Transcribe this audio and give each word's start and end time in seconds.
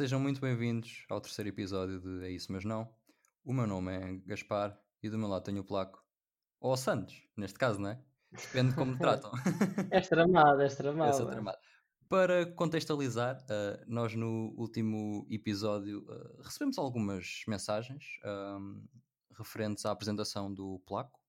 Sejam 0.00 0.18
muito 0.18 0.40
bem-vindos 0.40 1.04
ao 1.10 1.20
terceiro 1.20 1.50
episódio 1.50 2.00
de 2.00 2.24
É 2.24 2.30
Isso 2.30 2.50
Mas 2.50 2.64
Não. 2.64 2.90
O 3.44 3.52
meu 3.52 3.66
nome 3.66 3.92
é 3.92 4.16
Gaspar 4.24 4.80
e 5.02 5.10
do 5.10 5.18
meu 5.18 5.28
lado 5.28 5.44
tenho 5.44 5.60
o 5.60 5.62
Placo, 5.64 6.02
ou 6.58 6.72
o 6.72 6.76
Santos, 6.78 7.22
neste 7.36 7.58
caso, 7.58 7.78
não 7.78 7.90
é? 7.90 8.02
Depende 8.32 8.70
de 8.70 8.76
como 8.76 8.92
me 8.92 8.96
tratam. 8.98 9.30
És 9.90 10.08
tramado, 10.08 10.62
és 10.62 10.74
tramado. 10.74 11.10
Eu 11.10 11.12
sou 11.18 11.26
tramado. 11.26 11.58
Para 12.08 12.46
contextualizar, 12.46 13.44
uh, 13.44 13.84
nós 13.86 14.14
no 14.14 14.54
último 14.56 15.26
episódio 15.28 16.00
uh, 16.08 16.40
recebemos 16.44 16.78
algumas 16.78 17.42
mensagens 17.46 18.02
um, 18.24 18.82
referentes 19.36 19.84
à 19.84 19.90
apresentação 19.90 20.50
do 20.50 20.80
Placo, 20.86 21.20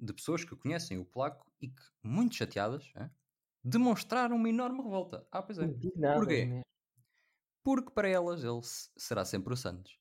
de 0.00 0.14
pessoas 0.14 0.44
que 0.44 0.56
conhecem 0.56 0.96
o 0.96 1.04
Placo 1.04 1.52
e 1.60 1.68
que, 1.68 1.82
muito 2.02 2.36
chateadas, 2.36 2.90
é? 2.96 3.10
demonstraram 3.62 4.36
uma 4.36 4.48
enorme 4.48 4.82
revolta. 4.82 5.26
Ah, 5.30 5.42
pois 5.42 5.58
é. 5.58 5.68
Porquê? 6.16 6.46
Mesmo. 6.46 6.62
Porque 7.62 7.90
para 7.90 8.08
elas 8.08 8.42
ele 8.42 8.60
será 8.96 9.24
sempre 9.24 9.52
o 9.52 9.56
Santos. 9.56 9.98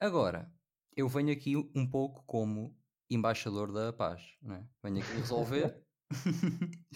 Agora, 0.00 0.52
eu 0.96 1.08
venho 1.08 1.32
aqui 1.32 1.56
um 1.74 1.88
pouco 1.88 2.24
como 2.24 2.76
embaixador 3.08 3.72
da 3.72 3.92
paz, 3.92 4.22
é? 4.44 4.64
venho 4.82 5.02
aqui 5.02 5.12
resolver 5.12 5.84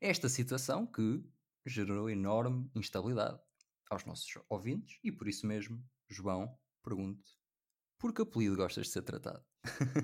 esta 0.00 0.28
situação 0.28 0.86
que 0.86 1.24
gerou 1.64 2.10
enorme 2.10 2.70
instabilidade 2.74 3.40
aos 3.88 4.04
nossos 4.04 4.30
ouvintes 4.48 4.98
e 5.02 5.10
por 5.10 5.28
isso 5.28 5.46
mesmo, 5.46 5.82
João, 6.08 6.58
pergunto 6.82 7.40
por 8.00 8.14
que 8.14 8.22
apelido 8.22 8.56
gostas 8.56 8.86
de 8.86 8.92
ser 8.92 9.02
tratado? 9.02 9.44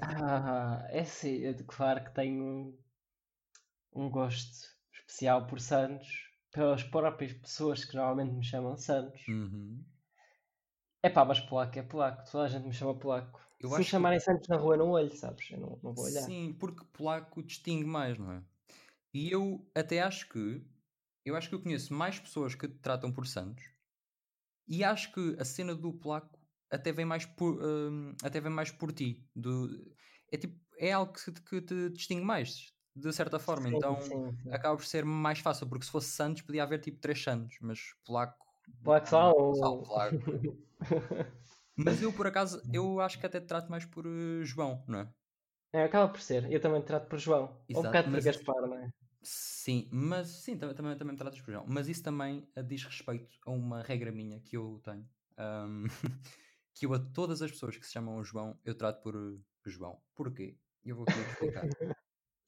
ah, 0.02 0.86
é 0.90 1.02
sim, 1.02 1.44
é 1.44 1.54
claro 1.66 2.04
que 2.04 2.14
tenho 2.14 2.78
um 3.94 4.10
gosto 4.10 4.68
especial 4.92 5.46
por 5.46 5.58
Santos, 5.58 6.06
pelas 6.56 6.82
próprias 6.82 7.34
pessoas 7.34 7.84
que 7.84 7.94
normalmente 7.94 8.34
me 8.34 8.42
chamam 8.42 8.78
Santos. 8.78 9.28
Uhum. 9.28 9.84
É 11.02 11.10
pá, 11.10 11.22
mas 11.22 11.38
polaco 11.38 11.78
é 11.78 11.82
polaco, 11.82 12.28
toda 12.30 12.44
a 12.44 12.48
gente 12.48 12.66
me 12.66 12.72
chama 12.72 12.98
polaco. 12.98 13.38
Eu 13.60 13.68
Se 13.68 13.78
me 13.78 13.84
chamarem 13.84 14.18
que... 14.18 14.24
Santos 14.24 14.48
na 14.48 14.56
rua, 14.56 14.76
não 14.76 14.90
olho, 14.90 15.14
sabes? 15.14 15.50
Eu 15.50 15.60
não, 15.60 15.78
não 15.82 15.94
vou 15.94 16.06
olhar. 16.06 16.22
Sim, 16.22 16.56
porque 16.58 16.82
polaco 16.94 17.42
distingue 17.42 17.84
mais, 17.84 18.18
não 18.18 18.32
é? 18.32 18.42
E 19.12 19.30
eu 19.30 19.70
até 19.74 20.00
acho 20.00 20.28
que 20.30 20.66
eu 21.26 21.36
acho 21.36 21.48
que 21.48 21.54
eu 21.54 21.62
conheço 21.62 21.92
mais 21.92 22.18
pessoas 22.18 22.54
que 22.54 22.66
te 22.66 22.78
tratam 22.78 23.12
por 23.12 23.26
Santos 23.26 23.64
e 24.66 24.82
acho 24.82 25.12
que 25.12 25.36
a 25.38 25.44
cena 25.44 25.74
do 25.74 25.92
polaco 25.92 26.38
até 26.70 26.90
vem 26.90 27.04
mais 27.04 27.26
por, 27.26 27.62
um, 27.62 28.14
até 28.22 28.40
vem 28.40 28.50
mais 28.50 28.70
por 28.70 28.92
ti. 28.92 29.28
Do, 29.34 29.68
é, 30.32 30.38
tipo, 30.38 30.58
é 30.78 30.92
algo 30.92 31.12
que, 31.12 31.32
que 31.32 31.60
te 31.60 31.90
distingue 31.90 32.24
mais 32.24 32.75
de 32.96 33.12
certa 33.12 33.38
forma. 33.38 33.68
Sim, 33.68 33.76
então 33.76 34.00
sim, 34.00 34.32
sim. 34.42 34.50
acaba 34.50 34.74
por 34.74 34.86
ser 34.86 35.04
mais 35.04 35.38
fácil, 35.38 35.66
porque 35.68 35.84
se 35.84 35.90
fosse 35.90 36.08
Santos 36.08 36.42
podia 36.42 36.62
haver 36.62 36.80
tipo 36.80 36.98
três 36.98 37.22
Santos, 37.22 37.58
mas 37.60 37.94
polaco. 38.04 38.46
Polaco 38.82 39.06
só 39.06 39.32
ou. 39.32 39.54
mas 41.76 42.00
eu 42.00 42.12
por 42.12 42.26
acaso, 42.26 42.62
eu 42.72 42.98
acho 43.00 43.18
que 43.20 43.26
até 43.26 43.38
te 43.38 43.46
trato 43.46 43.70
mais 43.70 43.84
por 43.84 44.06
uh, 44.06 44.44
João, 44.44 44.82
não 44.88 45.00
é? 45.00 45.08
É, 45.72 45.84
acaba 45.84 46.10
por 46.10 46.20
ser. 46.20 46.50
Eu 46.50 46.58
também 46.58 46.80
te 46.80 46.86
trato 46.86 47.06
por 47.06 47.18
João. 47.18 47.60
Exato, 47.68 47.86
um 47.86 47.90
bocado 47.90 48.10
por 48.10 48.22
Gaspar, 48.22 48.62
não 48.62 48.78
é? 48.78 48.90
Sim, 49.22 49.88
mas 49.92 50.28
sim, 50.28 50.56
também, 50.56 50.74
também, 50.74 50.96
também 50.96 51.12
me 51.12 51.18
tratas 51.18 51.40
por 51.40 51.52
João. 51.52 51.66
Mas 51.68 51.88
isso 51.88 52.02
também 52.02 52.48
uh, 52.56 52.62
diz 52.62 52.82
respeito 52.84 53.36
a 53.44 53.50
uma 53.50 53.82
regra 53.82 54.10
minha 54.10 54.40
que 54.40 54.56
eu 54.56 54.80
tenho. 54.82 55.06
Um, 55.38 55.84
que 56.72 56.86
eu 56.86 56.94
a 56.94 56.98
todas 56.98 57.42
as 57.42 57.50
pessoas 57.50 57.76
que 57.76 57.84
se 57.84 57.92
chamam 57.92 58.22
João, 58.24 58.58
eu 58.64 58.74
trato 58.74 59.02
por 59.02 59.14
uh, 59.14 59.42
João. 59.66 60.00
Porquê? 60.14 60.56
Eu 60.84 60.96
vou 60.96 61.04
aqui 61.06 61.18
explicar. 61.18 61.66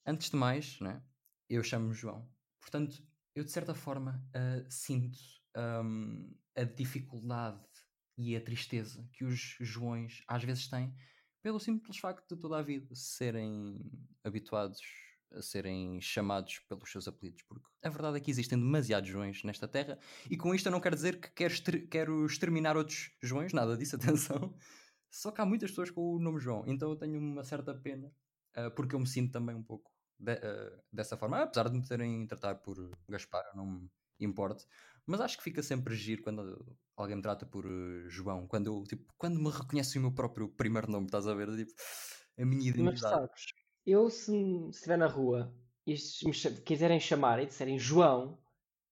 Antes 0.09 0.31
de 0.31 0.37
mais, 0.37 0.79
né, 0.79 1.03
eu 1.47 1.61
chamo-me 1.63 1.93
João. 1.93 2.27
Portanto, 2.59 2.99
eu 3.35 3.43
de 3.43 3.51
certa 3.51 3.75
forma 3.75 4.27
uh, 4.29 4.65
sinto 4.67 5.19
um, 5.55 6.35
a 6.55 6.63
dificuldade 6.63 7.63
e 8.17 8.35
a 8.35 8.41
tristeza 8.41 9.07
que 9.13 9.23
os 9.23 9.55
Joões 9.59 10.23
às 10.27 10.43
vezes 10.43 10.67
têm 10.67 10.91
pelo 11.43 11.59
simples 11.59 11.99
facto 11.99 12.27
de 12.33 12.41
toda 12.41 12.57
a 12.57 12.63
vida 12.63 12.95
serem 12.95 13.79
habituados 14.23 14.81
a 15.31 15.43
serem 15.43 16.01
chamados 16.01 16.57
pelos 16.67 16.91
seus 16.91 17.07
apelidos, 17.07 17.43
porque 17.43 17.67
a 17.83 17.89
verdade 17.89 18.17
é 18.17 18.19
que 18.19 18.31
existem 18.31 18.57
demasiados 18.57 19.07
Joões 19.07 19.43
nesta 19.43 19.67
terra, 19.67 19.99
e 20.27 20.35
com 20.35 20.55
isto 20.55 20.65
eu 20.65 20.71
não 20.71 20.81
quero 20.81 20.95
dizer 20.95 21.19
que 21.19 21.29
quero, 21.29 21.53
quero 21.87 22.25
exterminar 22.25 22.75
outros 22.75 23.11
Joões, 23.21 23.53
nada 23.53 23.77
disso, 23.77 23.93
atenção. 23.95 24.57
Só 25.11 25.29
que 25.29 25.39
há 25.39 25.45
muitas 25.45 25.69
pessoas 25.69 25.91
com 25.91 26.15
o 26.15 26.19
nome 26.19 26.39
João, 26.39 26.63
então 26.65 26.89
eu 26.89 26.95
tenho 26.95 27.19
uma 27.19 27.43
certa 27.43 27.75
pena, 27.75 28.11
uh, 28.57 28.71
porque 28.75 28.95
eu 28.95 28.99
me 28.99 29.05
sinto 29.05 29.31
também 29.31 29.55
um 29.55 29.61
pouco 29.61 29.98
de, 30.19 30.33
uh, 30.33 30.81
dessa 30.91 31.17
forma, 31.17 31.41
apesar 31.41 31.69
de 31.69 31.77
me 31.77 31.87
terem 31.87 32.27
tratado 32.27 32.59
por 32.59 32.75
Gaspar, 33.07 33.43
não 33.55 33.65
me 33.65 33.89
importo, 34.19 34.65
mas 35.05 35.21
acho 35.21 35.37
que 35.37 35.43
fica 35.43 35.63
sempre 35.63 35.95
giro 35.95 36.21
quando 36.21 36.77
alguém 36.95 37.15
me 37.15 37.21
trata 37.21 37.45
por 37.45 37.65
uh, 37.65 38.09
João, 38.09 38.45
quando 38.45 38.67
eu, 38.67 38.83
tipo, 38.83 39.11
quando 39.17 39.39
me 39.39 39.49
reconhece 39.49 39.97
o 39.97 40.01
meu 40.01 40.13
próprio 40.13 40.49
primeiro 40.49 40.91
nome, 40.91 41.05
estás 41.05 41.25
a 41.27 41.33
ver? 41.33 41.47
Tipo, 41.55 41.73
a 42.37 42.45
minha 42.45 42.69
identidade. 42.69 42.91
Mas 42.91 42.99
sabes, 42.99 43.45
eu 43.85 44.09
se, 44.09 44.35
estiver 44.69 44.97
na 44.97 45.07
rua 45.07 45.53
e 45.87 45.95
me 46.25 46.31
quiserem 46.61 46.99
chamar 46.99 47.41
e 47.41 47.45
disserem 47.45 47.79
João, 47.79 48.37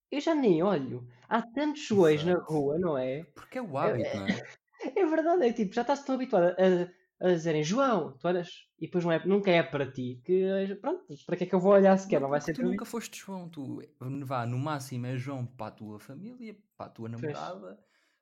eu 0.10 0.22
já 0.22 0.34
nem 0.34 0.64
olho. 0.64 1.08
Há 1.28 1.42
tantos 1.42 1.86
Joões 1.86 2.24
na 2.24 2.40
rua, 2.40 2.80
não 2.80 2.98
é? 2.98 3.24
Porque 3.36 3.58
é 3.58 3.62
o 3.62 3.78
hábito, 3.78 4.08
é, 4.08 4.16
não 4.16 4.28
é? 4.28 4.28
É 4.96 5.06
verdade, 5.06 5.44
é 5.44 5.52
tipo, 5.52 5.74
já 5.74 5.82
estás 5.82 6.04
tão 6.04 6.16
habituado 6.16 6.56
a, 6.56 6.88
a 7.20 7.30
dizerem 7.30 7.64
João, 7.64 8.16
tu 8.18 8.28
olhas 8.28 8.68
e 8.80 8.86
depois 8.86 9.04
não 9.04 9.12
é, 9.12 9.26
nunca 9.26 9.50
é 9.50 9.64
para 9.64 9.92
ti, 9.92 10.22
que 10.24 10.76
pronto, 10.80 11.06
para 11.26 11.36
que 11.36 11.44
é 11.44 11.48
que 11.48 11.56
eu 11.56 11.60
vou 11.60 11.74
olhar 11.74 11.98
sequer? 11.98 12.18
Não, 12.18 12.24
não 12.24 12.30
vai 12.30 12.42
ser 12.42 12.54
tu 12.54 12.64
nunca 12.64 12.86
foste 12.86 13.18
João, 13.20 13.50
tu 13.50 13.82
vá, 14.24 14.46
no 14.46 14.60
máximo 14.60 15.08
é 15.08 15.18
João 15.18 15.46
para 15.46 15.68
a 15.68 15.72
tua 15.72 16.00
família, 16.00 16.56
para 16.78 16.86
a 16.86 16.90
tua 16.90 17.10
namorada. 17.10 17.80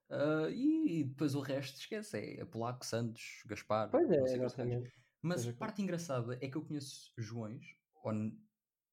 Uh, 0.10 0.50
e 0.52 1.04
depois 1.04 1.34
o 1.34 1.42
resto 1.42 1.80
esquece, 1.80 2.18
é 2.40 2.46
Polaco, 2.46 2.86
Santos, 2.86 3.44
Gaspar. 3.48 3.90
Pois 3.90 4.10
é, 4.10 4.22
exatamente. 4.36 4.92
Mas 5.22 5.48
a 5.48 5.54
parte 5.54 5.82
engraçada 5.82 6.38
é 6.40 6.48
que 6.48 6.56
eu 6.56 6.62
conheço 6.62 7.12
Joões, 7.18 7.66
ou 8.04 8.14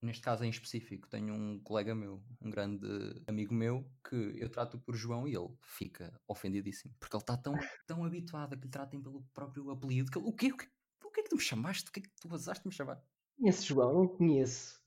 neste 0.02 0.22
caso 0.22 0.44
em 0.44 0.50
específico, 0.50 1.08
tenho 1.08 1.32
um 1.32 1.60
colega 1.60 1.94
meu, 1.94 2.22
um 2.40 2.50
grande 2.50 2.86
amigo 3.26 3.54
meu, 3.54 3.88
que 4.08 4.34
eu 4.36 4.48
trato 4.48 4.78
por 4.78 4.94
João 4.94 5.26
e 5.26 5.34
ele 5.34 5.48
fica 5.62 6.12
ofendidíssimo, 6.26 6.94
porque 6.98 7.16
ele 7.16 7.22
está 7.22 7.36
tão, 7.36 7.52
tão 7.86 8.04
habituado 8.04 8.54
a 8.54 8.56
que 8.56 8.64
lhe 8.64 8.70
tratem 8.70 9.00
pelo 9.00 9.22
próprio 9.32 9.70
apelido 9.70 10.10
que 10.10 10.18
ele, 10.18 10.28
o 10.28 10.32
quê? 10.32 10.52
O, 10.52 10.56
quê? 10.56 10.68
o 11.04 11.10
que 11.10 11.20
é 11.20 11.22
que 11.22 11.30
tu 11.30 11.36
me 11.36 11.42
chamaste? 11.42 11.88
O 11.88 11.92
que 11.92 12.00
é 12.00 12.02
que 12.02 12.10
tu 12.20 12.34
azaste 12.34 12.66
me 12.66 12.72
chamar? 12.72 13.02
Conheço 13.38 13.66
João, 13.66 13.94
não 13.94 14.08
conheço. 14.08 14.80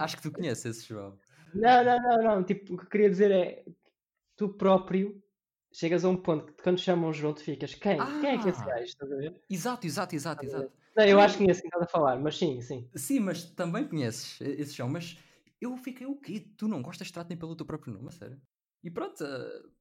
Acho 0.00 0.16
que 0.16 0.22
tu 0.22 0.32
conheces 0.32 0.64
esse 0.64 0.86
João. 0.86 1.18
Não, 1.54 1.84
não, 1.84 1.98
não, 2.02 2.22
não. 2.22 2.44
Tipo, 2.44 2.74
o 2.74 2.78
que 2.78 2.84
eu 2.84 2.88
queria 2.88 3.10
dizer 3.10 3.30
é 3.30 3.64
tu 4.36 4.48
próprio 4.48 5.22
chegas 5.72 6.04
a 6.04 6.08
um 6.08 6.16
ponto 6.16 6.52
que 6.52 6.62
quando 6.62 6.78
chamam 6.78 7.12
João 7.12 7.34
tu 7.34 7.42
ficas 7.42 7.74
quem? 7.74 7.98
Ah, 7.98 8.18
quem 8.20 8.30
é 8.30 8.38
que 8.38 8.48
é 8.48 8.50
esse 8.50 8.62
ah! 8.62 8.66
gajo? 8.66 8.84
Estás 8.84 9.12
a 9.12 9.16
ver? 9.16 9.42
Exato, 9.50 9.86
exato, 9.86 10.14
exato, 10.14 10.44
exato. 10.44 10.72
Não, 10.96 11.04
eu 11.04 11.20
acho 11.20 11.36
que 11.36 11.44
conheço 11.44 11.60
quem 11.60 11.68
estás 11.68 11.82
a 11.82 11.88
falar, 11.88 12.18
mas 12.20 12.36
sim, 12.36 12.60
sim. 12.60 12.88
Sim, 12.94 13.20
mas 13.20 13.44
também 13.44 13.86
conheces 13.86 14.40
esse 14.40 14.74
João, 14.74 14.88
mas 14.88 15.18
eu 15.60 15.76
fiquei 15.76 16.06
o 16.06 16.16
quê? 16.16 16.40
Tu 16.56 16.68
não 16.68 16.82
gostas 16.82 17.08
de 17.08 17.12
tratem 17.12 17.36
pelo 17.36 17.56
teu 17.56 17.66
próprio 17.66 17.92
nome, 17.92 18.08
a 18.08 18.12
sério? 18.12 18.40
E 18.82 18.90
pronto, 18.90 19.24
uh, 19.24 19.72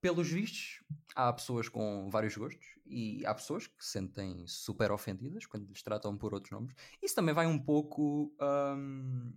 pelos 0.00 0.28
vistos, 0.28 0.84
há 1.14 1.32
pessoas 1.32 1.68
com 1.68 2.10
vários 2.10 2.36
gostos 2.36 2.66
e 2.84 3.24
há 3.24 3.34
pessoas 3.34 3.66
que 3.66 3.84
se 3.84 3.92
sentem 3.92 4.46
super 4.46 4.90
ofendidas 4.90 5.46
quando 5.46 5.66
lhes 5.66 5.82
tratam 5.82 6.18
por 6.18 6.34
outros 6.34 6.50
nomes. 6.50 6.74
Isso 7.00 7.14
também 7.14 7.34
vai 7.34 7.46
um 7.46 7.58
pouco 7.58 8.34
um, 8.40 9.32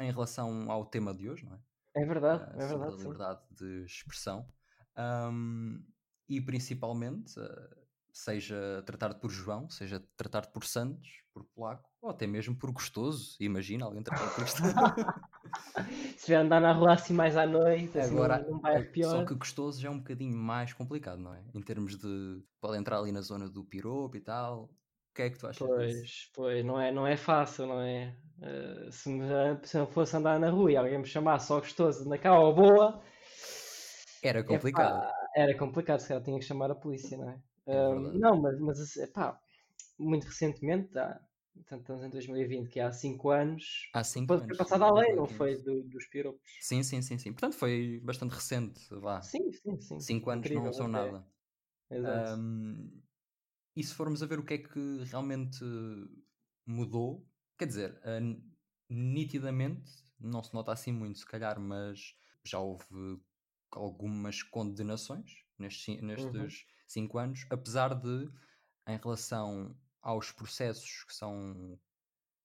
em 0.00 0.10
relação 0.10 0.70
ao 0.70 0.86
tema 0.86 1.14
de 1.14 1.28
hoje, 1.28 1.44
não 1.44 1.54
é? 1.54 1.60
É 1.94 2.04
verdade, 2.06 2.44
uh, 2.44 2.60
é 2.60 2.66
verdade. 2.66 2.94
A 2.94 2.96
liberdade 2.96 3.40
sim. 3.48 3.54
de 3.54 3.84
expressão. 3.84 4.46
Um, 4.96 5.82
e 6.28 6.40
principalmente, 6.40 7.38
uh, 7.38 7.81
seja 8.12 8.82
tratado 8.84 9.16
por 9.16 9.30
João, 9.30 9.68
seja 9.70 10.02
tratado 10.16 10.48
por 10.48 10.64
Santos, 10.64 11.08
por 11.32 11.44
Polaco, 11.54 11.88
ou 12.00 12.10
até 12.10 12.26
mesmo 12.26 12.54
por 12.54 12.70
Gostoso. 12.70 13.36
Imagina 13.40 13.86
alguém 13.86 14.02
tratado 14.02 14.30
por 14.34 14.40
Gostoso. 14.40 14.74
Se 16.16 16.26
vier 16.28 16.40
andar 16.40 16.60
na 16.60 16.72
rua 16.72 16.92
assim 16.92 17.14
mais 17.14 17.36
à 17.36 17.46
noite, 17.46 17.98
assim, 17.98 18.14
Agora, 18.14 18.44
não 18.48 18.60
vai 18.60 18.82
pior. 18.84 19.10
Só 19.10 19.24
que 19.24 19.34
Gostoso 19.34 19.80
já 19.80 19.88
é 19.88 19.90
um 19.90 19.98
bocadinho 19.98 20.36
mais 20.36 20.72
complicado, 20.72 21.18
não 21.18 21.34
é? 21.34 21.42
Em 21.54 21.62
termos 21.62 21.96
de. 21.96 22.42
pode 22.60 22.78
entrar 22.78 22.98
ali 22.98 23.12
na 23.12 23.20
zona 23.20 23.48
do 23.48 23.64
piropo 23.64 24.16
e 24.16 24.20
tal. 24.20 24.64
O 24.64 25.14
que 25.14 25.22
é 25.22 25.30
que 25.30 25.38
tu 25.38 25.46
achas 25.46 25.66
pois, 25.66 25.92
disso? 25.92 26.30
Pois, 26.34 26.64
não 26.64 26.80
é, 26.80 26.90
não 26.90 27.06
é 27.06 27.16
fácil, 27.16 27.66
não 27.66 27.80
é? 27.80 28.16
Uh, 28.38 28.90
se, 28.90 29.08
me, 29.10 29.26
se 29.62 29.78
eu 29.78 29.86
fosse 29.86 30.16
andar 30.16 30.40
na 30.40 30.50
rua 30.50 30.72
e 30.72 30.76
alguém 30.76 30.98
me 30.98 31.06
chamasse 31.06 31.48
só 31.48 31.60
gostoso, 31.60 32.08
na 32.08 32.16
cá 32.16 32.38
ou 32.38 32.54
boa, 32.54 33.02
era 34.22 34.44
complicado. 34.44 34.98
Epá, 34.98 35.14
era 35.34 35.58
complicado, 35.58 35.98
se 35.98 36.08
calhar 36.08 36.22
tinha 36.22 36.38
que 36.38 36.44
chamar 36.44 36.70
a 36.70 36.74
polícia, 36.76 37.18
não 37.18 37.28
é? 37.28 37.38
É 37.66 37.94
não, 37.94 38.40
mas, 38.40 38.58
mas 38.60 38.96
epá, 38.96 39.40
muito 39.98 40.24
recentemente, 40.24 40.98
há, 40.98 41.20
estamos 41.56 42.02
em 42.02 42.10
2020, 42.10 42.68
que 42.68 42.80
há 42.80 42.92
5 42.92 43.30
anos, 43.30 43.64
há 43.92 44.02
cinco 44.04 44.34
anos, 44.34 44.46
foi 44.46 44.56
passada 44.56 44.84
a 44.86 44.92
lei, 44.92 45.14
não 45.14 45.28
foi 45.28 45.56
do, 45.56 45.82
dos 45.84 46.06
piropos. 46.06 46.50
Sim, 46.60 46.82
sim, 46.82 47.02
sim, 47.02 47.18
sim. 47.18 47.32
Portanto, 47.32 47.56
foi 47.56 48.00
bastante 48.04 48.32
recente, 48.32 48.80
vá. 48.90 49.20
Sim, 49.20 49.52
sim, 49.52 49.80
sim. 49.80 49.98
5 49.98 50.30
anos 50.30 50.46
Incrível, 50.46 50.64
não 50.64 50.72
são 50.72 50.88
nada. 50.88 51.26
Exato. 51.90 52.38
Um, 52.38 53.02
e 53.76 53.84
se 53.84 53.94
formos 53.94 54.22
a 54.22 54.26
ver 54.26 54.38
o 54.38 54.44
que 54.44 54.54
é 54.54 54.58
que 54.58 55.04
realmente 55.04 55.64
mudou, 56.66 57.28
quer 57.58 57.66
dizer, 57.66 58.00
uh, 58.04 58.52
nitidamente, 58.88 59.90
não 60.18 60.42
se 60.42 60.52
nota 60.54 60.72
assim 60.72 60.92
muito, 60.92 61.18
se 61.18 61.26
calhar, 61.26 61.58
mas 61.60 62.14
já 62.44 62.58
houve 62.58 62.84
algumas 63.70 64.42
condenações 64.42 65.44
nestes, 65.58 66.00
Uhum. 66.16 66.48
Nestes 66.92 66.94
cinco 66.94 67.18
anos, 67.18 67.46
apesar 67.50 67.94
de, 67.94 68.30
em 68.86 68.96
relação 68.96 69.74
aos 70.00 70.30
processos 70.30 71.04
que 71.04 71.14
são 71.14 71.78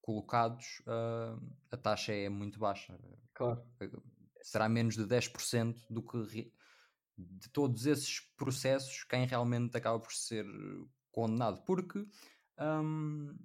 colocados, 0.02 0.82
ah, 0.88 1.38
a 1.72 1.78
taxa 1.78 2.14
é 2.14 2.30
muito 2.30 2.58
baixa. 2.58 2.98
Claro. 3.34 3.62
Será 4.42 4.70
menos 4.70 4.96
de 4.96 5.06
10% 5.06 5.86
do 5.90 6.02
que 6.02 6.52
de 7.18 7.50
todos 7.50 7.86
esses 7.86 8.20
processos 8.38 9.04
quem 9.04 9.26
realmente 9.26 9.76
acaba 9.76 10.00
por 10.00 10.14
ser 10.14 10.46
condenado. 11.12 11.62
Porque 11.64 12.06
hum, 12.60 13.36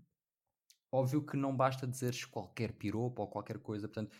óbvio 0.93 1.25
que 1.25 1.37
não 1.37 1.57
basta 1.57 1.87
dizeres 1.87 2.25
qualquer 2.25 2.73
piropo 2.73 3.23
ou 3.23 3.29
qualquer 3.29 3.59
coisa. 3.59 3.89
Portanto, 3.89 4.15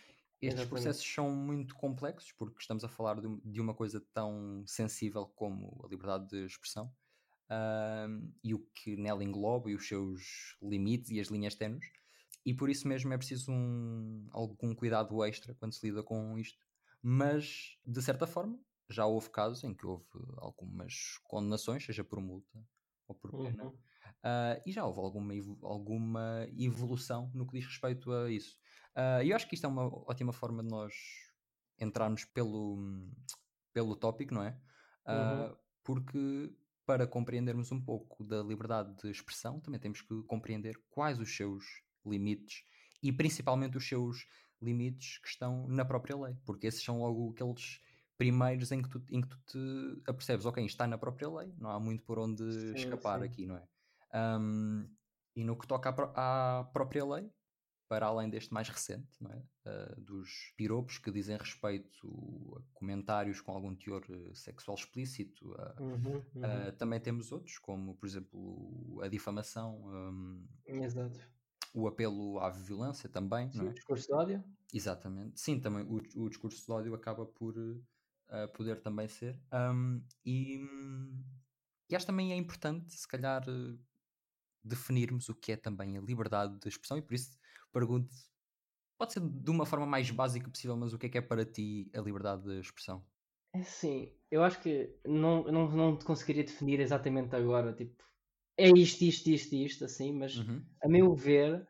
estes 0.47 0.65
Exatamente. 0.65 0.65
processos 0.65 1.05
são 1.05 1.31
muito 1.31 1.75
complexos 1.75 2.31
porque 2.33 2.57
estamos 2.59 2.83
a 2.83 2.89
falar 2.89 3.19
de, 3.21 3.27
um- 3.27 3.39
de 3.43 3.61
uma 3.61 3.73
coisa 3.75 4.01
tão 4.13 4.63
sensível 4.67 5.25
como 5.27 5.81
a 5.85 5.87
liberdade 5.89 6.27
de 6.29 6.45
expressão 6.45 6.93
hum, 8.09 8.33
e 8.43 8.53
o 8.53 8.59
que 8.75 8.95
nela 8.97 9.23
engloba 9.23 9.69
e 9.71 9.75
os 9.75 9.87
seus 9.87 10.57
limites 10.61 11.11
e 11.11 11.19
as 11.19 11.27
linhas 11.27 11.55
tenues. 11.55 11.85
E 12.45 12.53
por 12.53 12.69
isso 12.69 12.87
mesmo 12.87 13.13
é 13.13 13.17
preciso 13.17 13.51
um, 13.51 14.27
algum 14.31 14.75
cuidado 14.75 15.23
extra 15.23 15.55
quando 15.55 15.73
se 15.73 15.85
lida 15.85 16.03
com 16.03 16.37
isto. 16.37 16.65
Mas, 17.01 17.77
de 17.85 18.01
certa 18.01 18.27
forma, 18.27 18.59
já 18.89 19.05
houve 19.05 19.29
casos 19.29 19.63
em 19.63 19.73
que 19.73 19.85
houve 19.85 20.05
algumas 20.37 21.17
condenações, 21.23 21.85
seja 21.85 22.03
por 22.03 22.19
multa 22.21 22.65
ou 23.07 23.15
por 23.15 23.33
pena, 23.33 23.63
Uhum. 23.63 23.77
Ah, 24.23 24.61
e 24.65 24.71
já 24.71 24.85
houve 24.85 24.99
alguma, 24.99 25.33
alguma 25.63 26.47
evolução 26.57 27.31
no 27.33 27.45
que 27.47 27.57
diz 27.59 27.65
respeito 27.67 28.11
a 28.11 28.31
isso. 28.31 28.57
Ah, 28.95 29.23
E 29.23 29.29
eu 29.29 29.35
acho 29.35 29.47
que 29.47 29.55
isto 29.55 29.65
é 29.65 29.69
uma 29.69 29.87
ótima 30.09 30.33
forma 30.33 30.63
de 30.63 30.69
nós 30.69 30.93
entrarmos 31.79 32.25
pelo, 32.25 32.77
pelo 33.73 33.95
tópico, 33.95 34.33
não 34.33 34.43
é? 34.43 34.59
Ah, 35.05 35.51
Uhum. 35.51 35.57
Porque 35.83 36.55
para 36.85 37.07
compreendermos 37.07 37.71
um 37.71 37.81
pouco 37.83 38.23
da 38.23 38.41
liberdade 38.43 38.95
de 39.01 39.09
expressão, 39.09 39.59
também 39.59 39.79
temos 39.79 40.01
que 40.01 40.23
compreender 40.23 40.75
quais 40.89 41.19
os 41.19 41.35
seus 41.35 41.63
limites 42.05 42.63
e 43.01 43.11
principalmente 43.11 43.77
os 43.77 43.87
seus 43.87 44.25
limites 44.61 45.17
que 45.19 45.27
estão 45.27 45.67
na 45.67 45.83
própria 45.85 46.17
lei, 46.17 46.35
porque 46.45 46.67
esses 46.67 46.83
são 46.83 46.99
logo 46.99 47.31
aqueles 47.31 47.81
primeiros 48.17 48.71
em 48.71 48.81
que 48.81 48.89
tu, 48.89 49.03
em 49.11 49.21
que 49.21 49.27
tu 49.27 49.37
te 49.45 50.09
apercebes, 50.09 50.45
ok, 50.45 50.63
está 50.65 50.87
na 50.87 50.97
própria 50.97 51.29
lei, 51.29 51.53
não 51.57 51.69
há 51.69 51.79
muito 51.79 52.03
por 52.03 52.19
onde 52.19 52.43
Sim, 52.47 52.69
escapar 52.73 53.21
sim. 53.21 53.23
aqui, 53.23 53.45
não 53.45 53.57
é? 53.57 53.67
Ahm, 54.13 54.89
e 55.35 55.43
no 55.43 55.57
que 55.57 55.67
toca 55.67 55.89
à, 56.15 56.59
à 56.59 56.63
própria 56.65 57.05
lei, 57.05 57.31
para 57.89 58.07
além 58.07 58.29
deste 58.29 58.53
mais 58.53 58.69
recente, 58.69 59.17
é? 59.29 59.43
Ah, 59.65 59.95
dos 59.97 60.53
piropos 60.57 60.97
que 60.97 61.11
dizem 61.11 61.37
respeito 61.37 62.57
a 62.57 62.63
comentários 62.79 63.41
com 63.41 63.51
algum 63.53 63.75
teor 63.75 64.03
eh, 64.09 64.33
sexual 64.35 64.75
explícito, 64.77 65.53
a- 65.55 65.75
Uhum. 65.79 66.23
a- 66.41 66.71
Uhum. 66.71 66.77
também 66.77 66.99
temos 66.99 67.31
outros, 67.31 67.57
como 67.59 67.95
por 67.95 68.05
exemplo 68.07 69.01
a 69.03 69.07
difamação, 69.07 69.89
Exato. 70.65 71.19
o 71.73 71.87
apelo 71.87 72.39
à 72.39 72.49
violência 72.49 73.09
também, 73.09 73.51
Sim, 73.51 73.57
não 73.57 73.69
o 73.69 73.69
é? 73.69 73.73
discurso 73.73 74.07
de 74.07 74.13
ódio. 74.13 74.43
Exatamente. 74.73 75.39
Sim, 75.39 75.59
também 75.59 75.83
o, 75.85 75.97
o 76.23 76.29
discurso 76.29 76.65
de 76.65 76.71
ódio 76.71 76.95
acaba 76.95 77.25
por 77.25 77.55
eh, 78.29 78.47
poder 78.47 78.81
também 78.81 79.07
ser. 79.07 79.39
Hum, 79.53 80.03
e, 80.25 80.59
e 81.89 81.95
acho 81.95 82.05
também 82.05 82.31
é 82.31 82.35
importante, 82.35 82.93
se 82.93 83.07
calhar, 83.07 83.43
eh, 83.47 83.77
definirmos 84.63 85.29
o 85.29 85.35
que 85.35 85.51
é 85.53 85.57
também 85.57 85.97
a 85.97 86.01
liberdade 86.01 86.59
de 86.59 86.67
expressão, 86.69 86.97
e 86.97 87.01
por 87.01 87.13
isso 87.13 87.37
pergunto, 87.71 88.13
pode 88.97 89.13
ser 89.13 89.21
de 89.21 89.51
uma 89.51 89.65
forma 89.65 89.85
mais 89.87 90.11
básica 90.11 90.49
possível, 90.49 90.77
mas 90.77 90.93
o 90.93 90.99
que 90.99 91.07
é 91.07 91.09
que 91.09 91.17
é 91.19 91.21
para 91.21 91.45
ti 91.45 91.91
a 91.95 92.01
liberdade 92.01 92.43
de 92.45 92.59
expressão? 92.59 93.05
É 93.55 93.59
assim, 93.59 94.17
eu 94.31 94.43
acho 94.43 94.61
que 94.61 94.97
não, 95.05 95.43
não, 95.43 95.69
não 95.69 95.97
te 95.97 96.05
conseguiria 96.05 96.43
definir 96.43 96.79
exatamente 96.79 97.35
agora, 97.35 97.73
tipo, 97.73 98.03
é 98.57 98.69
isto, 98.69 99.03
isto, 99.03 99.29
isto, 99.29 99.55
isto, 99.55 99.85
assim, 99.85 100.13
mas 100.13 100.33
Uhum, 100.33 100.75
a 100.83 100.87
meu 100.89 101.13
ver, 101.15 101.67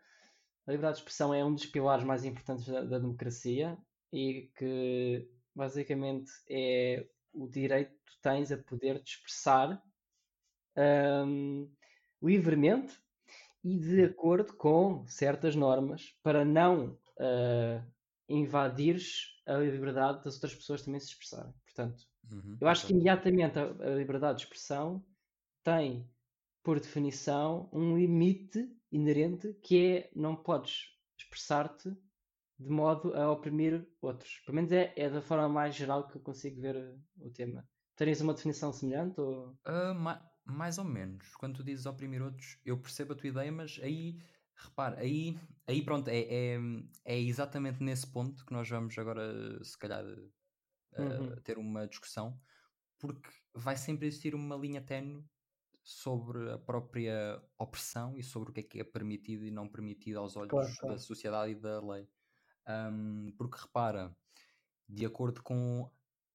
a 0.67 0.71
liberdade 0.71 0.97
de 0.97 1.01
expressão 1.01 1.33
é 1.33 1.45
um 1.45 1.55
dos 1.55 1.65
pilares 1.67 2.05
mais 2.05 2.25
importantes 2.25 2.65
da, 2.67 2.83
da 2.83 2.99
democracia 2.99 3.77
e 4.13 4.51
que 4.57 5.29
basicamente 5.55 6.31
é 6.49 7.09
o 7.33 7.47
direito 7.49 7.93
que 8.05 8.13
tu 8.15 8.21
tens 8.21 8.51
a 8.51 8.57
poder 8.57 9.01
te 9.03 9.15
expressar 9.17 9.83
hum, 10.77 11.71
livremente 12.23 12.99
e 13.63 13.77
de 13.77 14.03
acordo 14.05 14.53
com 14.53 15.05
certas 15.07 15.55
normas 15.55 16.17
para 16.23 16.45
não 16.45 16.97
ah, 17.19 17.85
invadires 18.29 19.33
a 19.45 19.57
liberdade 19.57 20.23
das 20.23 20.35
outras 20.35 20.55
pessoas 20.55 20.81
também 20.81 20.99
se 20.99 21.07
expressarem. 21.09 21.53
Portanto, 21.65 22.03
uhum, 22.31 22.57
eu 22.59 22.67
acho 22.67 22.87
que 22.87 22.93
imediatamente 22.93 23.59
a, 23.59 23.63
a 23.63 23.95
liberdade 23.95 24.39
de 24.39 24.43
expressão 24.45 25.05
tem, 25.63 26.09
por 26.63 26.79
definição, 26.79 27.69
um 27.73 27.97
limite 27.97 28.69
inerente 28.91 29.53
que 29.61 29.85
é 29.85 30.11
não 30.15 30.35
podes 30.35 30.87
expressar-te 31.17 31.95
de 32.59 32.69
modo 32.69 33.13
a 33.15 33.31
oprimir 33.31 33.87
outros. 34.01 34.41
Pelo 34.45 34.55
menos 34.55 34.71
é, 34.71 34.93
é 34.95 35.09
da 35.09 35.21
forma 35.21 35.49
mais 35.49 35.75
geral 35.75 36.07
que 36.07 36.15
eu 36.15 36.21
consigo 36.21 36.61
ver 36.61 36.75
uh, 36.75 37.27
o 37.27 37.31
tema. 37.31 37.67
Terias 37.95 38.21
uma 38.21 38.33
definição 38.33 38.71
semelhante? 38.71 39.19
Ou... 39.19 39.57
Ma- 39.95 40.21
mais 40.45 40.77
ou 40.77 40.83
menos. 40.85 41.35
Quando 41.35 41.57
tu 41.57 41.63
dizes 41.63 41.85
oprimir 41.85 42.21
outros, 42.21 42.59
eu 42.65 42.79
percebo 42.81 43.13
a 43.13 43.15
tua 43.15 43.29
ideia, 43.29 43.51
mas 43.51 43.79
aí, 43.81 44.19
repare, 44.55 44.97
aí, 45.01 45.39
aí 45.67 45.83
pronto, 45.83 46.09
é, 46.09 46.55
é, 46.55 46.57
é 47.05 47.19
exatamente 47.19 47.83
nesse 47.83 48.07
ponto 48.11 48.45
que 48.45 48.53
nós 48.53 48.69
vamos 48.69 48.97
agora, 48.97 49.63
se 49.63 49.77
calhar, 49.77 50.05
ah, 50.95 50.95
Uhum. 50.97 51.43
ter 51.43 51.57
uma 51.57 51.87
discussão, 51.87 52.39
porque 52.99 53.29
vai 53.55 53.77
sempre 53.77 54.07
existir 54.07 54.35
uma 54.35 54.55
linha 54.57 54.81
tenue 54.81 55.25
sobre 55.83 56.51
a 56.51 56.59
própria 56.59 57.43
opressão 57.59 58.17
e 58.17 58.23
sobre 58.23 58.51
o 58.51 58.53
que 58.53 58.61
é 58.61 58.63
que 58.63 58.79
é 58.81 58.83
permitido 58.85 59.45
e 59.45 59.51
não 59.51 59.69
permitido 59.69 60.19
aos 60.19 60.37
olhos 60.37 60.51
Claro, 60.51 60.73
da 60.87 60.97
claro. 60.97 60.99
sociedade 60.99 61.53
e 61.53 61.55
da 61.55 61.81
lei. 61.81 62.09
Ahm, 62.67 63.31
porque 63.37 63.59
repara, 63.61 64.17
de 64.87 65.05
acordo 65.05 65.43
com 65.43 65.91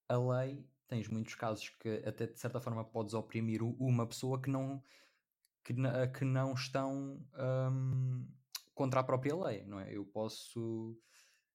a 0.08 0.16
lei, 0.18 0.68
tens 0.88 1.08
muitos 1.08 1.34
casos 1.34 1.68
que 1.68 2.02
até 2.04 2.26
de 2.26 2.38
certa 2.38 2.60
forma 2.60 2.84
podes 2.84 3.14
oprimir 3.14 3.62
uma 3.62 4.06
pessoa 4.06 4.40
que 4.40 4.50
não, 4.50 4.82
que, 5.62 5.74
que 6.18 6.24
não 6.24 6.54
estão 6.54 7.24
ahm, 7.34 8.26
contra 8.74 9.00
a 9.00 9.04
própria 9.04 9.36
lei, 9.36 9.64
não 9.64 9.78
é? 9.78 9.94
Eu 9.94 10.04
posso, 10.06 10.98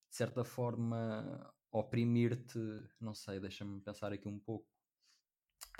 de 0.09 0.15
certa 0.15 0.43
forma, 0.43 1.51
oprimir-te, 1.71 2.59
não 3.01 3.15
sei, 3.15 3.39
deixa-me 3.39 3.81
pensar 3.81 4.13
aqui 4.13 4.27
um 4.27 4.39
pouco, 4.39 4.67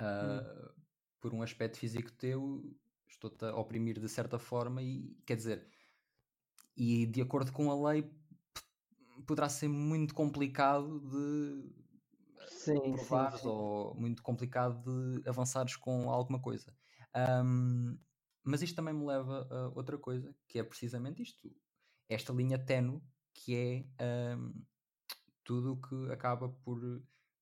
ah, 0.00 0.74
por 1.20 1.32
um 1.32 1.42
aspecto 1.42 1.78
físico 1.78 2.10
teu, 2.12 2.76
estou-te 3.08 3.44
a 3.44 3.56
oprimir 3.56 4.00
de 4.00 4.08
certa 4.08 4.38
forma 4.38 4.82
e, 4.82 5.16
quer 5.24 5.36
dizer, 5.36 5.68
e 6.76 7.06
de 7.06 7.22
acordo 7.22 7.52
com 7.52 7.70
a 7.70 7.90
lei 7.92 8.10
poderá 9.26 9.48
ser 9.48 9.68
muito 9.68 10.14
complicado 10.14 11.00
de 11.00 11.83
Sim, 12.48 12.96
sim, 12.96 13.28
provares 13.28 13.40
sim. 13.40 13.48
ou 13.48 13.94
muito 13.94 14.22
complicado 14.22 14.82
de 14.82 15.28
avançares 15.28 15.76
com 15.76 16.10
alguma 16.10 16.40
coisa. 16.40 16.76
Ahm, 17.14 17.98
mas 18.42 18.62
isto 18.62 18.76
também 18.76 18.94
me 18.94 19.06
leva 19.06 19.46
a 19.50 19.68
outra 19.68 19.98
coisa, 19.98 20.34
que 20.48 20.58
é 20.58 20.64
precisamente 20.64 21.22
isto. 21.22 21.50
Esta 22.08 22.32
linha 22.32 22.58
tenue, 22.58 23.00
que 23.32 23.54
é 23.98 24.32
ahm, 24.32 24.52
tudo 25.44 25.72
o 25.74 25.80
que 25.80 26.12
acaba 26.12 26.48
por 26.48 26.80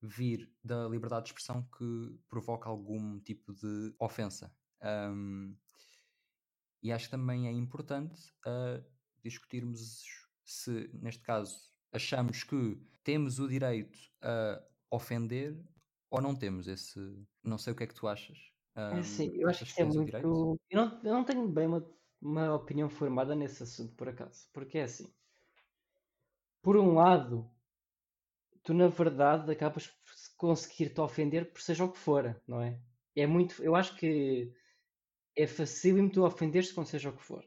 vir 0.00 0.52
da 0.64 0.88
liberdade 0.88 1.24
de 1.26 1.30
expressão 1.30 1.62
que 1.76 2.18
provoca 2.28 2.68
algum 2.68 3.20
tipo 3.20 3.52
de 3.52 3.94
ofensa. 3.98 4.54
Ahm, 4.80 5.56
e 6.82 6.92
acho 6.92 7.06
que 7.06 7.10
também 7.12 7.46
é 7.46 7.52
importante 7.52 8.20
ah, 8.46 8.82
discutirmos 9.22 10.02
se, 10.44 10.90
neste 10.94 11.22
caso, 11.22 11.56
achamos 11.92 12.42
que 12.42 12.76
temos 13.04 13.38
o 13.38 13.48
direito 13.48 13.98
a 14.20 14.62
ofender 14.92 15.58
ou 16.10 16.20
não 16.20 16.36
temos 16.38 16.68
esse. 16.68 16.98
Não 17.44 17.58
sei 17.58 17.72
o 17.72 17.76
que 17.76 17.84
é 17.84 17.86
que 17.88 17.94
tu 17.94 18.08
achas. 18.08 18.38
É 18.88 18.98
assim, 19.00 19.28
Ahm, 19.28 19.34
eu 19.34 19.48
acho 19.48 19.64
que 19.64 19.70
isso 19.70 19.82
é 19.82 19.84
muito. 19.84 20.14
Eu 20.70 20.76
não, 20.86 21.02
eu 21.02 21.12
não 21.14 21.24
tenho 21.24 21.48
bem 21.48 21.66
uma, 21.66 21.90
uma 22.20 22.54
opinião 22.54 22.88
formada 22.88 23.34
nesse 23.34 23.62
assunto, 23.62 23.94
por 23.96 24.08
acaso. 24.08 24.48
Porque 24.52 24.78
é 24.78 24.84
assim, 24.84 25.12
por 26.60 26.76
um 26.76 26.94
lado, 26.94 27.48
tu 28.62 28.74
na 28.74 28.88
verdade 28.88 29.50
acabas 29.52 29.86
por 29.88 30.12
se 30.14 30.36
conseguir 30.36 30.90
te 30.94 31.00
ofender 31.00 31.52
por 31.52 31.60
seja 31.60 31.84
o 31.84 31.92
que 31.92 31.98
for, 31.98 32.40
não 32.46 32.60
é? 32.60 32.80
É 33.16 33.26
muito. 33.26 33.62
Eu 33.62 33.74
acho 33.74 33.96
que 33.96 34.52
é 35.36 35.46
facílimo 35.46 36.10
tu 36.10 36.24
ofender-se 36.24 36.74
com 36.74 36.84
seja 36.86 37.10
o 37.10 37.16
que 37.16 37.22
for. 37.24 37.44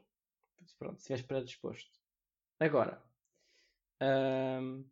Pronto, 0.78 0.96
se 0.96 1.12
estiveres 1.14 1.26
predisposto. 1.26 2.00
Agora, 2.60 3.04
ahm, 4.00 4.84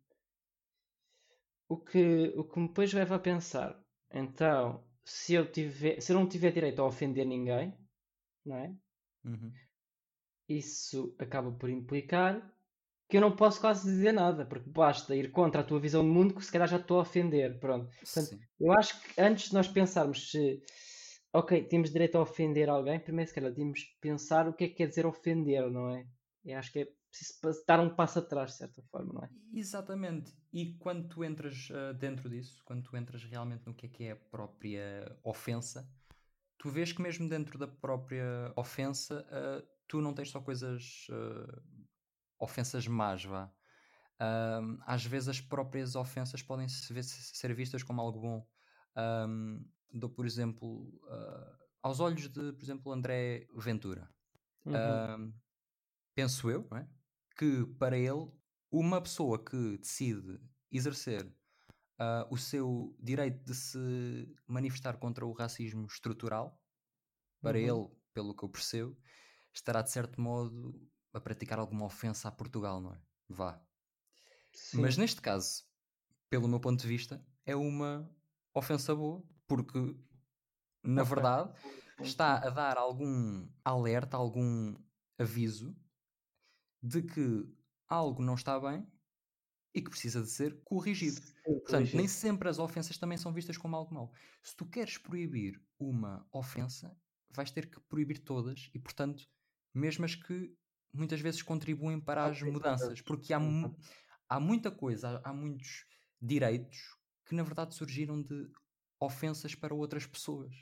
o 1.67 1.77
que, 1.77 2.33
o 2.35 2.43
que 2.43 2.59
me 2.59 2.67
depois 2.67 2.93
leva 2.93 3.15
a 3.15 3.19
pensar, 3.19 3.79
então, 4.13 4.83
se 5.03 5.33
eu, 5.33 5.51
tiver, 5.51 6.01
se 6.01 6.11
eu 6.11 6.19
não 6.19 6.27
tiver 6.27 6.51
direito 6.51 6.81
a 6.81 6.85
ofender 6.85 7.25
ninguém, 7.25 7.73
não 8.45 8.57
é? 8.57 8.75
Uhum. 9.23 9.51
Isso 10.47 11.15
acaba 11.19 11.51
por 11.51 11.69
implicar 11.69 12.53
que 13.07 13.17
eu 13.17 13.21
não 13.21 13.35
posso 13.35 13.61
quase 13.61 13.85
dizer 13.85 14.11
nada, 14.11 14.45
porque 14.45 14.69
basta 14.69 15.15
ir 15.15 15.31
contra 15.31 15.61
a 15.61 15.63
tua 15.63 15.79
visão 15.79 16.03
do 16.03 16.11
mundo 16.11 16.33
que 16.33 16.43
se 16.43 16.51
calhar 16.51 16.67
já 16.67 16.77
estou 16.77 16.97
a 16.97 17.01
ofender. 17.01 17.59
Pronto. 17.59 17.89
Portanto, 17.97 18.39
eu 18.59 18.71
acho 18.71 18.99
que 18.99 19.21
antes 19.21 19.49
de 19.49 19.53
nós 19.53 19.67
pensarmos 19.67 20.31
se, 20.31 20.61
ok, 21.33 21.63
temos 21.65 21.91
direito 21.91 22.17
a 22.17 22.21
ofender 22.21 22.69
alguém, 22.69 22.99
primeiro 22.99 23.29
se 23.29 23.35
calhar 23.35 23.53
temos 23.53 23.79
de 23.79 23.97
pensar 24.01 24.47
o 24.47 24.53
que 24.53 24.65
é 24.65 24.67
que 24.67 24.75
quer 24.75 24.87
dizer 24.87 25.05
ofender, 25.05 25.69
não 25.69 25.95
é? 25.95 26.05
Eu 26.43 26.57
acho 26.57 26.71
que 26.71 26.79
é 26.79 26.87
preciso 27.15 27.65
dar 27.65 27.79
um 27.79 27.89
passo 27.89 28.19
atrás, 28.19 28.51
de 28.51 28.57
certa 28.57 28.81
forma, 28.83 29.13
não 29.13 29.23
é? 29.23 29.29
Exatamente. 29.53 30.33
E 30.51 30.73
quando 30.77 31.07
tu 31.07 31.23
entras 31.23 31.69
ah, 31.71 31.93
dentro 31.93 32.29
disso, 32.29 32.61
quando 32.65 32.83
tu 32.83 32.95
entras 32.97 33.23
realmente 33.23 33.65
no 33.65 33.73
que 33.73 33.85
é 33.85 33.89
que 33.89 34.03
é 34.03 34.11
a 34.11 34.15
própria 34.15 35.17
ofensa, 35.23 35.89
tu 36.57 36.69
vês 36.69 36.91
que 36.91 37.01
mesmo 37.01 37.29
dentro 37.29 37.57
da 37.57 37.67
própria 37.67 38.51
ofensa, 38.55 39.25
ah, 39.29 39.63
tu 39.87 40.01
não 40.01 40.13
tens 40.13 40.29
só 40.29 40.41
coisas, 40.41 41.07
ah, 41.09 41.61
ofensas 42.39 42.87
más, 42.87 43.23
vá. 43.23 43.51
Ahm, 44.17 44.77
às 44.85 45.05
vezes 45.05 45.27
as 45.27 45.41
próprias 45.41 45.93
ofensas 45.95 46.41
podem 46.41 46.69
ser 46.69 47.53
vistas 47.53 47.83
como 47.83 47.99
algo 48.01 48.19
bom. 48.19 48.47
Ahm, 48.95 49.59
dou, 49.93 50.09
por 50.09 50.25
exemplo, 50.25 51.01
aos 51.81 51.99
olhos 51.99 52.29
de, 52.29 52.53
por 52.53 52.63
exemplo, 52.63 52.93
André 52.93 53.45
Ventura. 53.53 54.09
Uhum. 54.65 54.75
Ahm, 54.75 55.33
penso 56.15 56.49
eu, 56.49 56.65
não 56.71 56.77
é? 56.77 56.87
Que 57.37 57.65
para 57.79 57.97
ele, 57.97 58.31
uma 58.71 59.01
pessoa 59.01 59.43
que 59.43 59.77
decide 59.77 60.39
exercer 60.71 61.33
ah, 61.99 62.27
o 62.31 62.37
seu 62.37 62.95
direito 62.99 63.43
de 63.45 63.55
se 63.55 63.79
manifestar 64.47 64.97
contra 64.97 65.25
o 65.25 65.33
racismo 65.33 65.85
estrutural, 65.87 66.61
para 67.41 67.57
Uhum. 67.57 67.59
ele, 67.59 67.89
pelo 68.13 68.35
que 68.35 68.43
eu 68.43 68.49
percebo, 68.49 68.97
estará 69.53 69.81
de 69.81 69.91
certo 69.91 70.19
modo 70.21 70.89
a 71.13 71.21
praticar 71.21 71.59
alguma 71.59 71.85
ofensa 71.85 72.27
a 72.27 72.31
Portugal, 72.31 72.81
não 72.81 72.93
é? 72.93 73.01
Vá. 73.29 73.65
Mas 74.71 74.97
Sim. 74.97 74.97
neste 74.97 75.21
caso, 75.21 75.63
pelo 76.29 76.47
meu 76.47 76.59
ponto 76.59 76.81
de 76.81 76.87
vista, 76.87 77.25
é 77.45 77.55
uma 77.55 78.09
ofensa 78.53 78.95
boa, 78.95 79.23
porque 79.47 79.79
na 80.83 81.03
Ok. 81.03 81.03
verdade 81.03 81.53
está 82.01 82.37
a 82.37 82.49
dar 82.49 82.77
algum 82.77 83.47
alerta, 83.63 84.17
algum 84.17 84.75
aviso 85.17 85.75
de 86.85 87.01
que 87.03 87.45
algo 87.87 88.21
não 88.23 88.35
está 88.35 88.59
bem 88.59 88.87
e 89.73 89.81
que 89.81 89.89
precisa 89.89 90.21
de 90.21 90.29
ser 90.29 90.61
corrigido. 90.63 91.21
Sim, 91.43 91.59
Portanto, 91.63 91.91
nem 91.93 92.07
corrigido. 92.07 92.09
sempre 92.09 92.49
as 92.49 92.59
ofensas 92.59 92.97
também 92.97 93.17
são 93.17 93.33
vistas 93.33 93.57
como 93.57 93.75
algo 93.75 93.93
mau. 93.93 94.13
Se 94.43 94.55
tu 94.55 94.69
queres 94.69 94.97
proibir 94.97 95.61
uma 95.79 96.27
ofensa, 96.31 96.97
vais 97.35 97.51
ter 97.51 97.69
que 97.69 97.79
proibir 97.81 98.19
todas 98.23 98.69
e, 98.73 98.79
portanto, 98.79 99.27
mesmo 99.73 100.05
as 100.05 100.15
que 100.15 100.55
muitas 100.93 101.19
vezes 101.19 101.41
contribuem 101.41 101.99
para 101.99 102.27
as 102.27 102.41
Ok, 102.41 102.43
mudanças, 102.43 103.01
porque 103.01 103.33
há, 103.33 103.39
mu- 103.39 103.75
há 104.29 104.39
muita 104.39 104.71
coisa, 104.71 105.21
há, 105.23 105.29
há 105.31 105.33
muitos 105.33 105.85
direitos 106.21 106.77
que 107.25 107.35
na 107.35 107.43
verdade 107.43 107.75
surgiram 107.75 108.21
de 108.21 108.49
ofensas 109.01 109.55
para 109.55 109.73
outras 109.75 110.05
pessoas. 110.07 110.55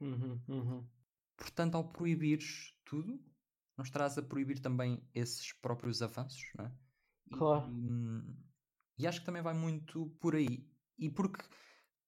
Uhum, 0.00 0.44
uhum. 0.48 0.90
Portanto, 1.36 1.76
ao 1.76 1.92
proibires 1.92 2.72
tudo, 2.84 3.24
não 3.76 3.84
estarás 3.84 4.18
a 4.18 4.22
proibir 4.22 4.60
também 4.60 5.08
esses 5.14 5.52
próprios 5.52 6.02
avanços, 6.02 6.52
não 6.58 6.66
é? 6.66 6.72
E, 7.30 7.38
Claro. 7.38 7.74
e 8.98 9.06
acho 9.06 9.20
que 9.20 9.26
também 9.26 9.42
vai 9.42 9.54
muito 9.54 10.10
por 10.20 10.34
aí. 10.36 10.70
E 10.98 11.10
porque, 11.10 11.44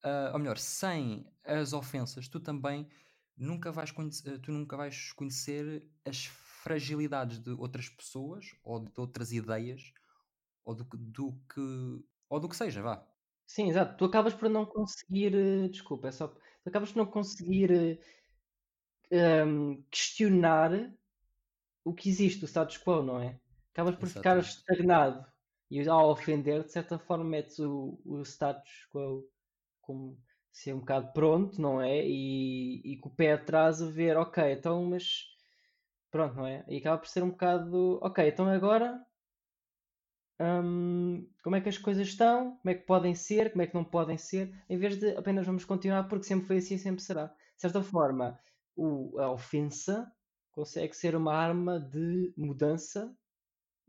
ah, 0.04 0.30
ou 0.35 0.38
melhor, 0.40 0.58
sem 0.58 1.32
as 1.44 1.73
ofensas, 1.73 2.28
tu 2.28 2.40
também 2.40 2.88
nunca 3.37 3.73
vais 3.73 3.90
conhecer, 3.92 4.40
tu 4.40 4.52
nunca 4.52 4.76
vais 4.76 5.12
conhecer 5.12 5.90
as 6.04 6.26
fragilidades 6.26 7.38
de 7.40 7.50
outras 7.52 7.88
pessoas 7.88 8.46
ou 8.64 8.80
de 8.80 8.92
outras 9.00 9.32
ideias 9.32 9.92
ou 10.64 10.75
do 10.75 10.87
que, 10.88 10.96
do 10.99 11.35
que 11.52 11.61
ou 12.30 12.40
do 12.40 12.49
que 12.49 12.56
seja, 12.56 12.82
vá. 12.82 13.08
Sim, 13.46 13.68
exato. 13.68 13.96
Tu 13.96 14.04
acabas 14.04 14.35
por 14.35 14.49
não 14.50 14.66
conseguir. 14.66 15.35
eh, 15.35 15.68
Desculpa, 15.68 16.08
é 16.08 16.12
só. 16.12 16.28
Tu 16.28 16.68
acabas 16.68 16.90
por 16.92 16.99
não 16.99 17.06
conseguir 17.06 17.70
eh, 17.73 17.99
ehm, 19.11 19.82
questionar 19.90 20.70
o 21.87 21.95
que 21.95 22.09
existe, 22.09 22.45
o 22.45 22.49
status 22.49 22.78
quo, 22.78 23.02
não 23.02 23.21
é? 23.21 23.40
Acabas 23.73 23.97
por 23.97 24.09
ficar 24.09 24.38
estagnado. 24.38 25.26
E 25.71 25.87
ao 25.88 26.11
ofender, 26.11 26.64
de 26.64 26.73
certa 26.73 26.99
forma, 26.99 27.25
metes 27.25 27.59
o, 27.59 28.00
o 28.05 28.23
status 28.25 28.87
quo 28.93 29.28
como 29.81 30.19
ser 30.52 30.75
um 30.75 30.81
bocado 30.81 31.12
pronto, 31.14 31.61
não 31.61 31.81
é? 31.83 32.07
E, 32.07 32.83
e 32.95 32.99
com 32.99 33.09
o 33.11 33.14
pé 33.16 33.33
atrás 33.35 33.83
a 33.83 33.87
ver, 33.90 34.16
ok, 34.19 34.52
então, 34.52 34.85
mas 34.87 35.26
pronto, 36.11 36.35
não 36.37 36.47
é? 36.47 36.64
E 36.69 36.78
acaba 36.78 36.99
por 36.99 37.09
ser 37.09 37.23
um 37.25 37.31
bocado, 37.31 37.99
ok, 38.02 38.28
então 38.28 38.49
agora 38.49 39.05
hum, 40.40 41.28
como 41.43 41.57
é 41.57 41.61
que 41.61 41.69
as 41.69 41.78
coisas 41.78 42.09
estão, 42.09 42.57
como 42.59 42.71
é 42.71 42.75
que 42.75 42.87
podem 42.87 43.14
ser, 43.14 43.50
como 43.52 43.62
é 43.62 43.66
que 43.66 43.75
não 43.75 43.85
podem 43.85 44.19
ser, 44.19 44.52
em 44.69 44.78
vez 44.78 44.99
de 44.99 45.16
apenas 45.16 45.47
vamos 45.47 45.64
continuar 45.64 46.05
porque 46.09 46.25
sempre 46.25 46.47
foi 46.47 46.59
assim 46.59 46.75
e 46.75 46.78
sempre 46.78 47.02
será. 47.02 47.26
De 47.28 47.61
certa 47.62 47.83
forma, 47.83 48.38
o- 48.76 49.19
a 49.19 49.31
ofensa 49.33 50.12
consegue 50.56 50.94
ser 50.96 51.14
uma 51.14 51.34
arma 51.34 51.78
de 51.78 52.32
mudança 52.34 53.14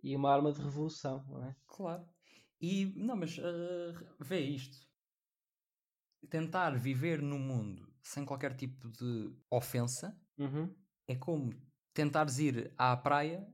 e 0.03 0.13
uma 0.17 0.33
arma 0.33 0.51
de 0.51 0.61
revolução, 0.61 1.23
não 1.29 1.45
é? 1.45 1.55
Claro. 1.65 2.05
E 2.59 2.85
não, 2.87 3.15
mas 3.15 3.39
ah, 3.39 4.15
vê 4.19 4.41
isto. 4.41 4.85
Tentar 6.29 6.71
viver 6.77 7.21
no 7.21 7.39
mundo 7.39 7.87
sem 8.03 8.25
qualquer 8.25 8.53
tipo 8.53 8.89
de 8.89 9.33
ofensa 9.49 10.19
Uhum. 10.37 10.75
é 11.07 11.15
como 11.15 11.51
tentares 11.93 12.37
ir 12.37 12.73
à 12.77 12.95
praia 12.97 13.47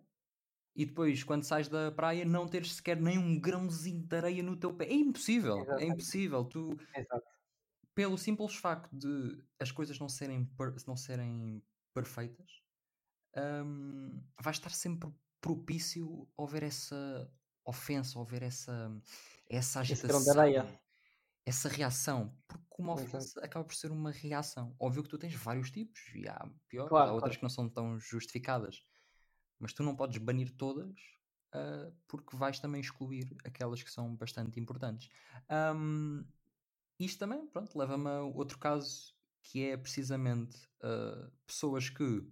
e 0.76 0.86
depois, 0.88 1.24
quando 1.24 1.44
sais 1.44 1.70
da 1.70 1.92
praia, 1.92 2.26
não 2.26 2.48
teres 2.48 2.74
sequer 2.74 3.00
nem 3.00 3.20
um 3.20 3.40
grãozinho 3.40 4.08
de 4.08 4.16
areia 4.18 4.42
no 4.42 4.58
teu 4.58 4.76
pé. 4.76 4.86
É 4.86 4.94
impossível, 4.96 5.58
é 5.58 5.62
Exatamente. 5.62 5.92
impossível. 5.92 6.44
Tu, 6.46 6.76
Exato. 6.96 7.28
pelo 7.94 8.18
simples 8.18 8.56
facto 8.56 8.92
de 8.98 9.44
as 9.60 9.72
coisas 9.72 10.00
não 10.00 10.10
serem, 10.10 10.50
não 10.88 10.98
serem 10.98 11.64
perfeitas, 11.94 12.63
hum, 13.36 14.24
vai 14.42 14.52
estar 14.54 14.70
sempre 14.72 15.12
propício 15.42 16.28
a 16.38 16.44
haver 16.44 16.64
essa 16.64 17.32
ofensa, 17.66 18.20
a 18.20 18.22
haver 18.22 18.44
essa, 18.44 18.92
essa 19.50 19.80
agitação, 19.82 20.80
essa 21.46 21.70
reação. 21.70 22.38
Porque 22.48 22.66
uma 22.80 22.94
Exato. 22.94 23.08
ofensa 23.08 23.40
acaba 23.42 23.66
por 23.66 23.76
ser 23.76 23.92
uma 23.92 24.12
reação. 24.12 24.76
Óbvio 24.80 25.04
que 25.04 25.10
tu 25.10 25.18
tens 25.18 25.34
vários 25.36 25.72
tipos, 25.72 26.02
e 26.16 26.28
há 26.28 26.50
piores, 26.68 26.92
há 26.92 27.00
Claro, 27.00 27.14
outras 27.14 27.36
claro. 27.36 27.38
que 27.38 27.44
não 27.44 27.50
são 27.50 27.70
tão 27.70 28.00
justificadas. 28.00 28.84
Mas 29.60 29.74
tu 29.74 29.84
não 29.84 29.96
podes 29.96 30.18
banir 30.18 30.52
todas, 30.56 30.94
ah, 31.54 31.92
porque 32.08 32.36
vais 32.36 32.60
também 32.60 32.82
excluir 32.82 33.36
aquelas 33.46 33.82
que 33.84 33.92
são 33.92 34.16
bastante 34.16 34.60
importantes. 34.60 35.10
Ahm, 35.50 36.26
isto 37.00 37.20
também, 37.20 37.48
pronto, 37.48 37.78
leva-me 37.78 38.10
a 38.10 38.22
outro 38.24 38.58
caso 38.60 39.16
que 39.42 39.64
é 39.66 39.78
precisamente 39.78 40.58
ah, 40.82 41.30
pessoas 41.46 41.90
que 41.90 42.24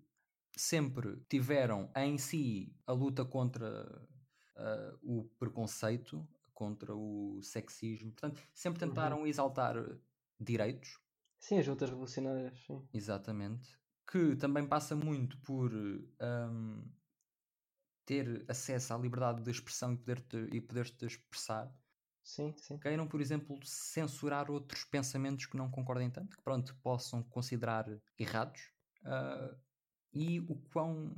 sempre 0.57 1.21
tiveram 1.29 1.91
em 1.95 2.17
si 2.17 2.75
a 2.85 2.93
luta 2.93 3.25
contra 3.25 4.07
ah, 4.55 4.97
o 5.01 5.25
preconceito, 5.39 6.27
contra 6.53 6.95
o 6.95 7.41
sexismo, 7.41 8.11
portanto, 8.11 8.41
sempre 8.53 8.79
Uhum. 8.85 9.19
tentaram 9.19 9.25
exaltar 9.27 9.75
direitos, 10.39 10.99
Sim, 11.45 11.59
as 11.59 11.67
lutas 11.67 11.89
revolucionárias, 11.89 12.57
sim. 12.65 12.87
exatamente, 12.93 13.77
que 14.09 14.35
também 14.35 14.67
passa 14.67 14.95
muito 14.95 15.39
por 15.41 15.71
ahm, 16.19 16.89
ter 18.05 18.45
acesso 18.47 18.93
à 18.93 18.97
liberdade 18.99 19.41
de 19.41 19.49
expressão 19.49 19.91
e 19.93 19.97
poder-te 19.97 20.37
e 20.55 20.61
poder-te 20.61 21.03
expressar, 21.05 21.75
Sim, 22.23 22.55
sim. 22.57 22.81
queiram, 22.81 23.07
por 23.07 23.21
exemplo, 23.21 23.59
censurar 23.63 24.49
outros 24.49 24.83
pensamentos 24.83 25.45
que 25.45 25.57
não 25.57 25.69
concordem 25.69 26.09
tanto, 26.09 26.37
que 26.37 26.43
pronto, 26.43 26.75
possam 26.81 27.23
considerar 27.23 27.85
errados, 28.17 28.71
ah, 29.05 29.55
e 30.13 30.39
o 30.41 30.55
quão, 30.71 31.15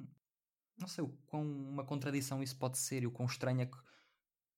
não 0.77 0.87
sei, 0.87 1.03
o 1.03 1.09
quão 1.25 1.43
uma 1.43 1.85
contradição 1.85 2.41
isso 2.41 2.57
pode 2.57 2.77
ser, 2.77 3.03
e 3.03 3.07
o 3.07 3.11
quão 3.11 3.25
estranho 3.27 3.61
é 3.61 3.65
que 3.65 3.77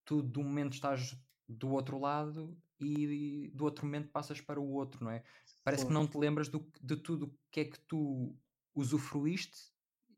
tu 0.04 0.22
de 0.22 0.40
um 0.40 0.44
momento 0.44 0.74
estás 0.74 1.18
do 1.48 1.70
outro 1.70 2.00
lado 2.00 2.62
e 2.80 3.52
do 3.54 3.64
outro 3.64 3.86
momento 3.86 4.10
passas 4.10 4.42
para 4.42 4.60
o 4.60 4.72
outro, 4.72 5.04
não 5.04 5.12
é? 5.12 5.24
Parece 5.64 5.86
que 5.86 5.94
não 5.94 6.08
te 6.08 6.18
lembras 6.18 6.50
do, 6.50 6.70
de 6.82 6.98
tudo 6.98 7.28
o 7.28 7.40
que 7.52 7.62
é 7.62 7.66
que 7.66 7.80
tu 7.80 8.38
usufruíste 8.74 9.74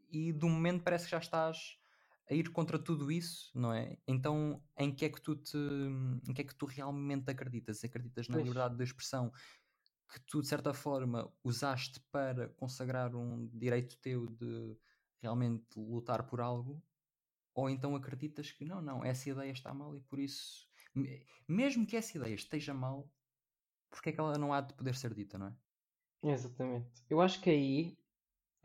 e 0.09 0.31
de 0.31 0.45
um 0.45 0.49
momento 0.49 0.83
parece 0.83 1.05
que 1.05 1.11
já 1.11 1.19
estás 1.19 1.77
a 2.29 2.33
ir 2.33 2.51
contra 2.51 2.77
tudo 2.77 3.11
isso, 3.11 3.51
não 3.55 3.73
é? 3.73 3.97
Então, 4.07 4.61
em 4.77 4.93
que 4.93 5.05
é 5.05 5.09
que 5.09 5.21
tu 5.21 5.35
te, 5.35 5.57
em 5.57 6.33
que 6.33 6.41
é 6.41 6.43
que 6.43 6.55
tu 6.55 6.65
realmente 6.65 7.29
acreditas? 7.29 7.83
Acreditas 7.83 8.27
na 8.27 8.35
Pois. 8.35 8.47
liberdade 8.47 8.75
de 8.75 8.83
expressão 8.83 9.31
que 10.09 10.19
tu 10.21 10.41
de 10.41 10.47
certa 10.47 10.73
forma 10.73 11.31
usaste 11.43 11.99
para 12.11 12.49
consagrar 12.49 13.15
um 13.15 13.47
direito 13.49 13.97
teu 13.99 14.27
de 14.27 14.77
realmente 15.21 15.65
lutar 15.79 16.25
por 16.27 16.41
algo? 16.41 16.83
Ou 17.53 17.69
então 17.69 17.95
acreditas 17.95 18.51
que 18.51 18.65
não, 18.65 18.81
não, 18.81 19.03
essa 19.05 19.29
ideia 19.29 19.51
está 19.51 19.73
mal 19.73 19.95
e 19.97 20.01
por 20.01 20.19
isso, 20.19 20.69
me- 20.95 21.25
mesmo 21.47 21.85
que 21.87 21.97
essa 21.97 22.17
ideia 22.17 22.35
esteja 22.35 22.73
mal, 22.73 23.11
porque 23.89 24.09
é 24.09 24.13
que 24.13 24.19
ela 24.21 24.37
não 24.37 24.53
há 24.53 24.61
de 24.61 24.73
poder 24.75 24.95
ser 24.95 25.13
dita, 25.13 25.37
não 25.37 25.47
é? 25.49 25.57
Exatamente. 26.23 27.03
Eu 27.09 27.21
acho 27.21 27.41
que 27.41 27.49
aí 27.49 27.97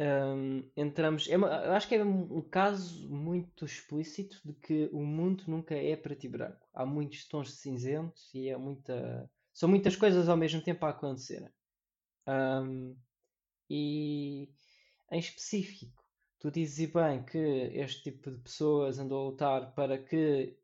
hum, 0.00 0.70
entramos. 0.76 1.28
É 1.28 1.36
uma- 1.36 1.48
eu 1.66 1.72
acho 1.72 1.88
que 1.88 1.94
é 1.96 2.04
um, 2.04 2.38
um 2.38 2.42
caso 2.42 3.10
muito 3.10 3.64
explícito 3.64 4.40
de 4.44 4.54
que 4.54 4.88
o 4.92 5.02
mundo 5.04 5.44
nunca 5.48 5.74
é 5.76 5.96
preto 5.96 6.24
e 6.26 6.28
branco. 6.28 6.68
Há 6.74 6.86
muitos 6.86 7.26
tons 7.28 7.48
de 7.48 7.54
cinzento 7.56 8.20
e 8.34 8.48
é 8.48 8.56
muita, 8.56 9.30
são 9.52 9.68
muitas 9.68 9.96
coisas 9.96 10.28
ao 10.28 10.36
mesmo 10.36 10.62
tempo 10.62 10.84
a 10.86 10.90
acontecer. 10.90 11.52
Hum, 12.28 12.96
e 13.70 14.48
em 15.10 15.18
específico, 15.18 16.04
tu 16.40 16.50
dizes 16.50 16.90
bem 16.92 17.24
que 17.24 17.38
este 17.38 18.04
tipo 18.12 18.30
de 18.30 18.38
pessoas 18.38 18.98
andou 18.98 19.20
a 19.28 19.30
lutar 19.30 19.74
para 19.74 19.98
que 19.98 20.56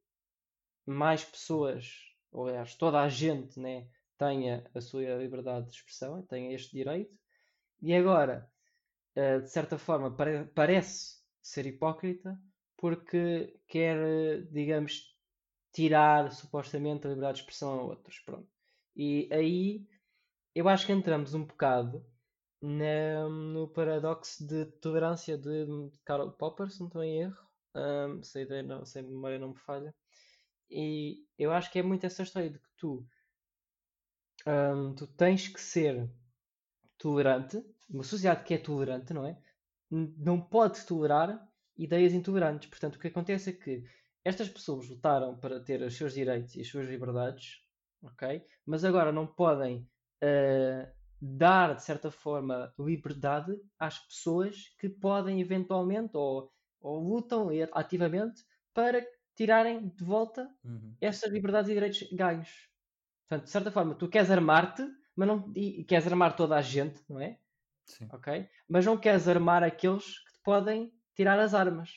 mais 0.87 1.25
pessoas, 1.25 2.15
ou 2.33 2.49
aliás, 2.49 2.75
toda 2.75 3.01
a 3.03 3.09
gente, 3.09 3.59
né, 3.61 3.89
tenha 4.19 4.69
a 4.75 4.81
sua 4.81 5.03
liberdade 5.17 5.67
de 5.69 5.75
expressão, 5.77 6.23
tenha 6.23 6.55
este 6.55 6.73
direito. 6.77 7.17
E 7.83 7.95
agora, 7.95 8.51
eh, 9.17 9.41
de 9.41 9.51
certa 9.51 9.79
forma, 9.79 10.17
pare- 10.17 10.47
parece 10.55 11.23
ser 11.43 11.67
hipócrita 11.67 12.41
porque 12.77 13.61
quer, 13.69 14.45
digamos, 14.53 15.17
tirar 15.73 16.33
supostamente 16.33 17.07
a 17.07 17.11
liberdade 17.11 17.37
de 17.39 17.43
expressão 17.43 17.81
a 17.81 17.83
outros. 17.85 18.21
Pronto. 18.21 18.49
E 18.99 19.29
aí 19.33 19.87
eu 20.55 20.69
acho 20.69 20.87
que 20.87 20.93
entramos 20.93 21.33
um 21.35 21.45
bocado 21.45 22.05
na- 22.61 23.29
no 23.29 23.69
paradoxo 23.69 24.47
de 24.47 24.67
tolerância 24.81 25.39
de 25.39 25.67
Karl 26.05 26.31
Popper, 26.33 26.71
se 26.71 26.81
não 26.81 26.89
estou 26.89 27.03
em 27.05 27.21
erro. 27.23 27.49
Um, 27.75 28.23
se, 28.23 28.41
a 28.41 28.43
ideia 28.43 28.63
não, 28.63 28.85
se 28.85 28.99
a 28.99 29.03
memória 29.03 29.39
não 29.39 29.51
me 29.51 29.59
falha. 29.59 29.95
E 30.71 31.25
eu 31.39 31.53
acho 31.53 31.71
que 31.71 31.79
é 31.79 31.83
muito 31.83 32.05
essa 32.07 32.23
história 32.25 32.51
de 32.51 32.59
que 32.59 32.69
tu, 32.77 33.07
um, 34.47 34.95
tu 34.95 35.07
tens 35.07 35.49
que 35.49 35.61
ser 35.61 36.11
tolerante, 36.99 37.63
uma 37.89 38.03
sociedade 38.05 38.45
que 38.45 38.55
é 38.55 38.59
tolerante, 38.59 39.15
não 39.15 39.27
é? 39.27 39.39
Não 39.91 40.41
pode 40.41 40.85
tolerar 40.87 41.49
ideias 41.77 42.13
intolerantes. 42.13 42.69
Portanto, 42.69 42.97
o 42.97 42.99
que 42.99 43.09
acontece 43.09 43.51
é 43.51 43.53
que 43.53 43.85
estas 44.25 44.49
pessoas 44.49 44.89
lutaram 44.89 45.39
para 45.39 45.61
ter 45.61 45.81
os 45.83 45.97
seus 45.97 46.13
direitos 46.15 46.55
e 46.57 46.61
as 46.61 46.69
suas 46.69 46.89
liberdades, 46.89 47.63
ok? 48.03 48.45
Mas 48.67 48.85
agora 48.85 49.13
não 49.13 49.27
podem 49.27 49.89
eh, 50.21 50.93
dar, 51.21 51.75
de 51.75 51.83
certa 51.83 52.11
forma, 52.11 52.73
liberdade 52.79 53.55
às 53.79 53.99
pessoas 53.99 54.69
que 54.79 54.89
podem 54.89 55.41
eventualmente 55.41 56.17
ou, 56.17 56.53
ou 56.81 57.01
lutam 57.01 57.49
ativamente 57.73 58.45
para 58.75 59.05
tirarem 59.35 59.89
de 59.89 60.05
volta 60.05 60.49
Uhum. 60.65 60.97
essas 61.01 61.31
liberdades 61.33 61.71
e 61.71 61.75
direitos 61.75 62.03
ganhos. 62.13 62.69
Portanto, 63.29 63.45
de 63.47 63.51
certa 63.51 63.71
forma, 63.71 63.95
tu 63.95 64.09
queres 64.09 64.31
armar-te, 64.31 64.83
mas 65.17 65.29
não 65.29 65.53
e, 65.57 65.85
queres 65.85 66.07
armar 66.07 66.37
toda 66.37 66.57
a 66.57 66.63
gente, 66.63 67.03
não 67.09 67.21
é? 67.21 67.39
Sim. 67.85 68.13
Ok? 68.13 68.49
Mas 68.69 68.87
não 68.87 68.99
queres 68.99 69.29
armar 69.29 69.63
aqueles 69.63 70.19
que 70.21 70.33
te 70.35 70.41
podem 70.43 70.93
tirar 71.15 71.39
as 71.41 71.55
armas. 71.55 71.91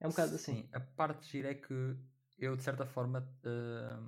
É 0.00 0.06
um 0.06 0.10
bocado 0.10 0.36
assim. 0.36 0.56
Sim, 0.56 0.68
a 0.72 0.80
parte 0.80 1.22
de 1.24 1.28
gira 1.28 1.50
é 1.50 1.54
que 1.54 1.96
eu, 2.38 2.56
de 2.56 2.62
certa 2.62 2.86
forma, 2.86 3.28
eh, 3.44 3.98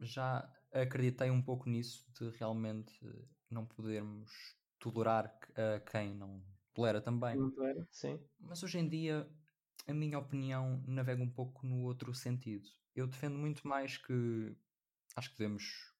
já 0.00 0.50
acreditei 0.72 1.30
um 1.30 1.42
pouco 1.42 1.68
nisso 1.68 2.10
de 2.18 2.30
realmente 2.38 2.98
não 3.50 3.66
podermos 3.66 4.30
tolerar 4.78 5.36
a 5.56 5.80
quem 5.80 6.14
não 6.14 6.42
tolera 6.72 7.00
também. 7.00 7.36
Muito 7.36 7.62
era, 7.62 7.86
Sim. 7.90 8.20
Mas 8.38 8.62
hoje 8.62 8.78
em 8.78 8.88
dia, 8.88 9.28
a 9.86 9.92
minha 9.92 10.18
opinião 10.18 10.82
navega 10.86 11.22
um 11.22 11.30
pouco 11.30 11.66
no 11.66 11.82
outro 11.82 12.14
sentido. 12.14 12.68
Eu 12.94 13.06
defendo 13.06 13.36
muito 13.36 13.66
mais 13.66 13.96
que 13.96 14.56
acho 15.16 15.30
que 15.30 15.38
devemos 15.38 15.92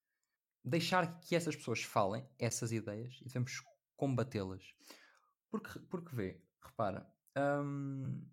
deixar 0.64 1.20
que 1.20 1.34
essas 1.34 1.56
pessoas 1.56 1.82
falem 1.82 2.28
essas 2.38 2.70
ideias 2.72 3.18
e 3.20 3.24
devemos 3.24 3.62
combatê-las. 3.96 4.62
Porque, 5.50 5.78
porque 5.80 6.14
vê, 6.14 6.42
repara, 6.62 7.10
hum, 7.36 8.24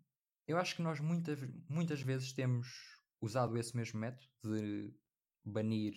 eu 0.47 0.57
acho 0.57 0.75
que 0.75 0.81
nós 0.81 0.99
muitas, 0.99 1.39
muitas 1.67 2.01
vezes 2.01 2.33
temos 2.33 2.67
usado 3.21 3.57
esse 3.57 3.75
mesmo 3.75 3.99
método 3.99 4.27
de 4.43 4.93
banir, 5.45 5.95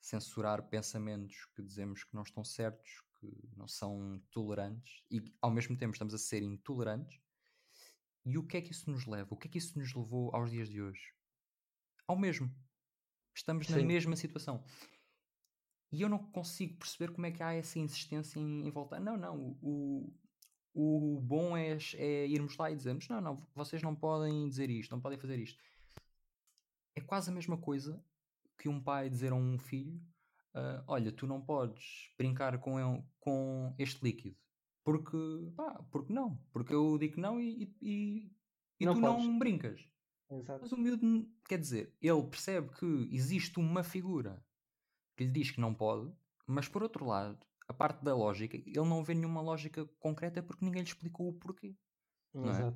censurar 0.00 0.68
pensamentos 0.68 1.46
que 1.54 1.62
dizemos 1.62 2.04
que 2.04 2.14
não 2.14 2.22
estão 2.22 2.44
certos, 2.44 3.02
que 3.18 3.56
não 3.56 3.66
são 3.66 4.22
tolerantes 4.30 5.02
e 5.10 5.22
ao 5.40 5.50
mesmo 5.50 5.76
tempo 5.76 5.92
estamos 5.92 6.12
a 6.14 6.18
ser 6.18 6.42
intolerantes. 6.42 7.18
E 8.26 8.38
o 8.38 8.46
que 8.46 8.56
é 8.56 8.60
que 8.60 8.72
isso 8.72 8.90
nos 8.90 9.06
leva? 9.06 9.34
O 9.34 9.36
que 9.36 9.48
é 9.48 9.50
que 9.50 9.58
isso 9.58 9.78
nos 9.78 9.94
levou 9.94 10.34
aos 10.34 10.50
dias 10.50 10.68
de 10.68 10.80
hoje? 10.80 11.14
Ao 12.06 12.16
mesmo. 12.16 12.54
Estamos 13.34 13.68
na 13.68 13.78
Sim. 13.78 13.84
mesma 13.84 14.16
situação. 14.16 14.64
E 15.92 16.02
eu 16.02 16.08
não 16.08 16.18
consigo 16.18 16.76
perceber 16.78 17.12
como 17.12 17.26
é 17.26 17.30
que 17.30 17.42
há 17.42 17.52
essa 17.52 17.78
insistência 17.78 18.38
em, 18.38 18.66
em 18.66 18.70
voltar. 18.70 19.00
Não, 19.00 19.16
não. 19.16 19.56
O, 19.62 20.12
o 20.74 21.20
bom 21.20 21.56
é, 21.56 21.78
é 21.94 22.26
irmos 22.26 22.56
lá 22.56 22.70
e 22.70 22.76
dizermos: 22.76 23.08
não, 23.08 23.20
não, 23.20 23.36
vocês 23.54 23.82
não 23.82 23.94
podem 23.94 24.48
dizer 24.48 24.70
isto, 24.70 24.90
não 24.90 25.00
podem 25.00 25.18
fazer 25.18 25.38
isto. 25.38 25.62
É 26.96 27.00
quase 27.00 27.30
a 27.30 27.34
mesma 27.34 27.56
coisa 27.56 28.02
que 28.58 28.68
um 28.68 28.80
pai 28.82 29.08
dizer 29.10 29.32
a 29.32 29.34
um 29.36 29.58
filho: 29.58 30.00
ah, 30.54 30.84
olha, 30.86 31.12
tu 31.12 31.26
não 31.26 31.40
podes 31.44 32.10
brincar 32.18 32.58
com, 32.60 33.04
com 33.20 33.74
este 33.78 34.04
líquido. 34.04 34.36
Porque, 34.84 35.16
pá, 35.56 35.82
porque 35.90 36.12
não. 36.12 36.36
Porque 36.52 36.74
eu 36.74 36.98
digo 36.98 37.20
não 37.20 37.40
e, 37.40 37.74
e, 37.80 38.32
e 38.78 38.84
Não 38.84 38.94
tu 38.94 39.00
podes. 39.00 39.24
não 39.26 39.38
brincas. 39.38 39.88
Exato. 40.30 40.60
Mas 40.62 40.72
o 40.72 40.76
miúdo, 40.76 41.28
quer 41.48 41.58
dizer, 41.58 41.96
ele 42.00 42.22
percebe 42.28 42.70
que 42.70 42.86
existe 43.14 43.58
uma 43.58 43.82
figura 43.84 44.44
que 45.16 45.24
lhe 45.24 45.30
diz 45.30 45.50
que 45.50 45.60
não 45.60 45.74
pode, 45.74 46.12
mas 46.46 46.68
por 46.68 46.82
outro 46.82 47.04
lado, 47.06 47.38
a 47.68 47.72
parte 47.72 48.02
da 48.04 48.14
lógica, 48.14 48.56
ele 48.56 48.74
não 48.80 49.02
vê 49.04 49.14
nenhuma 49.14 49.40
lógica 49.40 49.86
concreta 49.98 50.42
porque 50.42 50.64
ninguém 50.64 50.82
lhe 50.82 50.88
explicou 50.88 51.28
o 51.28 51.32
porquê. 51.38 51.76
Não 52.32 52.50
é? 52.50 52.74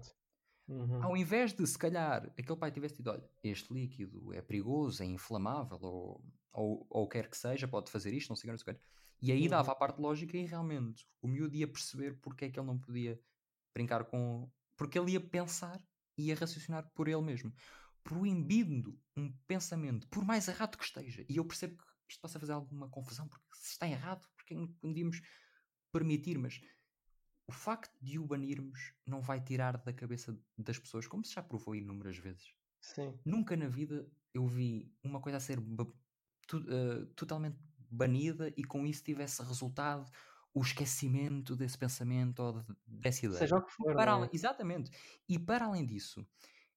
Uhum. 0.68 1.02
Ao 1.02 1.16
invés 1.16 1.52
de, 1.54 1.66
se 1.66 1.78
calhar, 1.78 2.26
aquele 2.38 2.58
pai 2.58 2.70
tivesse 2.70 2.96
dito: 2.96 3.10
olha, 3.10 3.28
este 3.42 3.72
líquido 3.72 4.32
é 4.34 4.42
perigoso, 4.42 5.02
é 5.02 5.06
inflamável, 5.06 5.78
ou, 5.80 6.24
ou, 6.52 6.86
ou 6.90 7.08
quer 7.08 7.28
que 7.28 7.36
seja, 7.36 7.66
pode 7.66 7.90
fazer 7.90 8.12
isto, 8.12 8.28
não 8.28 8.36
sei 8.36 8.42
o 8.42 8.46
que, 8.48 8.52
não 8.52 8.58
sei 8.58 8.72
o 8.74 8.76
que. 8.76 8.82
E 9.20 9.32
aí 9.32 9.42
Uhum. 9.44 9.48
dava 9.48 9.72
a 9.72 9.74
parte 9.74 10.00
lógica 10.00 10.36
e 10.36 10.44
realmente 10.44 11.06
o 11.20 11.26
miúdo 11.28 11.56
ia 11.56 11.66
perceber 11.66 12.20
porque 12.20 12.44
é 12.44 12.50
que 12.50 12.58
ele 12.60 12.66
não 12.66 12.78
podia 12.78 13.20
brincar 13.74 14.04
com. 14.04 14.50
Porque 14.76 14.98
ele 14.98 15.12
ia 15.12 15.20
pensar 15.20 15.82
e 16.16 16.26
ia 16.28 16.36
raciocinar 16.36 16.90
por 16.94 17.08
ele 17.08 17.22
mesmo. 17.22 17.52
Proibindo 18.04 18.98
um 19.16 19.32
pensamento, 19.46 20.06
por 20.08 20.24
mais 20.24 20.48
errado 20.48 20.78
que 20.78 20.84
esteja, 20.84 21.24
e 21.28 21.36
eu 21.36 21.44
percebo 21.44 21.76
que 21.76 21.84
isto 22.10 22.20
possa 22.20 22.38
fazer 22.38 22.52
alguma 22.52 22.88
confusão, 22.88 23.28
porque 23.28 23.44
se 23.54 23.72
está 23.72 23.88
errado, 23.88 24.26
porque 24.36 24.54
não 24.54 24.66
podíamos 24.66 25.20
permitir, 25.92 26.38
mas 26.38 26.60
o 27.48 27.52
facto 27.52 27.96
de 28.00 28.18
o 28.18 28.26
banirmos 28.26 28.94
não 29.06 29.22
vai 29.22 29.40
tirar 29.42 29.78
da 29.78 29.92
cabeça 29.92 30.38
das 30.56 30.78
pessoas, 30.78 31.06
como 31.06 31.24
se 31.24 31.34
já 31.34 31.42
provou 31.42 31.74
inúmeras 31.74 32.18
vezes. 32.18 32.54
Sim. 32.80 33.18
Nunca 33.24 33.56
na 33.56 33.68
vida 33.68 34.10
eu 34.34 34.46
vi 34.46 34.94
uma 35.02 35.20
coisa 35.20 35.38
a 35.38 35.40
ser 35.40 35.58
eh, 35.58 37.06
totalmente 37.16 37.58
banida 37.90 38.52
e 38.56 38.64
com 38.64 38.86
isso 38.86 39.02
tivesse 39.04 39.42
resultado 39.42 40.10
o 40.54 40.62
esquecimento 40.62 41.56
desse 41.56 41.78
pensamento 41.78 42.40
ou 42.40 42.62
de- 42.62 42.76
dessa 42.86 43.26
ideia. 43.26 43.38
Seja 43.38 43.56
o 43.56 43.64
que 43.64 43.72
for, 43.72 43.94
para 43.96 44.26
é? 44.26 44.30
exatamente. 44.32 44.90
E 45.28 45.38
para 45.38 45.66
além 45.66 45.86
disso, 45.86 46.26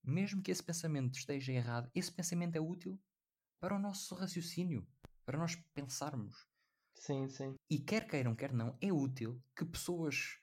mesmo 0.04 0.42
que 0.42 0.52
esse 0.52 0.64
pensamento 0.64 1.18
esteja 1.18 1.52
errado, 1.54 1.90
esse 1.96 2.12
pensamento 2.12 2.56
é 2.56 2.62
útil 2.62 3.00
para 3.60 3.76
o 3.76 3.80
nosso 3.80 4.16
raciocínio, 4.16 4.88
para 5.26 5.38
nós 5.38 5.56
pensarmos. 5.74 6.48
Sim, 6.96 7.28
sim. 7.28 7.56
E 7.70 7.80
quer 7.80 8.08
queiram, 8.08 8.36
quer 8.36 8.54
não, 8.54 8.78
é 8.82 8.92
útil 8.92 9.42
que 9.56 9.66
pessoas 9.66 10.41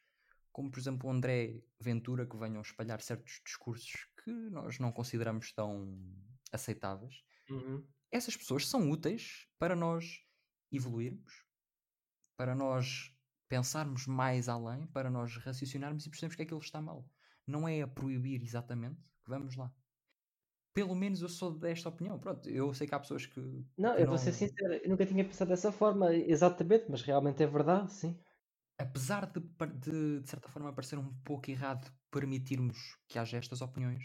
como, 0.59 0.73
por 0.73 0.81
exemplo, 0.81 1.09
o 1.09 1.13
André 1.13 1.63
Ventura, 1.81 2.27
que 2.27 2.37
venham 2.37 2.61
espalhar 2.61 3.01
certos 3.01 3.41
discursos 3.47 4.09
que 4.25 4.33
nós 4.33 4.81
não 4.81 4.91
consideramos 4.91 5.53
tão 5.53 5.97
aceitáveis, 6.53 7.23
Uhum. 7.49 7.87
essas 8.11 8.37
pessoas 8.37 8.67
são 8.67 8.91
úteis 8.91 9.47
para 9.57 9.77
nós 9.77 10.25
evoluirmos, 10.73 11.45
para 12.37 12.57
nós 12.57 13.15
pensarmos 13.49 14.09
mais 14.09 14.49
além, 14.49 14.85
para 14.89 15.09
nós 15.09 15.37
raciocinarmos 15.37 16.05
e 16.05 16.11
percebermos 16.11 16.35
que 16.35 16.43
aquilo 16.43 16.59
está 16.59 16.83
mal. 16.83 17.09
Não 17.47 17.69
é 17.69 17.81
a 17.83 17.87
proibir 17.87 18.43
exatamente 18.43 19.01
que 19.25 19.31
vamos 19.31 19.55
lá. 19.55 19.73
Pelo 20.75 20.97
menos 20.97 21.23
eu 21.23 21.29
sou 21.29 21.57
desta 21.57 21.89
opinião. 21.89 22.19
Pronto, 22.19 22.51
eu 22.51 22.75
sei 22.75 22.89
que 22.89 22.95
há 22.97 22.99
pessoas 22.99 23.27
que. 23.27 23.41
Não, 23.77 23.95
que 23.95 24.03
eu 24.03 24.09
vou 24.09 24.19
ser 24.19 24.33
sincero, 24.33 24.75
eu 24.75 24.91
nunca 24.91 25.07
tinha 25.07 25.25
pensado 25.25 25.51
dessa 25.51 25.71
forma, 25.71 26.13
exatamente, 26.17 26.87
mas 26.91 27.03
realmente 27.03 27.43
é 27.45 27.47
verdade, 27.47 27.93
sim. 27.93 28.19
Apesar 28.79 29.27
de, 29.27 29.41
de, 29.41 30.21
de 30.21 30.29
certa 30.31 30.49
forma 30.49 30.73
parecer 30.73 30.99
um 30.99 31.13
pouco 31.23 31.51
errado 31.51 31.93
permitirmos 32.11 32.97
que 33.09 33.19
haja 33.19 33.37
estas 33.37 33.61
opiniões, 33.61 34.05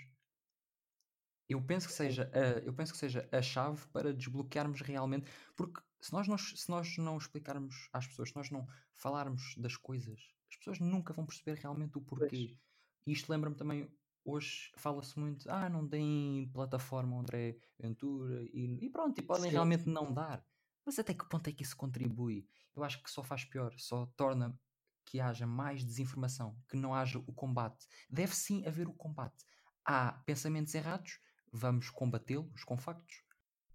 eu 1.47 1.62
penso 1.62 1.88
que 1.88 1.93
seja 1.93 2.31
a, 2.33 2.59
eu 2.59 2.73
penso 2.73 2.91
que 2.93 2.97
seja 2.97 3.27
a 3.31 3.41
chave 3.41 3.86
para 3.88 4.13
desbloquearmos 4.13 4.81
realmente, 4.81 5.29
porque 5.55 5.81
se 6.01 6.12
nós, 6.12 6.27
não, 6.27 6.38
se 6.38 6.69
nós 6.69 6.97
não 6.97 7.17
explicarmos 7.17 7.88
às 7.93 8.07
pessoas, 8.07 8.29
se 8.29 8.36
nós 8.36 8.49
não 8.49 8.67
falarmos 8.95 9.55
das 9.57 9.77
coisas, 9.77 10.19
as 10.49 10.57
pessoas 10.57 10.79
nunca 10.79 11.13
vão 11.13 11.25
perceber 11.25 11.59
realmente 11.59 11.97
o 11.97 12.01
porquê. 12.01 12.57
E 13.05 13.12
isto 13.12 13.29
lembra-me 13.29 13.55
também, 13.55 13.89
hoje 14.25 14.71
fala-se 14.77 15.17
muito, 15.19 15.49
ah, 15.49 15.69
não 15.69 15.86
deem 15.86 16.49
plataforma 16.51 17.19
André 17.19 17.57
Ventura 17.77 18.41
e, 18.43 18.79
e 18.81 18.89
pronto, 18.89 19.17
e 19.19 19.21
podem 19.21 19.45
Sim. 19.45 19.51
realmente 19.51 19.88
não 19.88 20.13
dar. 20.13 20.45
Mas 20.86 21.00
até 21.00 21.13
que 21.13 21.28
ponto 21.28 21.48
é 21.50 21.54
que 21.54 21.63
isso 21.63 21.76
contribui? 21.78 22.48
Eu 22.76 22.84
acho 22.84 23.02
que 23.04 23.10
só 23.12 23.24
faz 23.24 23.46
pior, 23.46 23.74
só 23.78 24.06
torna 24.17 24.60
que 25.06 25.19
haja 25.19 25.46
mais 25.46 25.84
desinformação, 25.84 26.58
que 26.67 26.78
não 26.78 26.93
haja 26.93 27.19
o 27.19 27.34
combate. 27.34 27.88
Deve 28.10 28.36
sim 28.36 28.65
haver 28.65 28.88
o 28.88 28.93
combate. 28.93 29.46
Há 29.86 30.13
pensamentos 30.26 30.74
errados, 30.74 31.19
vamos 31.52 31.89
combatê-los 31.89 32.63
com 32.63 32.78
factos, 32.78 33.24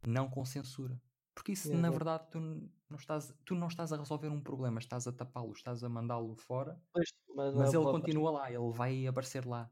não 0.06 0.28
com 0.28 0.44
censura. 0.44 1.00
Porque 1.34 1.52
isso, 1.52 1.76
na 1.76 1.88
Exato. 1.88 1.92
verdade, 1.98 2.30
tu 2.30 2.40
não 2.40 2.96
estás, 2.98 3.32
tu 3.44 3.54
não 3.54 3.68
estás 3.68 3.92
a 3.92 3.96
resolver 3.96 4.28
um 4.28 4.40
problema, 4.42 4.78
estás 4.80 5.06
a 5.06 5.12
tapá-lo, 5.12 5.52
estás 5.52 5.84
a 5.84 5.88
mandá-lo 5.88 6.34
fora, 6.36 6.82
Pois, 6.92 7.08
mas 7.34 7.54
mas 7.54 7.72
é 7.74 7.76
ele 7.76 7.86
continua 7.86 8.30
lá, 8.30 8.50
ele 8.52 8.72
vai 8.72 9.06
aparecer 9.06 9.44
lá. 9.46 9.70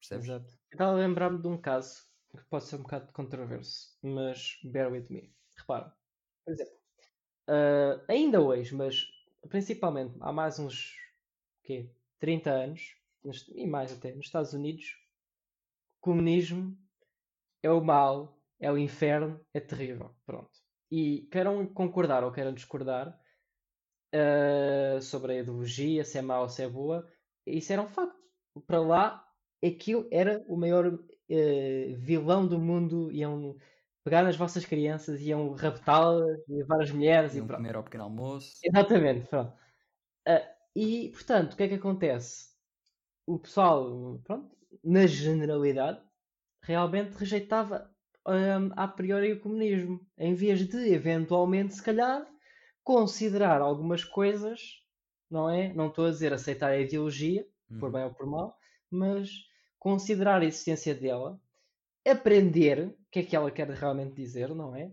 Percebes? 0.00 0.26
Exato. 0.26 0.58
Estava 0.72 0.92
a 0.92 0.94
lembrar-me 0.94 1.40
de 1.40 1.48
um 1.48 1.60
caso 1.60 2.06
que 2.30 2.44
pode 2.44 2.64
ser 2.64 2.76
um 2.76 2.82
bocado 2.82 3.12
controverso, 3.12 3.98
mas 4.02 4.58
bear 4.64 4.90
with 4.92 5.06
me. 5.10 5.34
Repara, 5.56 5.96
por 6.48 6.54
exemplo, 6.54 6.74
ah, 7.48 8.04
ainda 8.08 8.40
hoje, 8.42 8.74
mas 8.74 9.06
principalmente 9.50 10.16
há 10.20 10.32
mais 10.32 10.58
uns 10.58 10.96
quê? 11.64 11.90
30 12.18 12.50
anos, 12.52 12.96
nos- 13.24 13.48
e 13.50 13.66
mais 13.66 13.92
até, 13.92 14.14
nos 14.14 14.26
Estados 14.26 14.54
Unidos, 14.54 14.86
comunismo 16.00 16.76
é 17.62 17.70
o 17.70 17.82
mal, 17.84 18.38
é 18.60 18.70
o 18.72 18.78
inferno, 18.78 19.40
é 19.54 19.60
terrível. 19.60 20.16
Pronto. 20.26 20.50
E 20.90 21.28
queiram 21.32 21.66
concordar 21.66 22.24
ou 22.24 22.32
queiram 22.32 22.54
discordar 22.54 23.20
ah, 24.56 25.00
sobre 25.00 25.32
a 25.34 25.40
ideologia, 25.40 26.04
se 26.04 26.18
é 26.18 26.22
má 26.22 26.40
ou 26.40 26.48
se 26.48 26.62
é 26.62 26.68
boa, 26.68 27.06
isso 27.46 27.72
era 27.72 27.82
um 27.82 27.88
facto. 27.88 28.16
Para 28.66 28.80
lá, 28.80 29.28
aquilo 29.64 30.08
era 30.10 30.44
o 30.48 30.56
maior 30.56 30.98
eh, 31.28 31.94
vilão 31.96 32.46
do 32.46 32.58
mundo. 32.58 33.10
Iam 33.12 33.56
pegar 34.08 34.22
nas 34.24 34.36
vossas 34.36 34.64
crianças, 34.64 35.20
iam 35.22 35.52
raptá-las, 35.54 36.38
levar 36.48 36.82
as 36.82 36.90
mulheres 36.90 37.36
e 37.36 37.40
Iam 37.40 37.48
pronto. 37.48 37.68
comer 37.68 37.74
ao 37.76 37.82
pequeno 37.84 38.04
almoço. 38.04 38.62
Exatamente, 38.62 39.28
pronto. 39.28 39.54
Ah, 40.26 40.42
e, 40.76 41.10
portanto, 41.12 41.54
o 41.54 41.56
que 41.56 41.64
é 41.64 41.68
que 41.68 41.74
acontece? 41.74 42.50
O 43.26 43.38
pessoal, 43.38 44.20
pronto, 44.24 44.56
na 44.84 45.06
generalidade, 45.06 46.02
realmente 46.62 47.14
rejeitava 47.16 47.94
hum, 48.28 48.70
a 48.76 48.88
priori 48.88 49.32
o 49.34 49.40
comunismo, 49.40 50.06
em 50.18 50.34
vez 50.34 50.66
de, 50.68 50.92
eventualmente, 50.92 51.74
se 51.74 51.82
calhar, 51.82 52.26
considerar 52.84 53.60
algumas 53.62 54.04
coisas, 54.04 54.60
não 55.30 55.50
é? 55.50 55.72
Não 55.74 55.88
estou 55.88 56.06
a 56.06 56.10
dizer 56.10 56.32
aceitar 56.32 56.70
a 56.72 56.78
ideologia, 56.80 57.46
por 57.78 57.90
Uhum. 57.90 57.92
bem 57.92 58.04
ou 58.04 58.14
por 58.14 58.26
mal, 58.26 58.56
mas 58.90 59.30
considerar 59.78 60.42
a 60.42 60.44
existência 60.46 60.94
dela, 60.94 61.40
aprender 62.10 62.88
o 62.88 63.10
que 63.10 63.20
é 63.20 63.22
que 63.24 63.36
ela 63.36 63.50
quer 63.50 63.68
realmente 63.70 64.14
dizer, 64.14 64.54
não 64.54 64.74
é? 64.74 64.92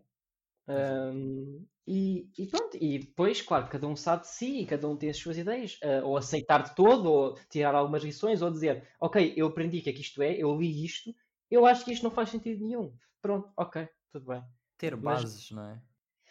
Hum, 0.68 1.66
e, 1.88 2.32
e 2.38 2.48
pronto, 2.48 2.76
e 2.82 2.98
depois, 3.00 3.42
claro, 3.42 3.68
cada 3.70 3.88
um 3.88 3.96
sabe 3.96 4.24
de 4.24 4.30
si 4.30 4.62
e 4.62 4.66
cada 4.66 4.88
um 4.90 4.98
tem 4.98 5.10
as 5.10 5.18
suas 5.18 5.38
ideias, 5.38 5.78
ah, 5.84 6.04
ou 6.04 6.18
aceitar 6.18 6.64
de 6.64 6.76
todo, 6.76 7.12
ou 7.12 7.36
tirar 7.50 7.76
algumas 7.76 8.04
lições, 8.04 8.42
ou 8.42 8.50
dizer, 8.50 8.88
ok, 9.00 9.34
eu 9.36 9.48
aprendi 9.48 9.80
o 9.80 9.84
que 9.84 9.90
é 9.92 9.94
que 9.94 10.02
isto 10.02 10.22
é, 10.22 10.36
eu 10.36 10.58
li 10.60 10.84
isto, 10.84 11.14
eu 11.50 11.66
acho 11.66 11.86
que 11.86 11.92
isto 11.92 12.04
não 12.04 12.10
faz 12.12 12.30
sentido 12.30 12.64
nenhum. 12.66 12.92
Pronto, 13.22 13.52
ok, 13.56 13.88
tudo 14.12 14.26
bem. 14.26 14.44
Ter 14.78 14.96
Mas- 14.96 15.22
bases, 15.24 15.52
não 15.52 15.64
é? 15.70 15.82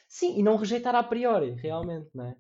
Sim, 0.09 0.39
e 0.39 0.43
não 0.43 0.57
rejeitar 0.57 0.95
a 0.95 1.03
priori, 1.03 1.53
realmente, 1.53 2.09
não 2.15 2.27
é? 2.27 2.37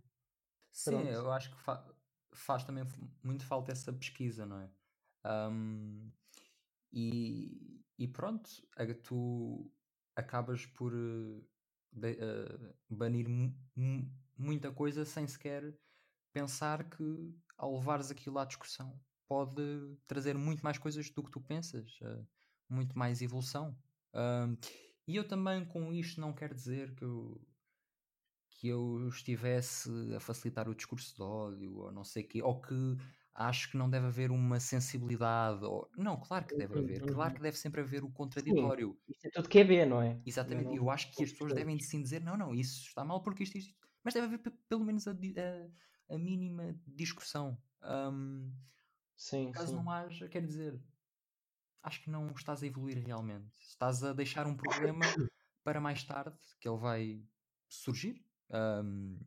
Sim, 0.73 0.91
Pronto. 0.91 1.09
eu 1.09 1.33
acho 1.33 1.51
que 1.51 1.61
fa- 1.63 1.85
faz 2.33 2.65
também 2.65 2.85
muito 3.23 3.45
falta 3.45 3.73
essa 3.73 3.93
pesquisa, 3.93 4.45
não 4.45 4.61
é? 4.61 4.69
Ahm, 5.25 6.11
e, 6.93 7.81
e 7.99 8.09
pronto, 8.09 8.51
tu 9.03 9.73
acabas 10.17 10.67
por 10.67 10.93
eh, 10.95 11.43
de- 11.93 12.19
eh, 12.21 12.75
banir 12.89 13.29
mu- 13.29 13.57
mu- 13.77 14.13
muita 14.37 14.73
coisa 14.73 15.05
sem 15.05 15.27
sequer 15.27 15.79
pensar 16.33 16.91
que 16.91 17.05
ao 17.57 17.75
levares 17.77 18.11
aquilo 18.11 18.39
à 18.39 18.45
discussão 18.45 19.03
pode 19.29 19.63
trazer 20.07 20.37
muito 20.37 20.63
mais 20.63 20.79
coisas 20.79 21.11
do 21.11 21.23
que 21.25 21.31
tu 21.31 21.41
pensas, 21.43 21.99
eh, 22.03 22.27
muito 22.69 22.99
mais 22.99 23.23
evolução. 23.23 23.79
Ahm, 24.15 24.57
e 25.07 25.17
eu 25.17 25.27
também 25.29 25.67
com 25.67 25.93
isto 25.93 26.21
não 26.21 26.35
quero 26.35 26.55
dizer 26.55 26.95
que 26.97 27.05
eu, 27.05 27.47
que 28.51 28.69
eu 28.69 29.09
estivesse 29.09 29.91
a 30.15 30.21
facilitar 30.21 30.69
o 30.69 30.75
discurso 30.75 31.15
de 31.17 31.23
ódio 31.23 31.77
ou 31.77 31.93
não 31.93 32.05
sei 32.05 32.25
o 32.25 32.29
quê, 32.29 32.43
ou 32.43 32.61
que 32.61 32.75
acho 33.35 33.71
que 33.71 33.77
não 33.77 33.91
deve 33.91 34.07
haver 34.07 34.31
uma 34.31 34.61
sensibilidade. 34.61 35.65
Ou... 35.65 35.91
Não, 35.97 36.21
claro 36.21 36.47
que 36.47 36.57
deve 36.57 36.79
haver, 36.79 37.05
claro 37.07 37.35
que 37.35 37.43
deve 37.43 37.57
sempre 37.59 37.81
haver 37.83 38.05
o 38.05 38.13
contraditório. 38.13 38.99
Isto 39.09 39.27
é 39.27 39.31
tudo 39.31 39.49
QB, 39.49 39.87
não 39.87 40.01
é? 40.03 40.21
Exatamente, 40.27 40.75
Não- 40.75 40.75
eu 40.75 40.89
acho 40.91 41.15
que 41.15 41.23
as 41.25 41.31
pessoas 41.33 41.53
devem 41.53 41.79
sim 41.79 42.03
dizer: 42.03 42.21
não, 42.23 42.37
não, 42.37 42.55
isso 42.55 42.87
está 42.89 43.05
mal 43.05 43.23
porque 43.23 43.43
isto, 43.43 43.59
isto, 43.59 43.69
isto." 43.71 43.89
mas 44.03 44.15
deve 44.15 44.27
haver 44.27 44.39
pe- 44.39 44.51
pelo 44.69 44.85
menos 44.85 45.07
a, 45.07 45.13
a- 45.13 46.15
a 46.15 46.19
mínima 46.19 46.79
discussão. 46.87 47.63
Ahm, 47.83 48.53
Sim, 49.17 49.53
caso 49.53 49.73
sim. 49.73 49.77
não 49.77 49.91
haja, 49.91 50.29
quer 50.29 50.43
dizer, 50.43 50.83
acho 51.83 52.03
que 52.03 52.11
não 52.11 52.33
estás 52.33 52.63
a 52.63 52.67
evoluir 52.67 52.99
realmente. 53.05 53.59
Estás 53.61 54.03
a 54.03 54.13
deixar 54.13 54.47
um 54.47 54.57
problema 54.57 55.21
para 55.63 55.81
mais 55.81 56.03
tarde, 56.05 56.39
que 56.61 56.69
ele 56.69 56.79
vai 56.79 57.25
surgir. 57.69 58.25
ahm, 58.51 59.19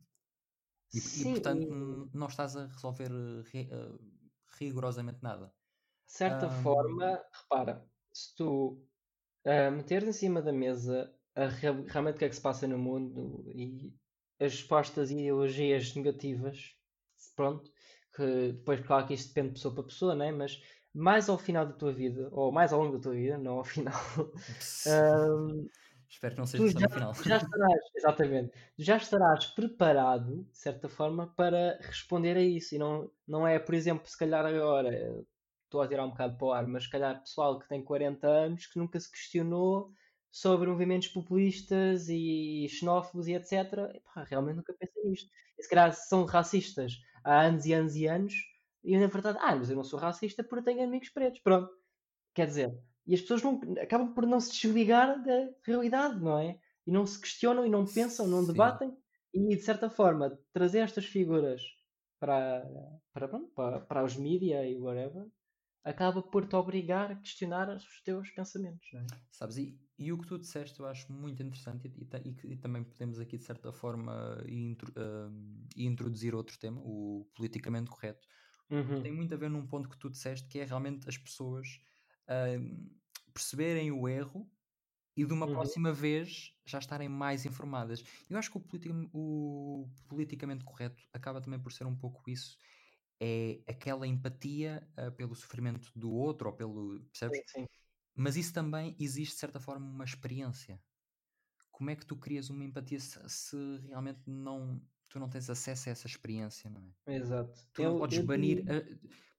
e, 0.94 1.00
Sim, 1.00 1.32
portanto, 1.32 1.70
e- 1.70 1.74
n- 1.74 2.10
não 2.14 2.26
estás 2.28 2.56
a 2.56 2.66
resolver 2.66 3.10
eh, 3.10 3.42
ri- 3.50 3.70
eh, 3.70 3.98
rigorosamente 4.58 5.20
nada. 5.22 5.54
De 6.06 6.12
certa 6.14 6.50
Ahm. 6.50 6.50
forma, 6.50 7.24
repara, 7.32 7.90
se 8.12 8.34
tu 8.36 8.86
ah, 9.46 9.70
meteres 9.70 10.08
em 10.08 10.12
cima 10.12 10.42
da 10.42 10.52
mesa 10.52 11.14
a 11.34 11.46
real- 11.48 11.84
realmente 11.84 12.16
o 12.16 12.18
que 12.18 12.24
é 12.26 12.28
que 12.28 12.36
se 12.36 12.42
passa 12.42 12.66
no 12.68 12.78
mundo 12.78 13.44
e 13.54 13.94
as 14.40 14.52
respostas 14.54 15.10
e 15.10 15.14
ideologias 15.14 15.94
negativas, 15.94 16.76
pronto, 17.36 17.72
que 18.14 18.52
depois, 18.52 18.80
claro 18.86 19.06
que 19.06 19.14
isto 19.14 19.28
depende 19.28 19.48
de 19.50 19.54
pessoa 19.54 19.74
para 19.74 19.84
pessoa, 19.84 20.14
né? 20.14 20.32
mas 20.32 20.62
mais 20.94 21.28
ao 21.28 21.38
final 21.38 21.66
da 21.66 21.72
tua 21.74 21.92
vida, 21.92 22.28
ou 22.32 22.50
mais 22.52 22.72
ao 22.72 22.80
longo 22.82 22.96
da 22.96 23.02
tua 23.02 23.14
vida, 23.14 23.38
não 23.38 23.58
ao 23.58 23.64
final, 23.64 23.94
ahm, 24.86 25.68
Espero 26.08 26.34
que 26.34 26.38
não 26.40 26.46
seja 26.46 26.68
já, 26.68 26.80
no 26.80 26.88
final. 26.88 27.14
já 27.14 27.36
estarás, 27.36 27.80
exatamente, 27.94 28.58
já 28.78 28.96
estarás 28.96 29.46
preparado, 29.46 30.44
de 30.44 30.58
certa 30.58 30.88
forma, 30.88 31.26
para 31.34 31.78
responder 31.82 32.36
a 32.36 32.42
isso. 32.42 32.74
E 32.74 32.78
não, 32.78 33.10
não 33.26 33.46
é, 33.46 33.58
por 33.58 33.74
exemplo, 33.74 34.06
se 34.08 34.16
calhar 34.16 34.44
agora, 34.46 34.88
eh, 34.94 35.22
estou 35.64 35.82
a 35.82 35.88
tirar 35.88 36.04
um 36.06 36.10
bocado 36.10 36.38
para 36.38 36.46
o 36.46 36.52
ar, 36.52 36.66
mas 36.66 36.84
se 36.84 36.90
calhar 36.90 37.20
pessoal 37.20 37.58
que 37.58 37.68
tem 37.68 37.84
40 37.84 38.26
anos 38.26 38.66
que 38.66 38.78
nunca 38.78 38.98
se 38.98 39.10
questionou 39.10 39.92
sobre 40.30 40.68
movimentos 40.70 41.08
populistas 41.08 42.08
e 42.08 42.66
xenófobos 42.70 43.28
e 43.28 43.34
etc. 43.34 43.52
Epá, 43.94 44.24
realmente 44.24 44.56
nunca 44.56 44.74
pensei 44.74 45.04
nisto. 45.04 45.30
E 45.58 45.62
se 45.62 45.68
calhar 45.68 45.92
são 45.92 46.24
racistas 46.24 46.92
há 47.24 47.42
anos 47.42 47.66
e 47.66 47.72
anos 47.74 47.96
e 47.96 48.06
anos, 48.06 48.34
e 48.82 48.96
na 48.98 49.06
verdade, 49.08 49.38
ah, 49.40 49.54
mas 49.56 49.68
eu 49.70 49.76
não 49.76 49.84
sou 49.84 49.98
racista 49.98 50.42
porque 50.44 50.64
tenho 50.64 50.84
amigos 50.84 51.10
pretos. 51.10 51.40
Pronto. 51.40 51.70
Quer 52.34 52.46
dizer, 52.46 52.78
e 53.08 53.14
as 53.14 53.22
pessoas 53.22 53.42
não, 53.42 53.60
acabam 53.82 54.14
por 54.14 54.26
não 54.26 54.40
se 54.40 54.52
desligar 54.52 55.22
da 55.22 55.50
realidade, 55.64 56.20
não 56.20 56.38
é? 56.38 56.60
E 56.86 56.92
não 56.92 57.06
se 57.06 57.20
questionam 57.20 57.66
e 57.66 57.70
não 57.70 57.86
pensam, 57.92 58.28
não 58.28 58.46
Sim. 58.46 58.46
debatem. 58.46 58.96
E 59.34 59.56
de 59.56 59.62
certa 59.62 59.90
forma, 59.90 60.38
trazer 60.52 60.80
estas 60.80 61.06
figuras 61.06 61.62
para, 62.20 62.64
para, 63.12 63.28
para, 63.54 63.80
para 63.80 64.04
os 64.04 64.16
mídia 64.16 64.68
e 64.68 64.78
whatever 64.78 65.26
acaba 65.84 66.22
por 66.22 66.46
te 66.48 66.56
obrigar 66.56 67.10
a 67.12 67.16
questionar 67.16 67.68
os 67.70 68.02
teus 68.04 68.30
pensamentos, 68.30 68.88
não 68.92 69.00
é? 69.02 69.06
Sabes, 69.30 69.56
e, 69.58 69.80
e 69.98 70.12
o 70.12 70.18
que 70.18 70.26
tu 70.26 70.38
disseste 70.38 70.80
eu 70.80 70.86
acho 70.86 71.12
muito 71.12 71.42
interessante 71.42 71.88
e, 71.88 72.02
e 72.02 72.28
e 72.30 72.34
que- 72.34 72.56
também 72.56 72.84
podemos 72.84 73.18
aqui 73.18 73.36
de 73.38 73.44
certa 73.44 73.72
forma 73.72 74.42
intro- 74.48 74.92
ahm, 74.96 75.66
introduzir 75.76 76.34
outro 76.34 76.58
tema, 76.58 76.80
o 76.84 77.28
politicamente 77.34 77.90
correto. 77.90 78.26
Uhum. 78.70 79.02
Tem 79.02 79.12
muito 79.14 79.34
a 79.34 79.38
ver 79.38 79.50
num 79.50 79.66
ponto 79.66 79.88
que 79.88 79.98
tu 79.98 80.10
disseste 80.10 80.48
que 80.48 80.58
é 80.60 80.64
realmente 80.64 81.08
as 81.08 81.18
pessoas 81.18 81.68
perceberem 83.32 83.90
o 83.92 84.08
erro 84.08 84.50
e 85.16 85.24
de 85.24 85.32
uma 85.32 85.46
Uhum. 85.46 85.52
próxima 85.52 85.92
vez 85.92 86.54
já 86.64 86.78
estarem 86.78 87.08
mais 87.08 87.44
informadas. 87.44 88.04
Eu 88.28 88.38
acho 88.38 88.50
que 88.50 88.56
o, 88.56 88.60
politi- 88.60 88.90
o 89.12 89.88
politicamente 90.08 90.64
correto 90.64 91.02
acaba 91.12 91.40
também 91.40 91.60
por 91.60 91.72
ser 91.72 91.86
um 91.86 91.96
pouco 91.96 92.28
isso. 92.30 92.56
É 93.20 93.60
aquela 93.66 94.06
empatia 94.06 94.88
ah, 94.96 95.10
pelo 95.10 95.34
sofrimento 95.34 95.90
do 95.96 96.12
outro 96.12 96.48
ou 96.48 96.54
pelo. 96.54 97.00
Percebes? 97.10 97.38
Sim, 97.38 97.62
sim. 97.62 97.66
Mas 98.14 98.36
isso 98.36 98.52
também 98.52 98.96
existe, 98.98 99.34
de 99.34 99.40
certa 99.40 99.58
forma, 99.58 99.86
uma 99.86 100.04
experiência. 100.04 100.80
Como 101.72 101.90
é 101.90 101.96
que 101.96 102.06
tu 102.06 102.16
crias 102.16 102.50
uma 102.50 102.64
empatia 102.64 102.98
se, 103.00 103.18
se 103.28 103.56
realmente 103.86 104.20
não, 104.26 104.80
tu 105.08 105.18
não 105.18 105.28
tens 105.28 105.48
acesso 105.50 105.88
a 105.88 105.92
essa 105.92 106.06
experiência, 106.06 106.68
não 106.70 106.82
é? 107.06 107.14
Exato. 107.16 107.68
Tu 107.72 107.82
não 107.82 107.92
Eu- 107.92 107.98
podes 107.98 108.18
eu 108.18 108.24
banir. 108.24 108.64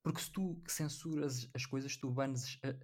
Porque 0.02 0.20
se 0.20 0.32
tu 0.32 0.62
censuras 0.68 1.50
as 1.54 1.66
coisas, 1.66 1.96
tu 1.96 2.10
banes. 2.12 2.58
a- 2.64 2.78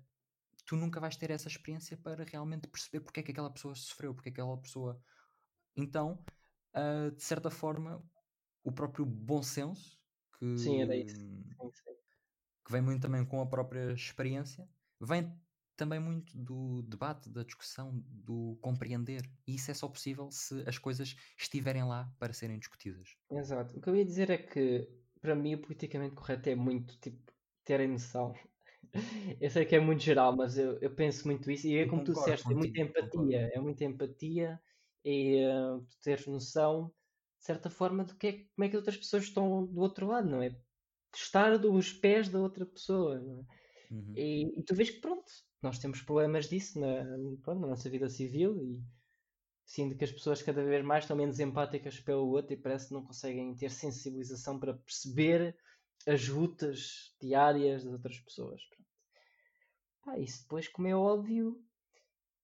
tu 0.67 0.77
nunca 0.77 1.01
vais 1.01 1.17
ter 1.17 1.31
essa 1.31 1.49
experiência 1.49 1.97
para 1.97 2.25
realmente 2.25 2.69
perceber 2.69 3.01
porque 3.05 3.21
é 3.21 3.23
que 3.23 3.31
aquela 3.33 3.53
pessoa 3.53 3.75
sofreu, 3.75 4.15
porque 4.15 4.31
é 4.31 4.33
que 4.33 4.41
aquela 4.41 4.61
pessoa. 4.61 5.01
Então, 5.77 6.25
ah, 6.75 7.11
de 7.15 7.23
certa 7.23 7.51
forma, 7.51 8.09
o 8.65 8.73
próprio 8.73 9.07
bom 9.07 9.43
senso, 9.43 10.01
que, 10.39 10.59
Sim, 10.59 10.83
era 10.83 10.97
isso. 10.97 11.17
Sim, 11.17 11.71
sim. 11.73 11.97
que 12.65 12.73
vem 12.73 12.83
muito 12.83 13.03
também 13.03 13.25
com 13.25 13.41
a 13.41 13.49
própria 13.49 13.93
experiência, 13.93 14.69
vem 15.01 15.41
também 15.77 16.01
muito 16.01 16.37
do 16.37 16.83
debate, 16.83 17.29
da 17.31 17.45
discussão, 17.45 17.99
do 18.07 18.59
compreender. 18.63 19.23
E 19.47 19.55
isso 19.55 19.71
é 19.71 19.75
só 19.75 19.89
possível 19.89 20.31
se 20.31 20.65
as 20.67 20.79
coisas 20.79 21.15
estiverem 21.39 21.85
lá 21.85 22.15
para 22.19 22.33
serem 22.33 22.59
discutidas. 22.59 23.17
Exato. 23.31 23.77
O 23.77 23.81
que 23.81 23.89
eu 23.89 23.97
ia 23.97 24.05
dizer 24.05 24.31
é 24.31 24.39
que, 24.39 24.89
para 25.27 25.35
mim 25.35 25.55
o 25.57 25.61
politicamente 25.61 26.15
correto 26.15 26.49
é 26.49 26.55
muito 26.55 26.97
tipo 27.01 27.33
terem 27.65 27.89
noção. 27.89 28.33
Eu 29.41 29.51
sei 29.51 29.67
que 29.67 29.75
é 29.75 29.81
muito 29.81 30.03
geral, 30.03 30.35
mas 30.37 30.57
eu, 30.57 30.79
eu 30.81 30.95
penso 30.95 31.27
muito 31.27 31.51
isso. 31.51 31.67
E 31.67 31.77
é 31.77 31.87
como 31.87 32.03
tu 32.05 32.13
disseste, 32.13 32.51
é 32.51 32.55
muita 32.55 32.81
concordo. 32.81 33.27
empatia. 33.27 33.51
É 33.53 33.61
muita 33.61 33.85
empatia 33.85 34.61
e 35.05 35.45
uh, 35.45 35.81
tu 35.81 35.99
teres 36.03 36.27
noção, 36.27 36.93
de 37.39 37.45
certa 37.45 37.69
forma, 37.69 38.05
do 38.05 38.17
que 38.17 38.27
é, 38.27 38.33
como 38.55 38.65
é 38.65 38.69
que 38.69 38.77
outras 38.77 38.97
pessoas 38.97 39.25
estão 39.25 39.67
do 39.67 39.81
outro 39.81 40.07
lado, 40.07 40.31
não 40.31 40.41
é? 40.41 40.57
Estar 41.15 41.59
dos 41.59 41.93
pés 41.93 42.29
da 42.29 42.41
outra 42.41 42.65
pessoa, 42.65 43.19
não 43.21 43.41
é? 43.41 43.95
Uhum. 43.95 44.13
E, 44.17 44.61
e 44.61 44.63
tu 44.63 44.75
vês 44.75 44.89
que 44.91 45.01
pronto, 45.01 45.31
nós 45.61 45.79
temos 45.79 46.01
problemas 46.01 46.49
disso 46.49 46.81
na, 46.81 47.05
pronto, 47.43 47.61
na 47.61 47.67
nossa 47.67 47.91
vida 47.91 48.09
civil 48.09 48.57
e 48.63 48.81
sinto 49.67 49.99
que 49.99 50.05
as 50.05 50.13
pessoas 50.13 50.41
cada 50.41 50.65
vez 50.65 50.85
mais 50.85 51.05
estão 51.05 51.17
menos 51.17 51.41
empáticas 51.41 51.99
pelo 52.01 52.29
outro 52.29 52.55
e 52.55 52.57
parece 52.57 52.89
que 52.89 52.95
não 52.95 53.05
conseguem 53.05 53.55
ter 53.55 53.71
sensibilização 53.71 54.59
para 54.59 54.75
perceber 54.75 55.57
as 56.07 56.29
lutas 56.29 57.15
diárias 57.21 57.83
das 57.83 57.93
outras 57.93 58.19
pessoas. 58.21 58.63
Pá, 60.05 60.17
isso 60.19 60.43
depois, 60.43 60.69
como 60.69 60.87
é 60.87 60.95
óbvio, 60.95 61.61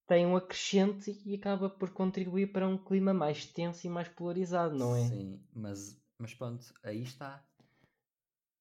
tem 0.07 0.27
um 0.27 0.37
acrescente 0.37 1.23
e 1.25 1.37
acaba 1.37 1.71
por 1.71 1.91
contribuir 1.91 2.53
para 2.53 2.67
um 2.69 2.77
clima 2.77 3.15
mais 3.15 3.47
tenso 3.47 3.87
e 3.87 3.91
mais 3.91 4.09
polarizado, 4.09 4.77
não 4.77 4.97
é? 4.97 5.09
Sim, 5.09 5.41
mas, 5.55 6.03
mas 6.19 6.35
pronto, 6.35 6.75
aí 6.83 7.03
está. 7.03 7.43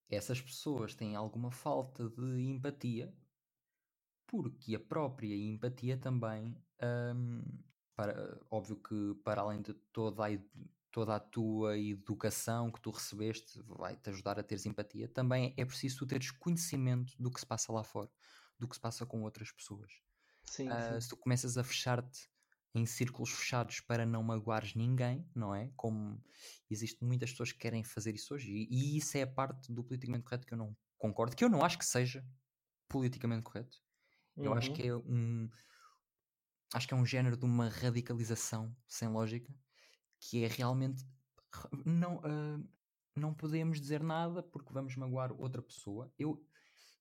Essas 0.08 0.40
pessoas 0.40 0.94
têm 0.94 1.16
alguma 1.16 1.52
falta 1.52 2.10
de 2.10 2.42
empatia, 2.44 3.12
porque 4.28 4.76
a 4.76 4.80
própria 4.80 5.36
empatia 5.36 5.98
também, 5.98 6.56
hum, 7.16 7.44
para, 8.02 8.40
óbvio 8.50 8.78
que 8.82 9.16
para 9.24 9.42
além 9.42 9.62
de 9.62 9.74
toda 9.74 10.26
a, 10.28 10.30
toda 10.92 11.16
a 11.16 11.20
tua 11.20 11.78
educação 11.78 12.72
que 12.72 12.82
tu 12.82 12.90
recebeste, 12.92 13.62
vai-te 13.64 14.10
ajudar 14.10 14.40
a 14.40 14.44
teres 14.44 14.66
empatia, 14.66 15.08
também 15.08 15.54
é 15.58 15.66
preciso 15.66 16.00
tu 16.00 16.08
teres 16.08 16.32
conhecimento 16.32 17.14
do 17.22 17.32
que 17.32 17.40
se 17.40 17.46
passa 17.46 17.72
lá 17.72 17.84
fora, 17.84 18.10
do 18.60 18.68
que 18.68 18.76
se 18.76 18.82
passa 18.82 19.06
com 19.06 19.22
outras 19.24 19.52
pessoas. 19.52 19.92
Sim, 20.44 20.80
Uh, 20.80 20.82
sim. 20.82 21.02
se 21.02 21.10
tu 21.10 21.18
começas 21.18 21.58
a 21.58 21.64
fechar-te 21.64 22.30
em 22.74 22.86
círculos 22.86 23.32
fechados 23.32 23.82
para 23.82 24.06
não 24.06 24.24
magoares 24.24 24.76
ninguém, 24.76 25.30
não 25.36 25.54
é? 25.54 25.72
Como 25.76 26.24
existem 26.70 27.08
muitas 27.08 27.32
pessoas 27.32 27.52
que 27.52 27.60
querem 27.60 27.84
fazer 27.84 28.16
isso 28.16 28.34
hoje, 28.34 28.52
e, 28.52 28.96
e 28.96 28.98
isso 28.98 29.18
é 29.18 29.24
a 29.24 29.28
parte 29.28 29.74
do 29.74 29.84
politicamente 29.84 30.24
correto 30.24 30.48
que 30.48 30.54
eu 30.54 30.58
não 30.58 30.76
concordo, 30.98 31.36
que 31.36 31.44
eu 31.44 31.50
não 31.50 31.64
acho 31.64 31.78
que 31.78 31.86
seja 31.86 32.26
politicamente 32.90 33.44
correto. 33.44 33.78
Eu 34.42 34.54
acho 34.54 34.72
Uhum. 34.72 34.74
que 34.74 34.84
é 34.88 34.96
um. 34.96 35.50
Acho 36.74 36.88
que 36.88 36.94
é 36.94 36.98
um 36.98 37.06
género 37.06 37.36
de 37.38 37.46
uma 37.46 37.70
radicalização 37.70 38.76
sem 38.88 39.08
lógica 39.10 39.54
que 40.20 40.44
é 40.44 40.48
realmente. 40.48 41.06
Não, 41.86 42.18
uh, 42.18 42.70
não 43.16 43.34
podemos 43.34 43.82
dizer 43.82 44.02
nada 44.02 44.42
porque 44.42 44.72
vamos 44.72 44.96
magoar 44.96 45.34
outra 45.34 45.62
pessoa. 45.62 46.14
Eu, 46.18 46.46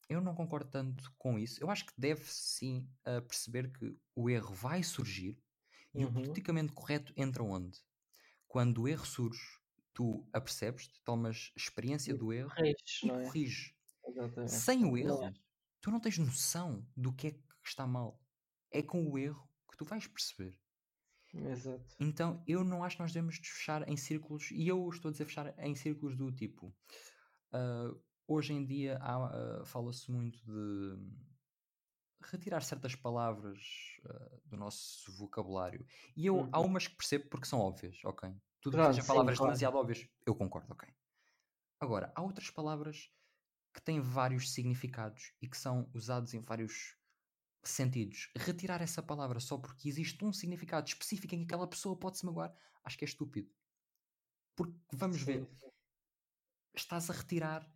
eu 0.09 0.21
não 0.21 0.35
concordo 0.35 0.71
tanto 0.71 1.13
com 1.19 1.39
isso. 1.39 1.63
Eu 1.63 1.71
acho 1.71 1.87
que 1.87 1.93
deve 1.97 2.25
sim 2.25 2.89
uh, 3.07 3.23
perceber 3.23 3.71
que 3.73 3.97
o 4.15 4.29
erro 4.29 4.55
vai 4.55 4.83
surgir 4.83 5.39
e 5.95 6.05
o 6.05 6.09
Uhum. 6.09 6.15
politicamente 6.15 6.73
correto 6.73 7.13
entra 7.17 7.43
onde? 7.45 7.79
Quando 8.49 8.83
o 8.83 8.89
erro 8.89 9.07
surge, 9.07 9.61
tu 9.93 10.29
apercebes, 10.33 10.89
tomas 11.05 11.53
experiência 11.57 12.15
do 12.15 12.33
erro 12.33 12.51
corriges, 12.55 13.03
e 13.03 13.07
não 13.07 13.21
é? 13.21 13.25
corriges. 13.25 13.75
Exatamente. 14.07 14.53
Sem 14.53 14.85
o 14.85 14.97
erro, 14.97 15.15
também 15.15 15.29
acho. 15.29 15.41
tu 15.81 15.91
não 15.91 16.01
tens 16.01 16.19
noção 16.19 16.87
do 16.97 17.13
que 17.13 17.29
é 17.29 17.31
que 17.33 17.43
está 17.65 17.87
mal. 17.87 18.21
É 18.71 18.83
com 18.83 19.05
o 19.09 19.19
erro 19.19 19.50
tu 19.81 19.85
vais 19.87 20.07
perceber. 20.07 20.59
Exato. 21.35 21.97
Então 21.99 22.43
eu 22.47 22.65
não 22.65 22.83
acho 22.83 22.97
que 22.97 23.03
nós 23.03 23.13
devemos 23.13 23.37
fechar 23.37 23.89
em 23.89 23.97
círculos, 23.97 24.51
e 24.51 24.67
eu 24.69 24.89
estou 24.89 25.09
a 25.11 25.13
dizer 25.13 25.25
fechar 25.27 25.55
em 25.59 25.75
círculos 25.75 26.17
do 26.17 26.33
tipo. 26.33 26.75
ah, 27.53 27.95
hoje 28.29 28.53
em 28.55 28.65
dia 28.67 28.99
há, 28.99 29.61
ah, 29.63 29.67
fala-se 29.67 30.11
muito 30.13 30.39
de 30.45 30.97
retirar 32.23 32.61
certas 32.63 32.95
palavras 32.95 33.61
ah, 34.05 34.41
do 34.45 34.57
nosso 34.57 35.11
vocabulário. 35.13 35.87
E 36.17 36.27
eu 36.27 36.49
há 36.53 36.61
Uhum. 36.61 36.61
umas 36.61 36.87
que 36.87 36.97
percebo 36.97 37.29
porque 37.31 37.47
são 37.47 37.61
óbvias, 37.61 38.01
ok? 38.05 38.35
Tudo 38.61 38.79
que 38.79 38.85
Pronto, 38.85 38.87
seja 38.87 39.05
palavras 39.05 39.41
claro. 39.41 39.41
demasiado 39.41 39.77
óbvias, 39.77 40.07
eu 40.27 40.35
concordo, 40.35 40.73
ok. 40.73 40.89
Agora, 41.81 42.13
há 42.17 42.23
outras 42.23 42.51
palavras 42.51 43.11
que 43.75 43.83
têm 43.83 44.01
vários 44.01 44.53
significados 44.53 45.35
e 45.43 45.49
que 45.49 45.57
são 45.59 45.91
usados 45.95 46.35
em 46.35 46.41
vários 46.41 46.97
sentidos. 47.63 48.31
Retirar 48.37 48.81
essa 48.83 49.03
palavra 49.03 49.41
só 49.41 49.59
porque 49.59 49.89
existe 49.89 50.25
um 50.25 50.33
significado 50.33 50.89
específico 50.89 51.35
em 51.35 51.39
que 51.41 51.45
aquela 51.45 51.69
pessoa 51.69 51.99
pode 51.99 52.19
se 52.19 52.27
magoar, 52.27 52.55
acho 52.85 52.99
que 52.99 53.05
é 53.05 53.09
estúpido. 53.09 53.51
Porque, 54.57 54.79
vamos 54.93 55.23
Sim, 55.23 55.27
ver, 55.29 55.49
estás 56.75 57.11
a 57.11 57.13
retirar 57.13 57.73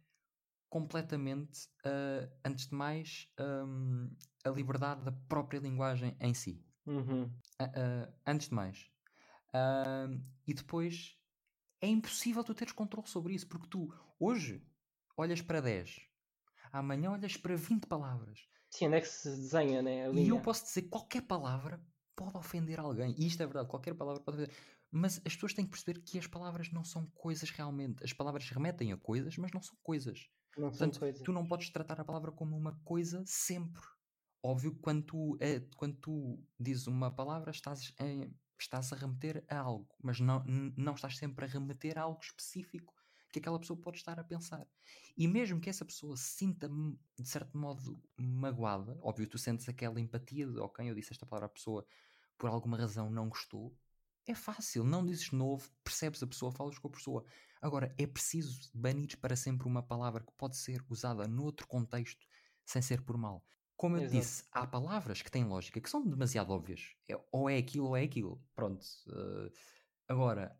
completamente, 0.70 1.68
ah, 1.84 2.30
antes 2.44 2.68
de 2.68 2.74
mais, 2.74 3.32
hum, 3.40 4.16
a 4.44 4.50
liberdade 4.50 5.04
da 5.04 5.12
própria 5.12 5.60
linguagem 5.60 6.16
em 6.20 6.34
si. 6.34 6.66
Uhum. 6.86 7.42
Ah, 7.58 7.72
ah, 7.76 8.14
antes 8.26 8.48
de 8.48 8.54
mais. 8.54 8.90
Ah, 9.54 10.08
e 10.46 10.54
depois 10.54 11.18
é 11.80 11.88
impossível 11.88 12.44
tu 12.44 12.54
teres 12.54 12.72
controle 12.74 13.08
sobre 13.08 13.34
isso, 13.34 13.48
porque 13.48 13.68
tu 13.68 13.88
hoje 14.18 14.66
olhas 15.16 15.42
para 15.42 15.60
10, 15.62 16.08
amanhã 16.72 17.12
olhas 17.12 17.36
para 17.36 17.56
20 17.56 17.86
palavras. 17.86 18.48
Sim, 18.74 18.88
onde 18.88 18.96
é 18.96 19.00
que 19.00 19.06
se 19.06 19.28
desenha, 19.28 19.80
né? 19.82 20.06
A 20.06 20.10
E 20.12 20.28
eu 20.28 20.40
posso 20.40 20.64
dizer 20.64 20.82
qualquer 20.82 21.22
palavra 21.22 21.84
pode 22.16 22.36
ofender 22.36 22.78
alguém. 22.78 23.14
E 23.18 23.26
isto 23.26 23.42
é 23.42 23.46
verdade, 23.46 23.68
qualquer 23.68 23.94
palavra 23.94 24.22
pode 24.22 24.42
ofender. 24.42 24.56
Mas 24.90 25.20
as 25.24 25.34
pessoas 25.34 25.54
têm 25.54 25.64
que 25.64 25.70
perceber 25.72 26.00
que 26.00 26.18
as 26.18 26.26
palavras 26.26 26.70
não 26.70 26.84
são 26.84 27.06
coisas 27.10 27.50
realmente. 27.50 28.04
As 28.04 28.12
palavras 28.12 28.48
remetem 28.48 28.92
a 28.92 28.96
coisas, 28.96 29.36
mas 29.36 29.50
não 29.52 29.60
são 29.60 29.76
coisas. 29.82 30.28
Não 30.56 30.72
são 30.72 30.90
Portanto, 30.90 30.98
coisas. 30.98 31.22
tu 31.24 31.32
não 31.32 31.46
podes 31.46 31.70
tratar 31.70 32.00
a 32.00 32.04
palavra 32.04 32.30
como 32.30 32.56
uma 32.56 32.78
coisa 32.84 33.22
sempre. 33.26 33.82
Óbvio 34.42 34.74
que 34.74 34.80
quando 34.80 35.02
tu, 35.04 35.36
eh, 35.40 35.60
quando 35.76 35.96
tu 35.96 36.44
dizes 36.60 36.86
uma 36.86 37.10
palavra, 37.10 37.50
estás, 37.50 37.92
estás 38.60 38.92
a 38.92 38.96
remeter 38.96 39.44
a 39.48 39.58
algo, 39.58 39.88
mas 40.02 40.20
não, 40.20 40.44
não 40.76 40.94
estás 40.94 41.16
sempre 41.16 41.44
a 41.46 41.48
remeter 41.48 41.98
a 41.98 42.02
algo 42.02 42.20
específico 42.22 42.94
que 43.34 43.40
aquela 43.40 43.58
pessoa 43.58 43.76
pode 43.76 43.96
estar 43.98 44.18
a 44.18 44.22
pensar. 44.24 44.64
E 45.16 45.26
mesmo 45.26 45.60
que 45.60 45.68
essa 45.68 45.84
pessoa 45.84 46.16
se 46.16 46.36
sinta, 46.36 46.66
m- 46.68 46.96
de 47.18 47.28
certo 47.28 47.58
modo, 47.58 48.00
magoada, 48.16 48.96
óbvio, 49.02 49.26
tu 49.28 49.38
sentes 49.38 49.68
aquela 49.68 50.00
empatia 50.00 50.46
de, 50.46 50.56
ok, 50.60 50.88
eu 50.88 50.94
disse 50.94 51.12
esta 51.12 51.26
palavra 51.26 51.46
à 51.46 51.48
pessoa, 51.48 51.84
por 52.38 52.48
alguma 52.48 52.76
razão 52.76 53.10
não 53.10 53.28
gostou, 53.28 53.76
é 54.26 54.34
fácil, 54.36 54.84
não 54.84 55.04
dizes 55.04 55.30
de 55.30 55.34
novo, 55.34 55.68
percebes 55.82 56.22
a 56.22 56.26
pessoa, 56.28 56.52
falas 56.52 56.78
com 56.78 56.86
a 56.86 56.92
pessoa. 56.92 57.24
Agora, 57.60 57.92
é 57.98 58.06
preciso 58.06 58.70
banir 58.72 59.18
para 59.18 59.34
sempre 59.34 59.66
uma 59.66 59.82
palavra 59.82 60.22
que 60.22 60.32
pode 60.38 60.56
ser 60.56 60.80
usada 60.88 61.26
noutro 61.26 61.66
contexto 61.66 62.24
sem 62.64 62.80
ser 62.80 63.02
por 63.02 63.16
mal. 63.18 63.44
Como 63.76 63.96
eu 63.96 64.02
Exato. 64.02 64.14
disse, 64.14 64.44
há 64.52 64.64
palavras 64.64 65.22
que 65.22 65.30
têm 65.30 65.44
lógica 65.44 65.80
que 65.80 65.90
são 65.90 66.06
demasiado 66.06 66.50
óbvias. 66.50 66.94
É- 67.08 67.20
ou 67.32 67.50
é 67.50 67.58
aquilo 67.58 67.88
ou 67.88 67.96
é 67.96 68.04
aquilo. 68.04 68.40
Pronto. 68.54 68.86
eh, 69.08 69.50
agora, 70.08 70.56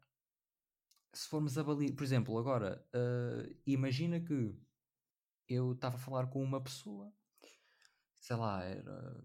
se 1.18 1.28
formos 1.28 1.56
avalir, 1.58 1.94
por 1.94 2.04
exemplo, 2.04 2.38
agora, 2.38 2.86
eh, 2.92 3.56
imagina 3.66 4.20
que 4.20 4.54
eu 5.48 5.72
estava 5.72 5.96
a 5.96 5.98
falar 5.98 6.26
com 6.28 6.42
uma 6.42 6.60
pessoa, 6.60 7.12
sei 8.20 8.36
lá, 8.36 8.62
era, 8.64 9.24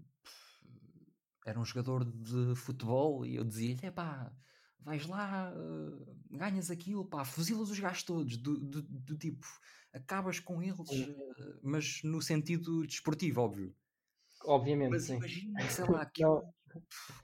era 1.45 1.59
um 1.59 1.65
jogador 1.65 2.05
de 2.05 2.55
futebol 2.55 3.25
e 3.25 3.35
eu 3.35 3.43
dizia-lhe: 3.43 3.85
é 3.85 3.91
pá, 3.91 4.31
vais 4.79 5.05
lá, 5.07 5.51
eh, 5.53 6.13
ganhas 6.31 6.69
aquilo, 6.69 7.05
pá, 7.05 7.25
fuzilas 7.25 7.69
os 7.69 7.79
gajos 7.79 8.03
todos, 8.03 8.37
do, 8.37 8.57
do, 8.57 8.81
do 8.81 9.17
tipo, 9.17 9.45
acabas 9.93 10.39
com 10.39 10.61
eles, 10.61 10.89
eh, 10.91 11.59
mas 11.63 12.01
no 12.03 12.21
sentido 12.21 12.85
desportivo, 12.85 13.41
óbvio. 13.41 13.75
Obviamente, 14.45 14.91
Mas 14.91 15.03
sim. 15.03 15.15
imagina, 15.17 15.69
sei 15.69 15.85
lá, 15.85 16.05
que, 16.13 16.23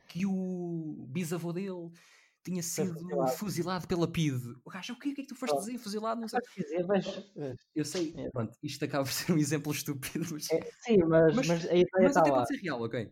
que 0.09 0.25
o 0.25 1.07
bisavô 1.09 1.53
dele 1.53 1.91
tinha 2.45 2.61
sido 2.61 2.93
fuzilado. 2.93 3.31
fuzilado 3.37 3.87
pela 3.87 4.07
PIDE. 4.07 4.55
O 4.63 4.69
gajo, 4.69 4.93
o 4.93 4.99
que 4.99 5.09
é 5.09 5.15
que 5.15 5.25
tu 5.25 5.35
foste 5.35 5.57
dizer? 5.57 5.77
Fuzilado, 5.79 6.21
não 6.21 6.27
sei. 6.27 6.39
Dizer, 6.55 6.85
vais- 6.85 7.05
Eu 7.73 7.83
sei, 7.83 8.13
É. 8.15 8.29
pronto, 8.29 8.55
isto 8.61 8.85
acaba 8.85 9.03
por 9.03 9.11
ser 9.11 9.31
um 9.33 9.37
exemplo 9.37 9.71
estúpido, 9.71 10.25
mas, 10.31 10.49
É, 10.51 10.59
sim, 10.83 10.97
mas, 10.99 11.35
mas, 11.35 11.47
mas 11.47 11.65
a 11.65 11.73
ideia 11.73 11.87
mas 11.93 12.07
está 12.11 12.19
até 12.21 12.29
lá. 12.29 12.37
pode 12.37 12.47
ser 12.55 12.61
real, 12.61 12.81
ok? 12.81 13.11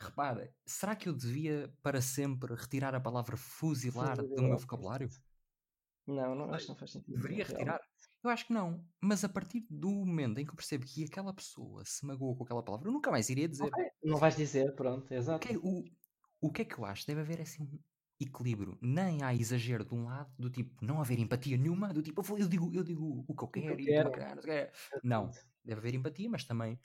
Repara, 0.00 0.52
será 0.66 0.96
que 0.96 1.08
eu 1.08 1.12
devia 1.12 1.72
para 1.82 2.00
sempre 2.00 2.54
retirar 2.54 2.94
a 2.94 3.00
palavra 3.00 3.36
fuzilar 3.36 4.16
do 4.16 4.42
meu 4.42 4.58
vocabulário? 4.58 5.08
Não, 6.06 6.34
não, 6.34 6.52
acho 6.52 6.64
que 6.66 6.72
não 6.72 6.76
faz 6.78 6.90
sentido. 6.90 7.14
Deveria 7.14 7.44
realmente. 7.44 7.58
retirar? 7.58 7.80
Eu 8.24 8.30
acho 8.30 8.46
que 8.46 8.52
não, 8.52 8.84
mas 9.00 9.24
a 9.24 9.28
partir 9.28 9.66
do 9.68 9.90
momento 9.90 10.38
em 10.38 10.44
que 10.44 10.50
eu 10.50 10.56
percebo 10.56 10.84
que 10.86 11.04
aquela 11.04 11.32
pessoa 11.34 11.84
se 11.84 12.04
magoou 12.06 12.36
com 12.36 12.44
aquela 12.44 12.62
palavra, 12.62 12.88
eu 12.88 12.92
nunca 12.92 13.10
mais 13.10 13.28
iria 13.28 13.48
dizer. 13.48 13.64
Ok, 13.64 13.84
Não 14.02 14.16
vais 14.16 14.36
dizer, 14.36 14.74
pronto, 14.74 15.12
exato. 15.12 15.46
que, 15.46 15.54
é, 15.54 15.58
o, 15.58 15.84
o 16.40 16.50
que 16.52 16.62
é 16.62 16.64
que 16.64 16.78
eu 16.78 16.84
acho? 16.84 17.06
Deve 17.06 17.20
haver 17.20 17.40
assim 17.40 17.68
equilíbrio. 18.22 18.78
Nem 18.80 19.22
há 19.22 19.34
exagero 19.34 19.84
de 19.84 19.94
um 19.94 20.04
lado, 20.04 20.32
do 20.38 20.50
tipo, 20.50 20.84
não 20.84 21.00
haver 21.00 21.18
empatia 21.18 21.56
nenhuma, 21.56 21.92
do 21.92 22.02
tipo, 22.02 22.22
eu, 22.36 22.48
digo, 22.48 22.70
eu 22.74 22.82
digo 22.82 23.24
o 23.26 23.34
que 23.34 23.44
eu 23.44 23.48
que 23.48 23.58
eu 23.60 23.62
quero 23.62 23.80
e 23.80 23.84
quero. 23.84 24.10
não. 25.02 25.26
Não, 25.26 25.30
deve 25.64 25.80
haver 25.80 25.94
empatia, 25.94 26.28
mas 26.30 26.44
também 26.44 26.78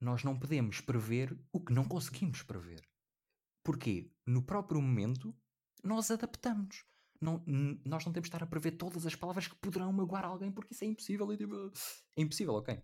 nós 0.00 0.24
não 0.24 0.38
podemos 0.38 0.80
prever 0.80 1.38
o 1.52 1.60
que 1.60 1.72
não 1.72 1.84
conseguimos 1.84 2.42
prever. 2.42 2.82
Porquê? 3.62 4.10
No 4.26 4.42
próprio 4.42 4.82
momento, 4.82 5.34
nós 5.82 6.10
adaptamos. 6.10 6.84
não, 7.20 7.42
nós 7.84 8.04
não 8.04 8.12
temos 8.12 8.28
de 8.28 8.34
estar 8.34 8.42
a 8.42 8.46
prever 8.46 8.72
todas 8.72 9.06
as 9.06 9.14
palavras 9.14 9.46
que 9.46 9.54
poderão 9.56 9.92
magoar 9.92 10.24
alguém 10.24 10.50
porque 10.50 10.74
isso 10.74 10.84
é 10.84 10.88
impossível. 10.88 11.32
E, 11.32 11.36
tipo, 11.36 11.72
é 12.16 12.22
impossível, 12.22 12.54
ok? 12.54 12.82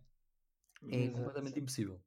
É 0.90 0.96
Exato. 0.96 1.16
completamente 1.16 1.58
impossível. 1.58 2.00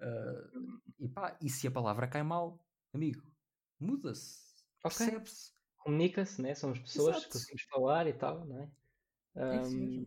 Uh, 0.00 0.80
e 0.98 1.08
pá, 1.08 1.36
e 1.40 1.50
se 1.50 1.66
a 1.66 1.70
palavra 1.70 2.08
cai 2.08 2.22
mal, 2.22 2.58
amigo, 2.92 3.30
muda-se, 3.78 4.43
okay. 4.84 5.06
percebe-se. 5.06 5.52
Comunica-se, 5.78 6.40
né? 6.40 6.54
Somos 6.54 6.78
pessoas, 6.78 7.16
Exato. 7.16 7.32
conseguimos 7.32 7.62
falar 7.64 8.06
e 8.06 8.12
tal, 8.12 8.44
não 8.46 8.62
é? 8.62 8.70
Um, 9.36 10.06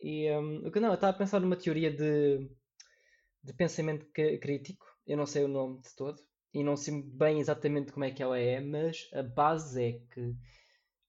e 0.00 0.30
um, 0.30 0.60
não, 0.62 0.88
eu 0.88 0.94
estava 0.94 1.10
a 1.10 1.18
pensar 1.18 1.40
numa 1.40 1.56
teoria 1.56 1.90
de, 1.90 2.48
de 3.42 3.52
pensamento 3.54 4.06
crítico, 4.12 4.86
eu 5.06 5.16
não 5.16 5.26
sei 5.26 5.44
o 5.44 5.48
nome 5.48 5.80
de 5.80 5.94
todo, 5.96 6.22
e 6.52 6.62
não 6.62 6.76
sei 6.76 7.02
bem 7.02 7.40
exatamente 7.40 7.92
como 7.92 8.04
é 8.04 8.10
que 8.10 8.22
ela 8.22 8.38
é, 8.38 8.60
mas 8.60 9.08
a 9.12 9.22
base 9.22 9.82
é 9.82 9.92
que 10.12 10.34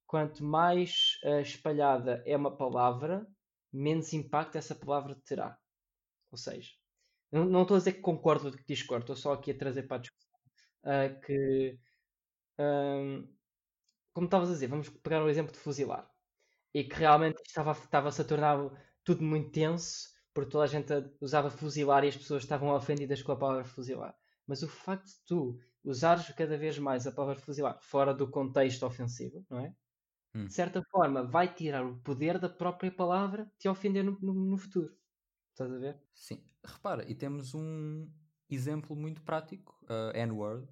quanto 0.06 0.44
mais 0.44 1.20
uh, 1.24 1.42
espalhada 1.42 2.24
é 2.26 2.36
uma 2.36 2.56
palavra, 2.56 3.28
menos 3.72 4.14
impacto 4.14 4.58
essa 4.58 4.74
palavra 4.74 5.16
terá. 5.26 5.58
Ou 6.32 6.38
seja, 6.38 6.72
não, 7.32 7.46
não 7.46 7.62
estou 7.64 7.76
a 7.76 7.78
dizer 7.80 7.94
que 7.94 8.02
concordo 8.02 8.48
ou 8.48 8.54
que 8.54 8.66
discordo, 8.66 9.04
estou 9.04 9.16
só 9.16 9.34
aqui 9.34 9.52
a 9.52 9.58
trazer 9.58 9.84
para 9.84 9.98
a 9.98 10.00
discussão 10.00 10.40
uh, 10.84 11.22
que, 11.22 11.78
um, 12.60 13.28
como 14.14 14.26
estavas 14.26 14.50
a 14.50 14.54
dizer, 14.54 14.68
vamos 14.68 14.90
pegar 14.90 15.24
um 15.24 15.30
exemplo 15.30 15.52
de 15.52 15.60
fuzilar 15.60 16.10
e 16.74 16.84
que 16.84 16.96
realmente 16.96 17.42
estava, 17.46 17.72
estava-se 17.72 18.22
a 18.22 18.26
tornar 18.26 18.58
tudo 19.04 19.24
muito 19.24 19.52
tenso 19.52 20.10
porque 20.34 20.52
toda 20.52 20.66
a 20.66 20.68
gente 20.68 20.94
usava 21.20 21.50
fuzilar 21.50 22.04
e 22.04 22.10
as 22.10 22.18
pessoas 22.18 22.44
estavam 22.44 22.70
ofendidas 22.70 23.24
com 23.24 23.32
a 23.32 23.36
palavra 23.36 23.64
fuzilar. 23.64 24.16
Mas 24.46 24.62
o 24.62 24.68
facto 24.68 25.08
de 25.08 25.26
tu 25.26 25.60
usares 25.84 26.30
cada 26.34 26.58
vez 26.58 26.78
mais 26.78 27.08
a 27.08 27.12
palavra 27.12 27.42
fuzilar 27.42 27.80
fora 27.82 28.14
do 28.14 28.30
contexto 28.30 28.86
ofensivo, 28.86 29.44
não 29.50 29.60
é? 29.60 29.74
Hum. 30.36 30.46
De 30.46 30.54
certa 30.54 30.84
forma, 30.92 31.24
vai 31.24 31.52
tirar 31.52 31.84
o 31.84 31.98
poder 32.02 32.38
da 32.38 32.48
própria 32.48 32.92
palavra 32.92 33.52
te 33.58 33.68
ofender 33.68 34.04
no, 34.04 34.20
no, 34.22 34.34
no 34.34 34.58
futuro. 34.58 34.96
Estás 35.52 35.74
a 35.74 35.78
ver? 35.80 36.00
Sim. 36.14 36.44
Repara, 36.64 37.10
e 37.10 37.16
temos 37.16 37.56
um 37.56 38.08
exemplo 38.48 38.96
muito 38.96 39.24
prático, 39.24 39.76
uh, 39.86 40.16
N-word, 40.16 40.68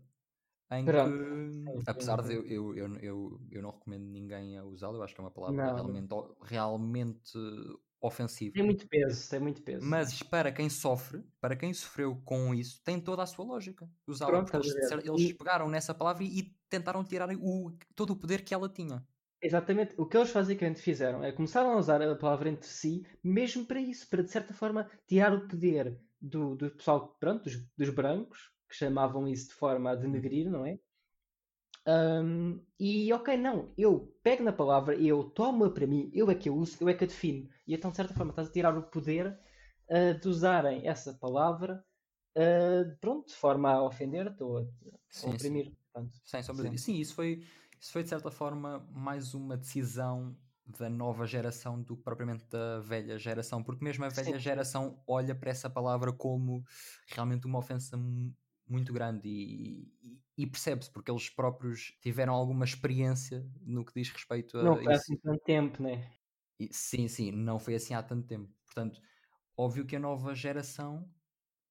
em 0.71 0.85
Pronto. 0.85 1.83
que, 1.83 1.89
apesar 1.89 2.21
de 2.21 2.33
eu, 2.33 2.45
eu, 2.45 2.75
eu, 2.75 2.95
eu, 2.97 3.41
eu 3.51 3.61
não 3.61 3.71
recomendo 3.71 4.05
ninguém 4.05 4.57
a 4.57 4.63
usá-lo, 4.63 4.97
eu 4.97 5.03
acho 5.03 5.13
que 5.13 5.21
é 5.21 5.23
uma 5.23 5.31
palavra 5.31 5.63
não. 5.63 5.75
realmente, 5.75 6.15
realmente 6.41 7.37
ofensiva. 8.01 8.53
Tem 8.53 8.63
muito 8.63 8.87
peso, 8.87 9.29
tem 9.29 9.39
muito 9.39 9.61
peso. 9.61 9.85
Mas 9.85 10.21
para 10.23 10.51
quem 10.51 10.69
sofre, 10.69 11.23
para 11.39 11.55
quem 11.55 11.73
sofreu 11.73 12.21
com 12.23 12.53
isso, 12.53 12.81
tem 12.83 12.99
toda 12.99 13.23
a 13.23 13.25
sua 13.25 13.45
lógica. 13.45 13.89
Usá-la 14.07 14.43
porque 14.43 14.57
eles, 14.57 14.91
eles 14.91 15.21
e... 15.21 15.33
pegaram 15.33 15.69
nessa 15.69 15.93
palavra 15.93 16.23
e, 16.23 16.39
e 16.39 16.55
tentaram 16.69 17.03
tirar 17.03 17.29
o, 17.31 17.71
todo 17.95 18.11
o 18.11 18.15
poder 18.15 18.43
que 18.43 18.53
ela 18.53 18.69
tinha. 18.69 19.05
Exatamente. 19.41 19.93
O 19.97 20.05
que 20.05 20.17
eles 20.17 20.31
basicamente 20.31 20.81
fizeram 20.81 21.23
é 21.23 21.31
começaram 21.31 21.73
a 21.73 21.77
usar 21.77 22.01
a 22.01 22.15
palavra 22.15 22.49
entre 22.49 22.67
si, 22.67 23.05
mesmo 23.23 23.65
para 23.65 23.79
isso, 23.79 24.07
para 24.09 24.23
de 24.23 24.31
certa 24.31 24.53
forma 24.53 24.89
tirar 25.07 25.33
o 25.33 25.47
poder 25.47 25.99
do, 26.19 26.55
do 26.55 26.71
pessoal, 26.71 27.15
pronto, 27.19 27.43
dos, 27.43 27.63
dos 27.77 27.89
brancos, 27.89 28.51
que 28.67 28.75
chamavam 28.75 29.27
isso 29.27 29.49
de 29.49 29.53
forma 29.55 29.91
a 29.91 29.95
denegrir, 29.95 30.49
não 30.49 30.65
é? 30.65 30.79
Um, 31.87 32.59
e 32.79 33.13
ok, 33.13 33.37
não, 33.37 33.71
eu 33.77 34.11
pego 34.23 34.43
na 34.43 34.51
palavra, 34.51 34.95
eu 34.95 35.23
tomo-a 35.23 35.69
para 35.69 35.85
mim, 35.85 36.09
eu 36.13 36.31
é 36.31 36.35
que 36.35 36.49
a 36.49 36.51
uso, 36.51 36.77
eu 36.81 36.89
é 36.89 36.93
que 36.93 37.03
a 37.03 37.07
defino. 37.07 37.47
E 37.67 37.75
então, 37.75 37.91
de 37.91 37.97
certa 37.97 38.13
forma, 38.13 38.31
estás 38.31 38.49
a 38.49 38.51
tirar 38.51 38.75
o 38.75 38.83
poder 38.83 39.37
uh, 39.89 40.19
de 40.19 40.27
usarem 40.27 40.87
essa 40.87 41.13
palavra 41.13 41.85
uh, 42.35 42.97
pronto, 42.99 43.27
de 43.27 43.35
forma 43.35 43.69
a 43.71 43.83
ofender-te 43.83 44.41
ou 44.41 44.57
a, 44.57 44.65
sim, 45.09 45.29
oprimir. 45.29 45.65
Sim. 45.65 45.75
Portanto, 45.93 46.21
Sem 46.25 46.43
sombra 46.43 46.69
sim. 46.69 46.77
sim, 46.77 46.95
isso 46.95 47.13
foi, 47.13 47.43
isso 47.79 47.91
foi 47.91 48.03
de 48.03 48.09
certa 48.09 48.31
forma 48.31 48.79
mais 48.91 49.33
uma 49.33 49.55
decisão 49.55 50.35
da 50.65 50.89
nova 50.89 51.27
geração 51.27 51.81
do 51.81 51.95
que 51.95 52.03
propriamente 52.03 52.45
da 52.49 52.79
velha 52.79 53.17
geração, 53.19 53.63
porque 53.63 53.83
mesmo 53.83 54.03
a 54.03 54.09
velha 54.09 54.33
sim. 54.33 54.39
geração 54.39 54.99
olha 55.05 55.35
para 55.35 55.51
essa 55.51 55.69
palavra 55.69 56.11
como 56.11 56.63
realmente 57.07 57.45
uma 57.45 57.59
ofensa 57.59 57.95
muito 58.67 58.91
grande 58.91 59.27
e, 59.27 59.91
e, 60.03 60.43
e 60.43 60.47
percebe-se 60.47 60.89
porque 60.91 61.11
eles 61.11 61.29
próprios 61.29 61.97
tiveram 62.01 62.33
alguma 62.33 62.65
experiência 62.65 63.47
no 63.61 63.85
que 63.85 63.93
diz 63.95 64.09
respeito 64.09 64.57
a 64.57 64.63
não 64.63 64.75
foi 64.75 64.93
assim 64.93 65.15
tanto 65.17 65.43
tempo, 65.43 65.83
né? 65.83 66.11
E, 66.59 66.69
sim, 66.71 67.07
sim, 67.07 67.31
não 67.31 67.59
foi 67.59 67.75
assim 67.75 67.93
há 67.93 68.01
tanto 68.01 68.27
tempo. 68.27 68.51
Portanto, 68.65 69.01
óbvio 69.57 69.85
que 69.85 69.95
a 69.95 69.99
nova 69.99 70.33
geração 70.33 71.09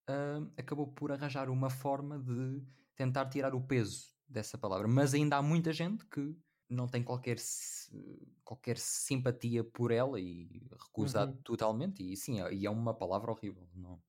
uh, 0.09 0.51
acabou 0.57 0.87
por 0.89 1.11
arranjar 1.11 1.49
uma 1.49 1.71
forma 1.71 2.19
de 2.19 2.63
tentar 2.95 3.27
tirar 3.27 3.55
o 3.55 3.61
peso 3.61 4.15
dessa 4.29 4.57
palavra, 4.57 4.87
mas 4.87 5.15
ainda 5.15 5.37
há 5.37 5.43
muita 5.43 5.73
gente 5.73 6.05
que 6.07 6.37
não 6.69 6.89
tem 6.89 7.03
qualquer, 7.03 7.37
qualquer 8.43 8.79
simpatia 8.79 9.63
por 9.63 9.91
ela 9.91 10.21
e 10.21 10.67
recusa 10.73 11.27
uhum. 11.27 11.37
totalmente. 11.43 12.03
E 12.03 12.17
sim, 12.17 12.41
é, 12.41 12.53
e 12.53 12.67
é 12.67 12.71
uma 12.71 12.95
palavra 12.95 13.31
horrível, 13.31 13.69
não, 13.75 14.01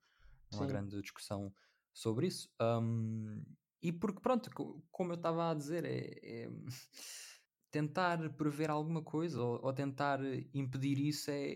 não 0.51 0.63
há 0.63 0.65
grande 0.65 1.01
discussão 1.01 1.53
sobre 1.95 2.27
isso. 2.27 2.49
Um, 2.61 3.41
e 3.81 3.91
porque, 3.91 4.19
pronto, 4.19 4.49
como 4.91 5.13
eu 5.13 5.15
estava 5.15 5.49
a 5.49 5.53
dizer, 5.53 5.85
é, 5.85 6.43
é 6.43 6.49
tentar 7.71 8.29
prever 8.33 8.69
alguma 8.69 9.01
coisa 9.01 9.41
ou, 9.41 9.63
ou, 9.63 9.73
tentar 9.73 10.19
impedir 10.53 10.99
isso 10.99 11.31
é, 11.31 11.53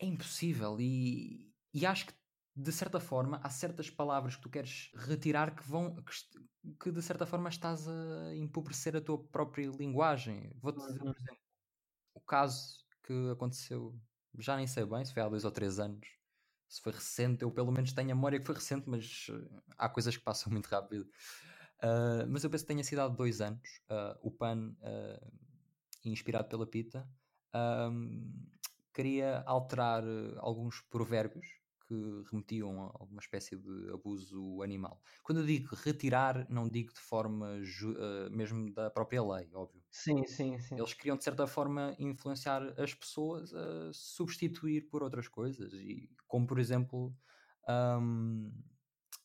é 0.00 0.06
impossível. 0.06 0.80
E, 0.80 1.52
e 1.74 1.84
acho 1.84 2.06
que, 2.06 2.14
de 2.54 2.72
certa 2.72 3.00
forma, 3.00 3.40
há 3.42 3.50
certas 3.50 3.90
palavras 3.90 4.36
que 4.36 4.42
tu 4.42 4.50
queres 4.50 4.90
retirar 4.94 5.54
que 5.54 5.68
vão. 5.68 5.96
que, 5.96 6.12
que 6.80 6.92
de 6.92 7.02
certa 7.02 7.26
forma 7.26 7.48
estás 7.48 7.88
a 7.88 8.34
empobrecer 8.36 8.96
a 8.96 9.00
tua 9.00 9.18
própria 9.18 9.68
linguagem. 9.70 10.52
Vou-te 10.60 10.78
dizer, 10.78 10.98
por 10.98 11.06
uhum. 11.06 11.12
exemplo, 11.12 11.42
o 12.14 12.20
caso 12.20 12.84
que 13.04 13.30
aconteceu, 13.30 13.98
já 14.38 14.56
nem 14.56 14.66
sei 14.66 14.84
bem, 14.84 15.04
se 15.04 15.12
foi 15.12 15.22
há 15.22 15.28
dois 15.28 15.44
ou 15.44 15.50
três 15.50 15.78
anos, 15.78 16.17
se 16.68 16.80
foi 16.82 16.92
recente, 16.92 17.42
eu 17.42 17.50
pelo 17.50 17.72
menos 17.72 17.92
tenho 17.92 18.12
a 18.12 18.14
memória 18.14 18.38
que 18.38 18.44
foi 18.44 18.54
recente, 18.54 18.88
mas 18.88 19.28
uh, 19.30 19.62
há 19.76 19.88
coisas 19.88 20.16
que 20.16 20.22
passam 20.22 20.52
muito 20.52 20.66
rápido. 20.66 21.08
Uh, 21.82 22.26
mas 22.28 22.44
eu 22.44 22.50
penso 22.50 22.64
que 22.64 22.68
tenha 22.68 22.84
sido 22.84 23.00
há 23.00 23.08
dois 23.08 23.40
anos. 23.40 23.80
Uh, 23.90 24.18
o 24.28 24.30
PAN, 24.30 24.74
inspirado 26.04 26.48
pela 26.48 26.66
Pita, 26.66 27.08
queria 28.94 29.42
alterar 29.46 30.02
alguns 30.38 30.80
provérbios 30.82 31.46
que 31.88 31.94
remetiam 32.30 32.82
a 32.82 32.84
alguma 32.94 33.20
espécie 33.20 33.56
de 33.56 33.90
abuso 33.92 34.62
animal. 34.62 35.00
Quando 35.22 35.40
eu 35.40 35.46
digo 35.46 35.74
retirar, 35.74 36.46
não 36.50 36.68
digo 36.68 36.92
de 36.92 37.00
forma 37.00 37.56
uh, 37.56 38.30
mesmo 38.30 38.72
da 38.72 38.90
própria 38.90 39.22
lei, 39.22 39.48
óbvio. 39.54 39.82
Sim, 39.90 40.24
sim, 40.26 40.58
sim. 40.58 40.76
Eles 40.76 40.92
queriam 40.92 41.16
de 41.16 41.24
certa 41.24 41.46
forma 41.46 41.96
influenciar 41.98 42.62
as 42.78 42.92
pessoas 42.94 43.54
a 43.54 43.90
substituir 43.92 44.82
por 44.90 45.02
outras 45.02 45.26
coisas, 45.28 45.72
e 45.72 46.10
como 46.26 46.46
por 46.46 46.58
exemplo. 46.58 47.16
Um, 47.68 48.50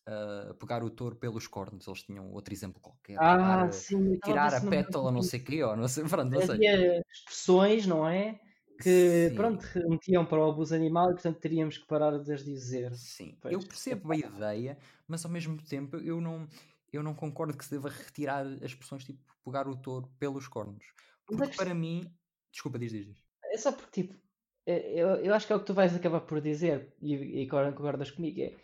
uh, 0.07 0.53
pegar 0.55 0.83
o 0.83 0.89
touro 0.89 1.15
pelos 1.15 1.47
cornos. 1.47 1.87
Eles 1.87 2.03
tinham 2.03 2.31
outro 2.31 2.53
exemplo 2.53 2.81
qualquer. 2.81 3.19
Ah, 3.19 3.67
tirar, 3.67 3.71
sim. 3.71 4.19
Tirar 4.23 4.53
a 4.53 4.61
pétala, 4.61 5.11
não 5.11 5.21
sei 5.21 5.39
o 5.39 5.43
quê, 5.43 5.63
ou 5.63 5.75
não 5.75 5.87
sei. 5.87 6.03
Pronto, 6.09 6.31
não 6.31 6.41
sei. 6.41 6.55
Havia 6.55 7.01
expressões, 7.11 7.85
não 7.85 8.07
é? 8.07 8.39
Que 8.81 9.29
Sim. 9.29 9.35
pronto, 9.35 9.61
remetiam 9.61 10.25
para 10.25 10.39
o 10.39 10.49
abuso 10.49 10.75
animal 10.75 11.11
e 11.11 11.13
portanto 11.13 11.39
teríamos 11.39 11.77
que 11.77 11.85
parar 11.85 12.17
de 12.17 12.33
as 12.33 12.43
dizer. 12.43 12.93
Sim, 12.95 13.37
pois. 13.41 13.53
eu 13.53 13.59
percebo 13.59 14.11
a 14.11 14.17
ideia, 14.17 14.77
mas 15.07 15.23
ao 15.25 15.31
mesmo 15.31 15.61
tempo 15.61 15.97
eu 15.97 16.19
não, 16.19 16.47
eu 16.91 17.03
não 17.03 17.13
concordo 17.13 17.57
que 17.57 17.65
se 17.65 17.71
deva 17.71 17.89
retirar 17.89 18.45
as 18.45 18.63
expressões 18.63 19.03
tipo 19.03 19.19
pegar 19.43 19.67
o 19.67 19.75
touro 19.75 20.09
pelos 20.19 20.47
cornos. 20.47 20.85
Porque 21.25 21.47
que... 21.47 21.57
para 21.57 21.73
mim, 21.73 22.11
desculpa, 22.51 22.79
diz, 22.79 22.91
diz, 22.91 23.05
diz. 23.07 23.23
É 23.45 23.57
só 23.57 23.71
porque 23.71 24.03
tipo, 24.03 24.15
é, 24.65 24.93
eu, 24.93 25.07
eu 25.17 25.33
acho 25.33 25.45
que 25.45 25.53
é 25.53 25.55
o 25.55 25.59
que 25.59 25.65
tu 25.65 25.73
vais 25.73 25.95
acabar 25.95 26.21
por 26.21 26.41
dizer 26.41 26.93
e, 27.01 27.43
e 27.43 27.47
concordas 27.47 28.11
comigo. 28.11 28.41
É 28.41 28.55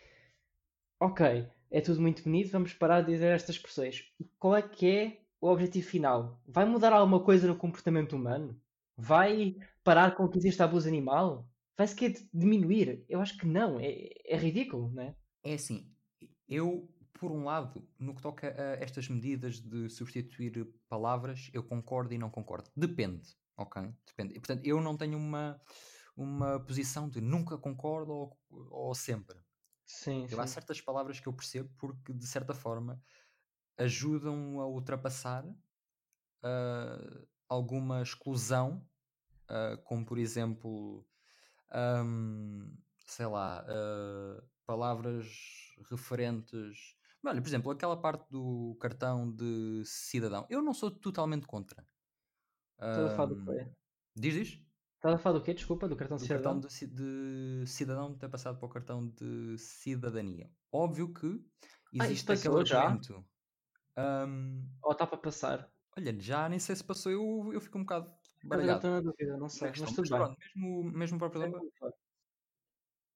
ok, 1.00 1.48
é 1.72 1.82
tudo 1.82 2.02
muito 2.02 2.24
bonito, 2.24 2.52
vamos 2.52 2.74
parar 2.74 3.02
de 3.02 3.12
dizer 3.12 3.34
estas 3.34 3.56
expressões. 3.56 4.04
Qual 4.38 4.56
é 4.56 4.62
que 4.62 4.90
é 4.90 5.22
o 5.40 5.48
objetivo 5.48 5.88
final? 5.88 6.42
Vai 6.48 6.66
mudar 6.66 6.94
alguma 6.94 7.24
coisa 7.24 7.48
no 7.48 7.56
comportamento 7.56 8.16
humano? 8.16 8.60
Vai 9.00 9.56
parar 9.84 10.16
com 10.16 10.28
que 10.28 10.38
existe 10.38 10.62
abuso 10.62 10.88
animal? 10.88 11.50
Vai 11.78 11.88
sequer 11.88 12.14
diminuir? 12.34 13.06
Eu 13.08 13.22
acho 13.22 13.38
que 13.38 13.48
não. 13.48 13.80
É, 13.80 14.10
é 14.26 14.38
ridículo, 14.38 14.92
não 14.92 15.04
é? 15.04 15.16
É 15.44 15.54
assim, 15.54 15.90
eu, 16.48 16.90
por 17.14 17.32
um 17.32 17.46
lado, 17.46 17.88
no 17.98 18.14
que 18.14 18.22
toca 18.22 18.48
a 18.50 18.84
estas 18.84 19.08
medidas 19.08 19.62
de 19.62 19.90
substituir 19.90 20.68
palavras, 20.90 21.50
eu 21.54 21.64
concordo 21.64 22.14
e 22.14 22.18
não 22.18 22.30
concordo. 22.30 22.70
Depende, 22.76 23.30
ok? 23.56 23.82
Depende. 24.06 24.36
E, 24.36 24.40
portanto, 24.40 24.66
eu 24.66 24.82
não 24.82 24.98
tenho 24.98 25.18
uma, 25.18 25.62
uma 26.18 26.60
posição 26.60 27.08
de 27.08 27.22
nunca 27.22 27.58
concordo 27.58 28.12
ou, 28.12 28.40
ou 28.50 28.94
sempre. 28.94 29.38
Sim, 29.86 30.28
eu, 30.30 30.40
Há 30.42 30.46
certas 30.46 30.82
palavras 30.82 31.20
que 31.20 31.28
eu 31.28 31.34
percebo 31.34 31.70
porque, 31.78 32.14
de 32.14 32.28
certa 32.28 32.54
forma, 32.54 33.02
ajudam 33.78 34.60
a 34.60 34.68
ultrapassar 34.68 35.46
uh, 35.46 37.28
alguma 37.50 38.02
exclusão 38.04 38.88
uh, 39.52 39.82
como 39.84 40.06
por 40.06 40.18
exemplo, 40.20 41.08
um, 42.06 42.78
sei 43.08 43.26
lá, 43.28 43.66
uh, 43.66 44.50
palavras 44.66 45.28
referentes. 45.90 46.96
Olha, 47.26 47.42
por 47.42 47.48
exemplo, 47.50 47.72
aquela 47.72 48.00
parte 48.02 48.30
do 48.32 48.78
cartão 48.82 49.32
de 49.36 49.84
cidadão, 49.86 50.48
eu 50.50 50.62
não 50.62 50.74
sou 50.74 50.92
totalmente 50.92 51.48
contra. 51.48 51.86
Estás 52.88 53.06
a 53.08 53.10
falar 53.16 53.30
do 53.30 53.38
Ahm, 53.38 53.46
quê? 53.46 53.74
diz, 54.16 54.34
diz? 54.36 54.66
Estás 54.98 55.16
a 55.16 55.18
falar 55.24 55.40
do 55.40 55.44
quê? 55.44 55.54
Desculpa, 55.56 55.88
do 55.90 55.98
cartão 55.98 56.18
de 56.18 56.24
Do 56.24 56.28
cartão 56.28 56.60
cidadão? 56.60 56.60
de, 56.60 56.70
ci- 56.72 56.88
de 56.88 57.66
cidadão 57.68 58.18
ter 58.18 58.30
passado 58.30 58.58
para 58.60 58.66
o 58.66 58.70
cartão 58.70 59.08
de 59.10 59.58
cidadania. 59.58 60.52
Óbvio 60.72 61.14
que 61.14 61.46
Ah, 62.00 62.10
existe 62.10 62.32
aquele 62.34 62.56
passou 62.56 62.66
já? 62.66 62.86
argumento. 62.88 63.26
ahm, 63.98 64.68
Ou 64.84 64.92
está 64.92 65.08
para 65.08 65.18
passar? 65.26 65.60
Olha, 66.00 66.20
já 66.20 66.48
nem 66.50 66.60
sei 66.60 66.76
se 66.76 66.84
passou, 66.84 67.12
eu, 67.12 67.54
eu 67.54 67.62
fico 67.62 67.78
um 67.78 67.82
bocado 67.84 68.12
eu 68.44 68.50
baralhado 68.50 68.76
estou 68.76 68.92
na 68.92 69.02
dúvida, 69.02 69.38
não 69.38 69.50
na 69.50 69.50
sei. 69.50 69.70
Mas 69.78 69.80
Mas 69.82 69.94
tudo 69.94 70.10
bem. 70.10 70.20
pronto, 70.20 70.38
mesmo, 70.56 70.84
mesmo 70.92 71.16
o 71.18 71.20
próprio 71.20 71.42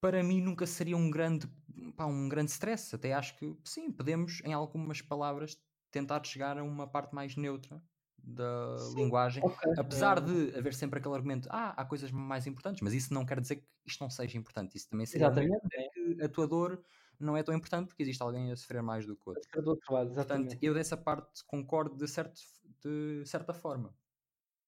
para 0.02 0.22
mim 0.22 0.42
nunca 0.42 0.68
seria 0.68 0.98
um 0.98 1.10
grande, 1.10 1.48
pá, 1.96 2.06
um 2.06 2.28
grande 2.28 2.52
stress. 2.52 2.94
Até 2.96 3.14
acho 3.14 3.38
que 3.38 3.56
sim, 3.64 3.92
podemos, 3.92 4.42
em 4.44 4.54
algumas 4.54 5.02
palavras, 5.02 5.58
tentar 5.92 6.24
chegar 6.26 6.58
a 6.58 6.64
uma 6.64 6.88
parte 6.88 7.16
mais 7.16 7.36
neutra 7.38 7.82
da 8.18 8.90
Sim, 8.92 9.06
linguagem. 9.06 9.44
ok. 9.44 9.58
Apesar 9.78 10.20
eh, 10.20 10.22
de 10.22 10.58
haver 10.58 10.74
sempre 10.74 11.00
aquele 11.00 11.16
argumento, 11.16 11.48
ah, 11.52 11.70
há 11.78 11.86
coisas 11.86 12.12
mais 12.12 12.46
importantes, 12.48 12.82
mas 12.82 12.94
isso 12.94 13.14
não 13.14 13.26
quer 13.26 13.40
dizer 13.40 13.58
que 13.58 13.68
isto 13.86 14.02
não 14.02 14.10
seja 14.10 14.38
importante. 14.38 14.76
Isso 14.76 14.90
também 14.90 15.06
seria 15.06 15.30
exatamente. 15.30 15.66
É. 15.76 15.88
que 15.94 16.22
a 16.24 16.30
tua 16.30 16.48
dor 16.48 16.84
não 17.24 17.38
é 17.38 17.44
tão 17.44 17.54
importante 17.56 17.88
porque 17.88 18.04
existe 18.04 18.22
alguém 18.22 18.52
a 18.52 18.56
sofrer 18.56 18.82
mais 18.82 19.06
do 19.06 19.16
que 19.16 19.24
o 19.28 19.30
outro. 19.32 19.62
Do 19.62 19.70
outro 19.72 19.94
lado, 19.94 20.14
Portanto, 20.14 20.32
exatamente. 20.32 20.58
eu 20.62 20.74
dessa 20.74 20.98
parte 20.98 21.44
concordo 21.46 21.96
de, 21.96 22.08
certo, 22.08 22.40
de 22.84 23.24
certa 23.26 23.54
forma. 23.54 23.96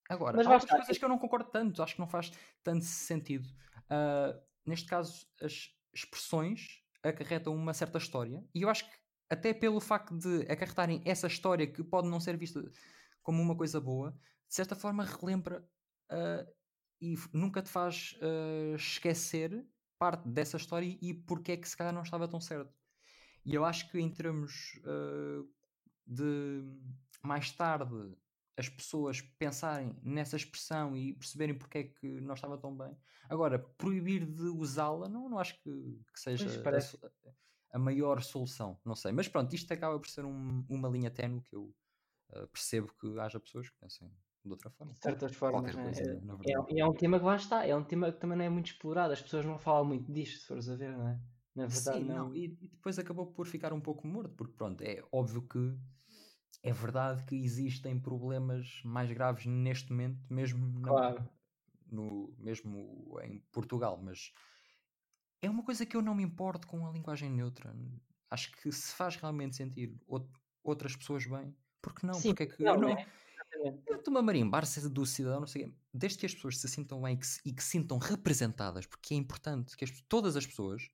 Agora, 0.10 0.38
Mas 0.38 0.48
há 0.48 0.54
outras 0.54 0.72
coisas 0.72 0.98
que 0.98 1.04
eu 1.04 1.10
não 1.10 1.18
concordo 1.18 1.50
tanto, 1.50 1.82
acho 1.82 1.96
que 1.96 2.00
não 2.00 2.08
faz 2.08 2.32
tanto 2.64 2.86
sentido. 2.86 3.48
Ah, 3.90 4.40
neste 4.66 4.88
caso, 4.88 5.28
as 5.42 5.70
expressões 5.94 6.84
acarretam 7.04 7.56
uma 7.56 7.74
certa 7.74 7.98
história, 7.98 8.44
e 8.54 8.64
eu 8.64 8.70
acho 8.70 8.90
que 8.90 8.96
até 9.30 9.54
pelo 9.54 9.80
facto 9.80 10.16
de 10.18 10.42
acarretarem 10.52 11.02
essa 11.06 11.28
história 11.28 11.66
que 11.66 11.84
pode 11.84 12.08
não 12.08 12.20
ser 12.20 12.38
vista 12.38 12.64
como 13.24 13.42
uma 13.42 13.56
coisa 13.56 13.80
boa, 13.82 14.12
de 14.48 14.56
certa 14.56 14.76
forma 14.76 15.04
relembra 15.04 15.68
ah, 16.10 16.46
e 17.02 17.16
nunca 17.34 17.62
te 17.62 17.70
faz 17.70 18.16
ah, 18.22 18.76
esquecer 18.76 19.66
parte 19.98 20.28
dessa 20.28 20.58
história 20.58 20.98
e 21.02 21.14
porque 21.14 21.54
é 21.54 21.58
que 21.58 21.68
se 21.68 21.76
calhar 21.78 21.94
não 21.94 22.04
estava 22.04 22.28
tão 22.28 22.40
certo. 22.42 22.74
E 23.46 23.54
eu 23.54 23.64
acho 23.64 23.90
que 23.92 24.00
em 24.00 24.12
termos 24.12 24.80
ah, 24.86 25.44
de 26.06 26.64
mais 27.24 27.52
tarde 27.52 28.16
as 28.58 28.70
pessoas 28.70 29.20
pensarem 29.22 30.00
nessa 30.02 30.38
expressão 30.38 30.96
e 30.96 31.14
perceberem 31.14 31.58
porque 31.58 31.78
é 31.80 31.84
que 31.84 32.08
não 32.22 32.34
estava 32.36 32.58
tão 32.58 32.76
bem. 32.76 32.98
Agora, 33.30 33.60
proibir 33.60 34.26
de 34.26 34.44
usá-la, 34.44 35.10
não, 35.10 35.28
não 35.28 35.40
acho 35.40 35.56
que, 35.62 35.70
que 36.14 36.20
seja 36.20 36.46
a, 37.72 37.78
a 37.78 37.80
maior 37.80 38.22
solução. 38.24 38.80
Não 38.86 38.96
sei. 38.96 39.12
Mas 39.12 39.28
pronto, 39.28 39.54
isto 39.54 39.72
acaba 39.74 40.00
por 40.00 40.08
ser 40.10 40.24
um- 40.26 40.66
uma 40.70 40.88
linha 40.88 41.12
ténue 41.12 41.42
que 41.42 41.56
eu 41.56 41.76
ah, 42.32 42.48
percebo 42.48 42.94
que 43.00 43.20
haja 43.20 43.40
pessoas 43.40 43.70
que 43.70 43.78
pensem 43.78 44.10
de 44.46 44.52
outra 44.52 44.70
forma. 44.70 44.94
de 44.94 45.00
certas 45.02 45.36
formas, 45.36 45.76
né? 45.76 45.84
coisa, 45.84 46.04
É, 46.46 46.52
é, 46.52 46.76
e 46.76 46.80
é 46.82 46.86
um 46.86 46.94
tema 46.94 47.20
que 47.20 47.26
lá 47.26 47.36
está, 47.36 47.66
é 47.66 47.76
um 47.76 47.84
tema 47.84 48.12
que 48.12 48.20
também 48.20 48.38
não 48.38 48.46
é 48.46 48.50
muito 48.50 48.68
explorado, 48.68 49.14
as 49.14 49.22
pessoas 49.22 49.46
não 49.46 49.58
falam 49.58 49.86
muito 49.86 50.12
disto, 50.12 50.42
se 50.42 50.48
fores 50.48 50.70
a 50.70 50.76
ver, 50.76 50.96
não 50.98 51.08
é? 51.08 51.20
Na 51.56 51.66
verdade, 51.68 51.98
Sim, 51.98 52.06
não, 52.06 52.26
não. 52.28 52.36
e, 52.36 52.46
e 52.46 52.68
depois 52.70 53.00
acabou 53.00 53.28
por 53.34 53.48
ficar 53.48 53.74
um 53.74 53.82
pouco 53.82 54.08
morto, 54.08 54.36
porque 54.36 54.54
pronto, 54.56 54.82
é 54.84 55.04
óbvio 55.12 55.48
que 55.48 55.58
é 56.64 56.72
verdade 56.74 57.26
que 57.26 57.36
existem 57.36 58.00
problemas 58.00 58.82
mais 58.84 59.12
graves 59.12 59.46
neste 59.46 59.92
momento, 59.92 60.34
mesmo, 60.34 60.80
na- 60.80 60.92
Claro. 60.92 61.30
no, 61.92 62.36
mesmo 62.38 63.20
em 63.22 63.40
Portugal, 63.52 64.02
mas 64.02 64.34
é 65.42 65.50
uma 65.50 65.64
coisa 65.64 65.86
que 65.86 65.96
eu 65.96 66.02
não 66.02 66.16
me 66.16 66.24
importo 66.24 66.68
com 66.68 66.86
a 66.86 66.92
linguagem 66.92 67.30
neutra. 67.30 67.76
Acho 68.30 68.52
que 68.52 68.72
se 68.72 68.96
faz 68.96 69.16
realmente 69.16 69.56
sentir 69.56 70.00
out- 70.10 70.30
outras 70.64 70.96
pessoas 70.96 71.26
bem, 71.26 71.56
porque 71.82 72.06
não? 72.06 72.22
Sim, 72.22 72.34
Porque 72.34 72.44
é 72.44 72.48
que 72.48 72.64
não, 72.64 72.74
eu 72.74 72.80
não. 72.80 72.96
né? 72.96 73.06
Eu 73.88 73.98
estou-me 73.98 74.20
a 74.20 74.22
marimbar 74.22 74.66
se 74.66 74.90
do 74.90 75.06
cidadão, 75.06 75.40
não 75.42 75.48
sei 75.48 75.66
o 75.66 75.70
quê. 75.70 75.76
Desde 75.94 76.18
que 76.20 76.26
as 76.26 76.34
pessoas 76.36 76.58
se 76.60 76.68
sintam 76.68 77.02
bem 77.02 77.16
e 77.16 77.18
que 77.20 77.28
se, 77.28 77.42
e 77.46 77.54
que 77.54 77.64
se 77.64 77.70
sintam 77.72 77.98
representadas, 77.98 78.86
porque 78.86 79.14
é 79.14 79.18
importante 79.18 79.76
que 79.78 79.84
as- 79.86 80.02
todas 80.08 80.36
as 80.36 80.46
pessoas 80.46 80.90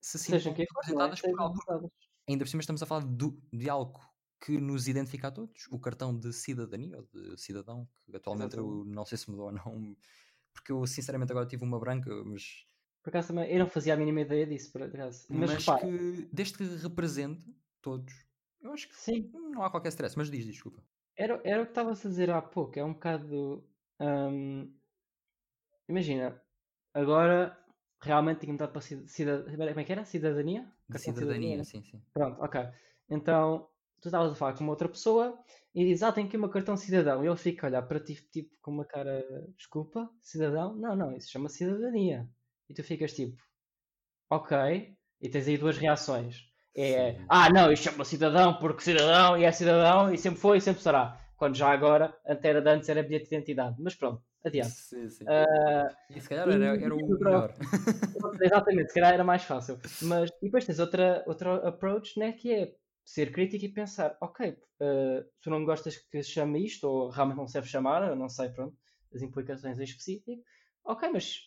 se 0.00 0.18
sintam 0.18 0.52
não 0.52 0.58
é? 0.58 0.66
representadas 0.66 1.20
por 1.20 1.26
Sejam 1.28 1.40
algo. 1.40 1.92
Ainda 2.28 2.44
por 2.44 2.50
cima 2.50 2.60
estamos 2.60 2.82
a 2.82 2.86
falar 2.86 3.04
do- 3.04 3.42
de 3.52 3.68
algo 3.70 4.00
que 4.40 4.58
nos 4.58 4.88
identifica 4.88 5.28
a 5.28 5.30
todos, 5.32 5.66
o 5.70 5.78
cartão 5.78 6.18
de 6.18 6.32
cidadania 6.32 6.98
ou 6.98 7.04
de 7.06 7.40
cidadão, 7.40 7.88
que 8.10 8.16
atualmente 8.16 8.56
eu 8.56 8.84
não 8.86 9.04
sei 9.04 9.18
se 9.18 9.30
mudou 9.30 9.46
ou 9.46 9.52
não, 9.52 9.96
porque 10.52 10.72
eu 10.72 10.86
sinceramente 10.86 11.32
agora 11.32 11.46
tive 11.46 11.64
uma 11.64 11.78
branca, 11.80 12.10
mas, 12.24 12.66
Por 13.02 13.10
acaso 13.10 13.28
também, 13.28 13.50
eu 13.52 13.58
não 13.58 13.66
fazia 13.68 13.94
a 13.94 13.96
mínima 13.96 14.20
ideia 14.22 14.46
disso, 14.46 14.72
por 14.72 14.82
acaso. 14.82 15.26
Mas, 15.28 15.50
mas 15.50 15.58
repara, 15.58 15.80
que 15.80 16.28
desde 16.32 16.58
que 16.58 16.64
represente 16.64 17.44
todos, 17.80 18.12
eu 18.60 18.72
acho 18.72 18.88
que 18.88 18.96
sim, 18.96 19.30
não 19.32 19.62
há 19.62 19.70
qualquer 19.70 19.88
stress, 19.90 20.16
mas 20.16 20.30
diz, 20.30 20.44
desculpa. 20.46 20.84
Era, 21.16 21.40
era 21.44 21.62
o 21.62 21.64
que 21.64 21.70
estavas 21.72 22.04
a 22.04 22.08
dizer 22.08 22.30
há 22.30 22.42
pouco, 22.42 22.78
é 22.78 22.84
um 22.84 22.92
bocado. 22.94 23.64
hum, 24.00 24.72
imagina, 25.88 26.42
agora 26.94 27.58
realmente 28.02 28.40
tinha 28.40 28.52
mudado 28.52 28.72
para 28.72 28.80
cida- 28.80 29.06
cidadania. 29.08 29.68
Como 29.68 29.80
é 29.80 29.84
que 29.84 29.92
era? 29.92 30.04
Cidadania? 30.04 30.62
De 30.88 30.92
Cartão 30.92 31.12
de 31.12 31.18
cidadania, 31.20 31.64
sim, 31.64 31.82
sim. 31.82 32.02
Pronto, 32.12 32.42
ok. 32.42 32.60
Então, 33.08 33.68
tu 34.00 34.08
estavas 34.08 34.32
a 34.32 34.34
falar 34.34 34.54
com 34.54 34.64
uma 34.64 34.72
outra 34.72 34.88
pessoa 34.88 35.38
e 35.74 35.84
diz, 35.86 36.02
ah, 36.02 36.12
tem 36.12 36.26
aqui 36.26 36.36
o 36.36 36.40
meu 36.40 36.50
cartão 36.50 36.74
de 36.74 36.80
cidadão. 36.82 37.24
E 37.24 37.28
ele 37.28 37.36
fica 37.36 37.66
a 37.66 37.70
olhar 37.70 37.82
para 37.82 38.00
ti, 38.00 38.14
tipo, 38.30 38.56
com 38.60 38.70
uma 38.72 38.84
cara, 38.84 39.24
desculpa, 39.56 40.10
cidadão? 40.20 40.74
Não, 40.76 40.96
não, 40.96 41.16
isso 41.16 41.30
chama 41.30 41.48
cidadania. 41.48 42.28
E 42.68 42.74
tu 42.74 42.82
ficas 42.84 43.12
tipo, 43.14 43.36
ok. 44.30 44.96
E 45.20 45.28
tens 45.30 45.48
aí 45.48 45.58
duas 45.58 45.78
reações. 45.78 46.51
É, 46.74 47.16
ah, 47.28 47.50
não, 47.50 47.70
isto 47.70 47.84
chama 47.90 48.04
cidadão 48.04 48.54
porque 48.58 48.82
cidadão 48.82 49.36
e 49.36 49.44
é 49.44 49.52
cidadão 49.52 50.12
e 50.12 50.16
sempre 50.18 50.40
foi 50.40 50.58
e 50.58 50.60
sempre 50.60 50.82
será. 50.82 51.18
Quando 51.36 51.54
já 51.56 51.70
agora, 51.70 52.16
até 52.24 52.48
era 52.50 52.62
de 52.62 52.70
antes, 52.70 52.88
era 52.88 53.02
bilhete 53.02 53.28
de 53.28 53.34
identidade. 53.34 53.76
Mas 53.78 53.94
pronto, 53.94 54.22
adiante. 54.44 54.70
Sim, 54.72 55.08
sim. 55.08 55.24
Ah, 55.28 55.88
E 56.08 56.20
se 56.20 56.28
calhar 56.28 56.48
era, 56.48 56.76
era 56.80 56.94
o 56.94 57.00
outra- 57.10 57.28
melhor. 57.30 57.54
Exatamente, 58.40 58.88
se 58.88 58.94
calhar 58.94 59.14
era 59.14 59.24
mais 59.24 59.42
fácil. 59.44 59.78
Mas 60.02 60.30
e 60.40 60.44
depois 60.46 60.64
tens 60.64 60.78
outra, 60.78 61.22
outra 61.26 61.56
approach, 61.68 62.18
né, 62.18 62.32
que 62.32 62.52
é 62.52 62.74
ser 63.04 63.32
crítico 63.32 63.64
e 63.64 63.68
pensar, 63.68 64.16
ok, 64.20 64.56
eh, 64.80 65.24
tu 65.40 65.50
não 65.50 65.64
gostas 65.64 65.96
que 65.96 66.22
se 66.22 66.30
chame 66.30 66.64
isto, 66.64 66.84
ou 66.88 67.10
realmente 67.10 67.36
não 67.38 67.48
serve 67.48 67.68
chamar, 67.68 68.08
eu 68.08 68.14
não 68.16 68.28
sei, 68.28 68.48
pronto, 68.50 68.76
as 69.14 69.22
implicações 69.22 69.78
em 69.78 69.82
específico. 69.84 70.42
Ok, 70.84 71.08
mas 71.12 71.40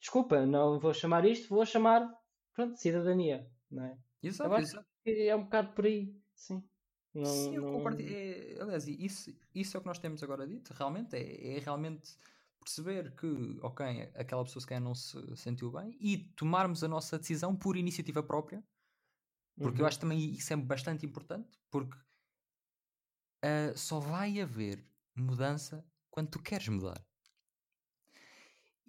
desculpa, 0.00 0.44
não 0.44 0.80
vou 0.80 0.92
chamar 0.92 1.24
isto, 1.24 1.48
vou 1.48 1.64
chamar, 1.64 2.08
pronto, 2.54 2.76
cidadania, 2.76 3.46
não 3.70 3.84
é? 3.84 3.96
Exato, 4.22 4.48
Eu 4.48 4.54
acho 4.54 4.66
exato. 4.66 4.88
que 5.04 5.28
é 5.28 5.36
um 5.36 5.44
bocado 5.44 5.74
por 5.74 5.86
aí, 5.86 6.20
sim. 6.34 6.68
Não, 7.14 7.34
Sim, 7.34 7.56
eu 7.56 7.62
não- 7.62 7.66
concordo. 7.66 8.00
É, 8.00 8.58
aliás, 8.60 8.86
isso, 8.86 9.30
isso 9.54 9.76
é 9.76 9.78
o 9.78 9.80
que 9.82 9.86
nós 9.88 9.98
temos 9.98 10.22
agora 10.22 10.46
dito, 10.46 10.72
realmente, 10.72 11.14
é, 11.16 11.56
é 11.56 11.58
realmente 11.58 12.16
perceber 12.60 13.14
que, 13.16 13.26
ok, 13.62 13.84
aquela 14.14 14.44
pessoa 14.44 14.60
se 14.60 14.66
calhar 14.66 14.82
não 14.82 14.94
se 14.94 15.18
sentiu 15.36 15.70
bem 15.70 15.96
e 16.00 16.16
tomarmos 16.34 16.82
a 16.84 16.88
nossa 16.88 17.18
decisão 17.18 17.56
por 17.56 17.76
iniciativa 17.76 18.22
própria, 18.22 18.64
porque 19.62 19.82
eu 19.82 19.86
Uhum. 19.86 19.88
acho 19.88 20.00
também 20.00 20.18
isso 20.32 20.52
é 20.52 20.56
bastante 20.56 21.06
importante, 21.06 21.58
porque 21.70 21.96
ah, 23.42 23.72
só 23.76 23.98
vai 24.00 24.40
haver 24.40 24.88
mudança 25.16 25.84
quando 26.10 26.30
tu 26.30 26.42
queres 26.42 26.68
mudar. 26.68 27.04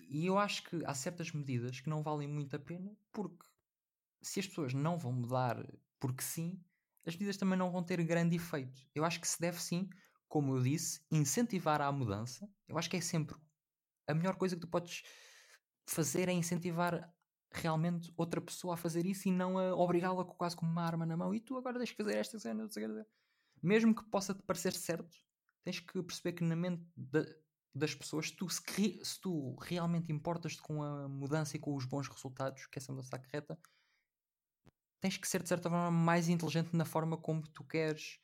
E 0.10 0.26
eu 0.26 0.38
acho 0.38 0.64
que 0.64 0.84
há 0.86 0.94
certas 0.96 1.32
medidas 1.32 1.80
que 1.80 1.90
não 1.90 2.02
valem 2.02 2.28
muito 2.28 2.56
a 2.56 2.60
pena, 2.60 2.98
porque 3.12 3.46
se 4.22 4.40
as 4.40 4.48
pessoas 4.48 4.74
não 4.74 4.98
vão 4.98 5.12
mudar 5.14 5.66
porque 6.00 6.24
sim, 6.24 6.64
as 7.06 7.14
medidas 7.16 7.38
também 7.38 7.58
não 7.58 7.72
vão 7.72 7.84
ter 7.84 8.04
grande 8.04 8.36
efeito. 8.36 8.88
Eu 8.94 9.04
acho 9.06 9.20
que 9.20 9.28
se 9.28 9.40
deve 9.40 9.62
sim, 9.62 9.90
como 10.28 10.56
eu 10.56 10.62
disse, 10.64 11.02
incentivar 11.12 11.82
a 11.82 11.92
mudança. 11.92 12.50
Eu 12.68 12.78
acho 12.78 12.90
que 12.90 12.98
é 12.98 13.02
sempre 13.02 13.36
a 14.08 14.14
melhor 14.14 14.36
coisa 14.38 14.56
que 14.56 14.62
tu 14.62 14.68
podes 14.68 15.04
fazer 15.88 16.30
é 16.30 16.34
incentivar 16.34 17.14
realmente 17.52 18.14
outra 18.16 18.40
pessoa 18.42 18.76
a 18.76 18.78
fazer 18.78 19.06
isso 19.06 19.28
e 19.28 19.32
não 19.32 19.58
a 19.58 19.76
obrigá-la 19.76 20.24
quase 20.26 20.56
com 20.56 20.66
uma 20.66 20.84
arma 20.84 21.06
na 21.06 21.18
mão. 21.18 21.34
E 21.34 21.40
tu 21.40 21.58
agora 21.58 21.78
tens 21.78 21.92
que 21.92 21.98
fazer 21.98 22.18
esta 22.18 22.40
cena, 22.40 22.68
mesmo 23.62 23.94
que 23.94 24.04
possa 24.10 24.34
te 24.34 24.44
parecer 24.44 24.74
certo, 24.74 25.16
tens 25.64 25.80
que 25.80 26.02
perceber 26.04 26.34
que 26.34 26.44
na 26.44 26.56
mente 26.56 26.86
da- 26.96 27.26
das 27.74 27.94
pessoas, 27.94 28.32
tu, 28.32 28.50
se, 28.50 29.00
se 29.04 29.22
tu 29.22 29.56
realmente 29.62 30.12
importas-te 30.12 30.62
com 30.62 30.82
a 30.84 31.08
mudança 31.08 31.56
e 31.56 31.60
com 31.60 31.76
os 31.76 31.86
bons 31.86 32.08
resultados 32.08 32.66
que 32.68 32.80
essa 32.80 32.92
mudança 32.92 33.16
acarreta, 33.16 33.60
tens 35.00 35.18
que 35.18 35.28
ser 35.28 35.42
de 35.42 35.50
certa 35.50 35.70
forma 35.70 35.92
mais 35.92 36.30
inteligente 36.30 36.76
na 36.76 36.86
forma 36.86 37.18
como 37.18 37.48
tu 37.50 37.64
queres 37.64 38.20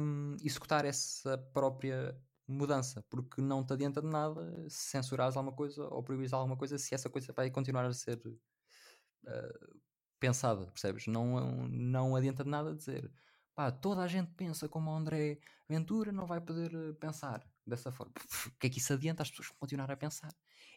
hum, 0.00 0.36
executar 0.42 0.84
essa 0.84 1.38
própria 1.52 2.18
mudança, 2.48 3.04
porque 3.10 3.40
não 3.42 3.64
te 3.64 3.72
adianta 3.72 4.00
de 4.00 4.08
nada 4.08 4.68
se 4.68 4.90
censurares 4.90 5.36
alguma 5.36 5.54
coisa 5.54 5.84
ou 5.88 6.02
proibires 6.02 6.32
alguma 6.32 6.56
coisa 6.56 6.78
se 6.78 6.94
essa 6.94 7.10
coisa 7.10 7.32
vai 7.32 7.50
continuar 7.50 7.84
a 7.84 7.92
ser 7.92 8.18
uh, 8.26 9.80
pensada, 10.20 10.66
percebes? 10.66 11.06
Não, 11.06 11.68
não 11.68 12.14
adianta 12.14 12.44
de 12.44 12.50
nada 12.50 12.74
dizer 12.74 13.10
pá, 13.54 13.72
toda 13.72 14.02
a 14.02 14.06
gente 14.06 14.30
pensa 14.34 14.68
como 14.68 14.90
o 14.90 14.94
André 14.94 15.40
Ventura, 15.68 16.12
não 16.12 16.26
vai 16.26 16.40
poder 16.40 16.74
uh, 16.74 16.94
pensar 16.94 17.44
dessa 17.66 17.90
forma. 17.90 18.12
O 18.54 18.58
que 18.58 18.68
é 18.68 18.70
que 18.70 18.78
isso 18.78 18.92
adianta? 18.92 19.22
As 19.22 19.30
pessoas 19.30 19.48
continuar 19.58 19.90
a 19.90 19.96
pensar. 19.96 20.32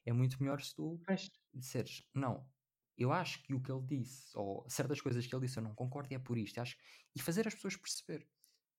É 0.06 0.12
muito 0.12 0.42
melhor 0.42 0.62
se 0.62 0.74
tu 0.74 1.00
disseres, 1.54 2.04
não, 2.16 2.48
eu 3.00 3.14
acho 3.14 3.42
que 3.44 3.54
o 3.54 3.62
que 3.62 3.72
ele 3.72 3.82
disse, 3.86 4.38
ou 4.38 4.66
certas 4.70 5.00
coisas 5.00 5.26
que 5.26 5.34
ele 5.34 5.46
disse 5.46 5.58
eu 5.58 5.64
não 5.64 5.74
concordo 5.74 6.12
e 6.12 6.16
é 6.16 6.20
por 6.20 6.38
isto, 6.38 6.60
acho, 6.60 6.78
e 7.16 7.22
fazer 7.22 7.48
as 7.48 7.56
pessoas 7.56 7.78
perceber 7.78 8.28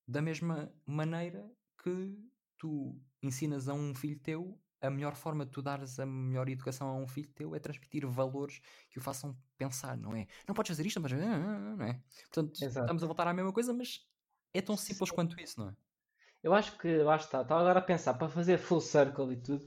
da 0.07 0.21
mesma 0.21 0.73
maneira 0.85 1.51
que 1.83 2.15
tu 2.59 3.01
ensinas 3.23 3.69
a 3.69 3.75
um 3.75 3.95
filho 3.95 4.19
teu, 4.19 4.61
a 4.83 4.91
melhor 4.91 5.15
forma 5.15 5.45
de 5.47 5.53
tu 5.53 5.63
dares 5.63 5.99
a 5.99 6.05
melhor 6.05 6.49
educação 6.49 6.89
a 6.89 6.95
um 6.95 7.07
filho 7.07 7.31
teu 7.33 7.55
é 7.55 7.59
transmitir 7.59 8.07
valores 8.07 8.61
que 8.91 8.99
o 8.99 9.01
façam 9.01 9.37
pensar, 9.57 9.97
não 9.97 10.15
é? 10.15 10.27
Não 10.47 10.55
podes 10.55 10.71
fazer 10.71 10.87
isto, 10.87 11.01
mas 11.01 11.13
não 11.13 11.85
é? 11.85 12.03
Portanto, 12.23 12.63
Exato. 12.63 12.85
estamos 12.85 13.03
a 13.03 13.07
voltar 13.07 13.27
à 13.27 13.33
mesma 13.33 13.53
coisa, 13.53 13.73
mas 13.73 14.07
é 14.53 14.61
tão 14.61 14.77
simples 14.77 15.11
quanto 15.11 15.41
isso, 15.41 15.61
não 15.61 15.71
é? 15.71 15.77
Eu 16.43 16.55
acho 16.55 16.77
que, 16.79 16.99
lá 16.99 17.17
está, 17.17 17.43
estava 17.43 17.61
agora 17.61 17.79
a 17.79 17.83
pensar, 17.83 18.15
para 18.15 18.29
fazer 18.29 18.59
full 18.59 18.81
circle 18.81 19.33
e 19.33 19.37
tudo, 19.37 19.67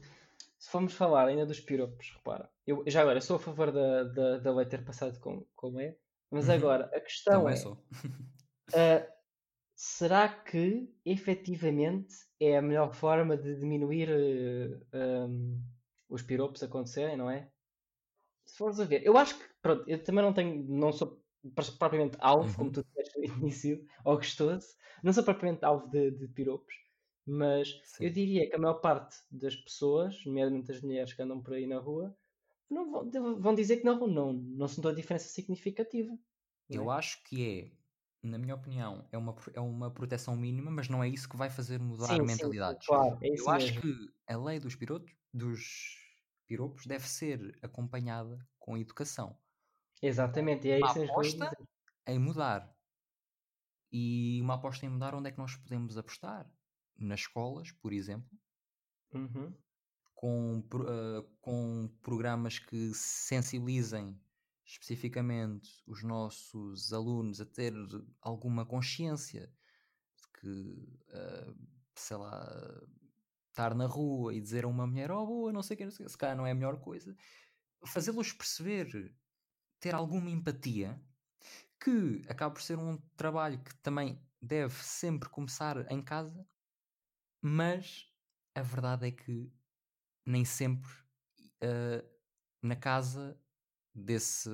se 0.64 0.70
formos 0.70 0.94
falar 0.94 1.28
ainda 1.28 1.46
dos 1.46 1.60
piropos, 1.60 2.10
repara, 2.16 2.50
eu 2.66 2.84
já 2.86 3.02
agora 3.02 3.20
sou 3.20 3.36
a 3.36 3.38
favor 3.40 3.70
da, 3.72 4.04
da, 4.04 4.38
da 4.38 4.54
lei 4.54 4.66
ter 4.66 4.84
passado 4.84 5.18
com, 5.20 5.46
como 5.54 5.80
é, 5.80 5.96
mas 6.30 6.48
Uhum. 6.48 6.50
agora 6.50 6.86
a 6.96 7.00
questão 7.00 7.48
Também 7.48 7.56
é, 7.56 7.56
sou. 7.56 7.86
ah, 8.74 9.06
será 9.76 10.28
que 10.44 10.94
efetivamente 11.04 12.14
é 12.40 12.58
a 12.58 12.62
melhor 12.62 12.94
forma 12.94 13.36
de 13.36 13.56
diminuir 13.60 14.08
eh, 14.10 15.26
um, 15.28 15.62
os 16.08 16.22
piropos 16.22 16.62
acontecerem, 16.62 17.16
não 17.16 17.30
é? 17.30 17.52
Se 18.46 18.56
fores 18.58 18.80
a 18.80 18.84
ver, 18.84 19.04
eu 19.06 19.16
acho 19.16 19.38
que, 19.38 19.54
pronto, 19.62 19.84
eu 19.88 20.02
também 20.02 20.22
não 20.24 20.32
tenho, 20.34 20.64
não 20.68 20.92
sou 20.92 21.24
pro- 21.54 21.78
propriamente 21.78 22.16
alvo, 22.20 22.56
como 22.56 22.70
Uhum. 22.70 22.72
tu 22.72 22.84
disseste 22.84 23.18
no 23.18 23.24
início, 23.38 23.84
ou 24.04 24.16
gostoso, 24.16 24.68
não 25.02 25.12
sou 25.12 25.24
propriamente 25.24 25.64
alvo 25.64 25.88
de, 25.90 26.10
de 26.12 26.28
piropos, 26.28 26.74
mas 27.26 27.82
eu 28.00 28.10
Sim. 28.10 28.12
diria 28.12 28.48
que 28.48 28.56
a 28.56 28.58
maior 28.58 28.74
parte 28.80 29.16
das 29.30 29.56
pessoas, 29.56 30.24
nomeadamente 30.26 30.72
as 30.72 30.80
mulheres 30.82 31.12
que 31.12 31.22
andam 31.22 31.42
por 31.42 31.54
aí 31.54 31.66
na 31.66 31.78
rua, 31.78 32.16
não 32.70 32.90
vão, 33.10 33.40
vão 33.40 33.54
dizer 33.54 33.78
que 33.78 33.84
não, 33.84 34.06
não, 34.08 34.32
não 34.32 34.68
se 34.68 34.78
notou 34.78 34.92
a 34.92 34.94
diferença 34.94 35.28
significativa. 35.28 36.18
não 36.68 36.82
Eu 36.82 36.90
é? 36.90 36.90
acho 36.90 37.22
que 37.24 37.76
é, 38.22 38.26
na 38.26 38.38
minha 38.38 38.54
opinião, 38.54 39.08
é 39.12 39.18
uma, 39.18 39.34
é 39.54 39.60
uma 39.60 39.92
proteção 39.92 40.36
mínima, 40.36 40.70
mas 40.70 40.88
não 40.88 41.02
é 41.02 41.08
isso 41.08 41.28
que 41.28 41.36
vai 41.36 41.50
fazer 41.50 41.78
mudar 41.80 42.18
Sim, 42.18 42.28
sim, 42.28 42.52
sim, 42.52 42.52
mentalidades. 42.52 42.86
claro, 42.86 43.18
é 43.22 43.30
Eu 43.34 43.48
acho 43.48 43.74
mesmo. 43.74 43.80
que 43.80 43.92
a 44.28 44.36
lei 44.36 44.58
dos 44.60 44.74
pirotos, 44.76 45.14
dos 45.32 45.62
piropos 46.46 46.86
deve 46.86 47.06
ser 47.08 47.58
acompanhada 47.62 48.48
com 48.58 48.76
educação. 48.78 49.38
Exatamente, 50.00 50.68
e 50.68 50.70
é 50.70 50.80
Uma 50.80 50.86
isso 50.86 50.98
eu 51.00 51.06
aposta 51.06 51.46
em 52.06 52.18
mudar. 52.18 52.76
E 53.90 54.40
uma 54.42 54.54
aposta 54.56 54.84
em 54.84 54.90
mudar, 54.90 55.14
onde 55.14 55.28
é 55.28 55.32
que 55.32 55.38
nós 55.38 55.56
podemos 55.56 55.96
apostar? 55.96 56.53
Nas 56.98 57.20
escolas, 57.20 57.70
por 57.72 57.92
exemplo, 57.92 58.38
Uhum. 59.12 59.62
com, 60.14 60.62
ah, 60.88 61.22
com 61.40 61.88
programas 62.02 62.58
que 62.58 62.92
sensibilizem 62.94 64.20
especificamente 64.64 65.82
os 65.86 66.02
nossos 66.02 66.92
alunos 66.92 67.40
a 67.40 67.46
ter 67.46 67.74
alguma 68.20 68.64
consciência 68.64 69.52
de 70.16 70.40
que, 70.40 70.98
ah, 71.12 71.54
sei 71.96 72.16
lá, 72.18 72.82
estar 73.50 73.74
na 73.74 73.86
rua 73.86 74.34
e 74.34 74.40
dizer 74.40 74.64
a 74.64 74.68
uma 74.68 74.86
mulher, 74.86 75.10
oh 75.10 75.26
boa, 75.26 75.52
não 75.52 75.62
sei 75.62 75.74
o 75.76 75.78
que, 75.78 75.84
não 75.84 75.92
sei 75.92 76.04
o 76.06 76.08
quê", 76.08 76.12
se 76.12 76.18
calhar 76.18 76.36
não 76.36 76.46
é 76.46 76.52
a 76.52 76.54
melhor 76.54 76.80
coisa. 76.80 77.16
Fazê-los 77.86 78.32
perceber, 78.32 79.16
ter 79.80 79.94
alguma 79.94 80.30
empatia, 80.30 81.02
que 81.82 82.22
acaba 82.28 82.54
por 82.54 82.62
ser 82.62 82.78
um 82.78 82.98
trabalho 83.16 83.62
que 83.62 83.74
também 83.82 84.26
deve 84.40 84.74
sempre 84.84 85.28
começar 85.28 85.90
em 85.92 86.02
casa, 86.02 86.46
mas 87.46 88.10
a 88.54 88.62
verdade 88.62 89.06
é 89.06 89.10
que 89.10 89.52
nem 90.24 90.46
sempre 90.46 90.88
uh, 91.62 92.08
na 92.62 92.74
casa 92.74 93.38
desse, 93.94 94.48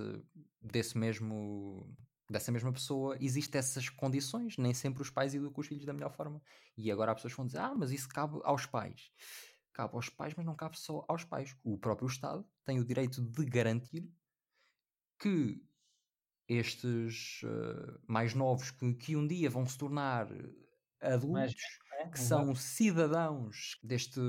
desse 0.61 0.99
mesmo 0.99 1.97
dessa 2.28 2.51
mesma 2.51 2.72
pessoa 2.72 3.16
existem 3.20 3.61
essas 3.61 3.88
condições, 3.88 4.57
nem 4.57 4.74
sempre 4.74 5.03
os 5.03 5.11
pais 5.11 5.34
educam 5.34 5.61
os 5.61 5.68
filhos 5.68 5.84
da 5.84 5.93
melhor 5.93 6.12
forma. 6.12 6.43
E 6.76 6.91
agora 6.91 7.12
as 7.12 7.16
pessoas 7.16 7.34
vão 7.34 7.47
dizer, 7.47 7.59
ah, 7.59 7.74
mas 7.76 7.93
isso 7.93 8.09
cabe 8.09 8.41
aos 8.43 8.66
pais. 8.66 9.12
Cabe 9.72 9.95
aos 9.95 10.09
pais, 10.09 10.34
mas 10.36 10.47
não 10.47 10.57
cabe 10.57 10.78
só 10.78 11.05
aos 11.09 11.24
pais. 11.24 11.57
O 11.62 11.78
próprio 11.78 12.09
Estado 12.09 12.45
tem 12.64 12.78
o 12.80 12.84
direito 12.84 13.20
de 13.20 13.45
garantir 13.45 14.12
que 15.18 15.64
estes 16.49 17.43
uh, 17.43 18.01
mais 18.07 18.34
novos 18.34 18.72
que, 18.72 18.95
que 18.95 19.16
um 19.16 19.26
dia 19.26 19.51
vão 19.51 19.66
se 19.66 19.76
tornar 19.76 20.28
adultos 21.01 21.30
Mais 21.30 21.53
é, 21.53 21.89
que 22.09 22.18
exato. 22.18 22.44
são 22.46 22.55
cidadãos 22.55 23.78
deste 23.82 24.20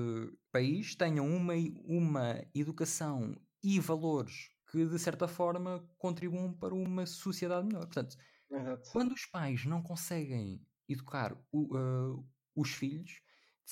país 0.51 0.95
tenham 0.95 1.27
uma, 1.27 1.53
uma 1.85 2.43
educação 2.53 3.35
e 3.63 3.79
valores 3.79 4.49
que 4.71 4.85
de 4.85 4.97
certa 4.97 5.27
forma 5.27 5.85
contribuam 5.97 6.53
para 6.53 6.73
uma 6.73 7.05
sociedade 7.05 7.67
melhor. 7.67 7.85
Portanto, 7.85 8.15
Exato. 8.49 8.89
quando 8.91 9.11
os 9.13 9.25
pais 9.25 9.65
não 9.65 9.81
conseguem 9.81 10.65
educar 10.87 11.37
o, 11.51 11.75
uh, 11.77 12.25
os 12.55 12.71
filhos, 12.71 13.21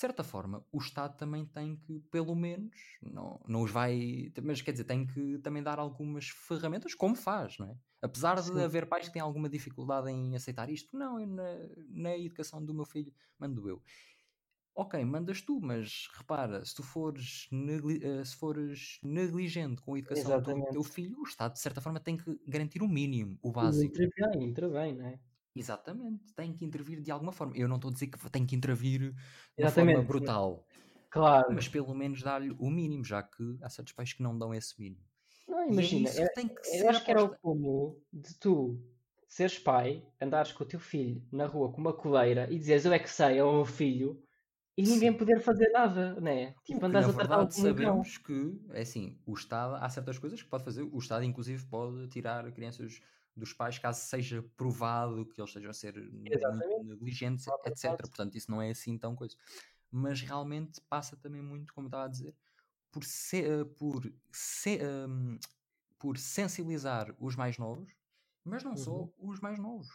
de 0.00 0.06
certa 0.06 0.24
forma, 0.24 0.64
o 0.72 0.78
Estado 0.78 1.14
também 1.18 1.44
tem 1.44 1.76
que, 1.76 2.00
pelo 2.10 2.34
menos, 2.34 2.74
não, 3.02 3.38
não 3.46 3.60
os 3.62 3.70
vai, 3.70 4.32
mas 4.42 4.62
quer 4.62 4.72
dizer, 4.72 4.84
tem 4.84 5.06
que 5.06 5.38
também 5.40 5.62
dar 5.62 5.78
algumas 5.78 6.30
ferramentas, 6.30 6.94
como 6.94 7.14
faz, 7.14 7.58
não 7.58 7.66
é? 7.66 7.76
Apesar 8.00 8.40
de 8.40 8.50
Sim. 8.52 8.64
haver 8.64 8.88
pais 8.88 9.08
que 9.08 9.12
têm 9.12 9.20
alguma 9.20 9.46
dificuldade 9.50 10.08
em 10.10 10.34
aceitar 10.34 10.70
isto, 10.70 10.96
não, 10.96 11.20
eu 11.20 11.26
na, 11.26 11.44
na 11.90 12.16
educação 12.16 12.64
do 12.64 12.72
meu 12.72 12.86
filho 12.86 13.12
mando 13.38 13.68
eu. 13.68 13.82
Ok, 14.74 15.04
mandas 15.04 15.42
tu, 15.42 15.60
mas 15.60 16.08
repara, 16.16 16.64
se 16.64 16.74
tu 16.74 16.82
fores, 16.82 17.48
negli 17.52 17.98
uh, 17.98 18.24
se 18.24 18.36
fores 18.36 18.98
negligente 19.02 19.82
com 19.82 19.94
a 19.94 19.98
educação 19.98 20.40
do 20.40 20.64
teu 20.64 20.82
Exatamente. 20.82 20.84
filho, 20.84 21.20
o 21.20 21.24
Estado, 21.24 21.52
de 21.54 21.60
certa 21.60 21.80
forma, 21.82 22.00
tem 22.00 22.16
que 22.16 22.40
garantir 22.46 22.82
o 22.82 22.88
mínimo, 22.88 23.38
o 23.42 23.52
básico. 23.52 23.94
intervém, 23.94 24.44
intervém, 24.44 24.94
não 24.94 25.06
é? 25.06 25.20
Exatamente, 25.60 26.32
tem 26.34 26.54
que 26.54 26.64
intervir 26.64 27.02
de 27.02 27.10
alguma 27.10 27.32
forma. 27.32 27.54
Eu 27.54 27.68
não 27.68 27.76
estou 27.76 27.90
a 27.90 27.92
dizer 27.92 28.06
que 28.06 28.30
tem 28.30 28.46
que 28.46 28.56
intervir 28.56 29.12
de 29.12 29.62
uma 29.62 29.70
forma 29.70 30.02
brutal, 30.02 30.66
Claro. 31.10 31.52
mas 31.52 31.68
pelo 31.68 31.94
menos 31.94 32.22
dar-lhe 32.22 32.50
o 32.58 32.70
mínimo, 32.70 33.04
já 33.04 33.22
que 33.22 33.58
há 33.62 33.68
certos 33.68 33.92
pais 33.92 34.14
que 34.14 34.22
não 34.22 34.38
dão 34.38 34.54
esse 34.54 34.80
mínimo. 34.80 35.04
Não, 35.46 35.60
é 35.60 35.68
imagina, 35.70 36.08
eu, 36.10 36.32
tem 36.32 36.48
que 36.48 36.54
eu 36.78 36.88
acho 36.88 37.04
que 37.04 37.10
era 37.10 37.22
o 37.22 37.36
comum 37.38 37.94
de 38.10 38.38
tu 38.38 38.80
seres 39.28 39.58
pai, 39.58 40.02
andares 40.20 40.50
com 40.52 40.64
o 40.64 40.66
teu 40.66 40.80
filho 40.80 41.22
na 41.30 41.46
rua 41.46 41.70
com 41.70 41.80
uma 41.80 41.92
coleira 41.92 42.50
e 42.50 42.58
dizeres 42.58 42.86
eu 42.86 42.92
é 42.92 42.98
que 42.98 43.10
sei, 43.10 43.36
é 43.38 43.44
o 43.44 43.52
meu 43.52 43.66
filho, 43.66 44.22
e 44.78 44.82
ninguém 44.82 45.12
Sim. 45.12 45.18
poder 45.18 45.40
fazer 45.40 45.68
nada, 45.72 46.18
né? 46.20 46.54
Tipo, 46.64 46.86
andares 46.86 47.06
a 47.06 47.10
um 47.12 47.14
cão. 47.26 47.50
sabemos 47.50 48.16
que, 48.16 48.58
é 48.70 48.80
assim, 48.80 49.20
o 49.26 49.34
Estado, 49.34 49.74
há 49.74 49.88
certas 49.90 50.18
coisas 50.18 50.42
que 50.42 50.48
pode 50.48 50.64
fazer. 50.64 50.82
O 50.82 50.98
Estado, 50.98 51.22
inclusive, 51.22 51.62
pode 51.66 52.08
tirar 52.08 52.50
crianças 52.52 53.02
dos 53.40 53.52
pais 53.54 53.78
caso 53.78 54.00
seja 54.06 54.42
provado 54.56 55.26
que 55.26 55.40
eles 55.40 55.50
estejam 55.50 55.70
a 55.70 55.74
ser 55.74 55.94
Exatamente. 56.24 56.84
negligentes, 56.84 57.46
etc. 57.64 57.96
Portanto, 58.08 58.36
isso 58.36 58.50
não 58.50 58.62
é 58.62 58.70
assim 58.70 58.98
tão 58.98 59.16
coisa. 59.16 59.36
Mas 59.90 60.20
realmente 60.20 60.80
passa 60.88 61.16
também 61.16 61.42
muito, 61.42 61.74
como 61.74 61.88
estava 61.88 62.04
a 62.06 62.08
dizer, 62.08 62.36
por, 62.92 63.04
se, 63.04 63.42
eh, 63.44 63.64
por, 63.64 64.02
se, 64.32 64.78
ehm, 64.78 65.38
por 65.98 66.18
sensibilizar 66.18 67.14
os 67.18 67.36
mais 67.36 67.58
novos, 67.58 67.92
mas 68.44 68.64
não 68.64 68.76
só 68.76 69.08
Uhum. 69.08 69.12
os 69.18 69.40
mais 69.40 69.58
novos. 69.58 69.88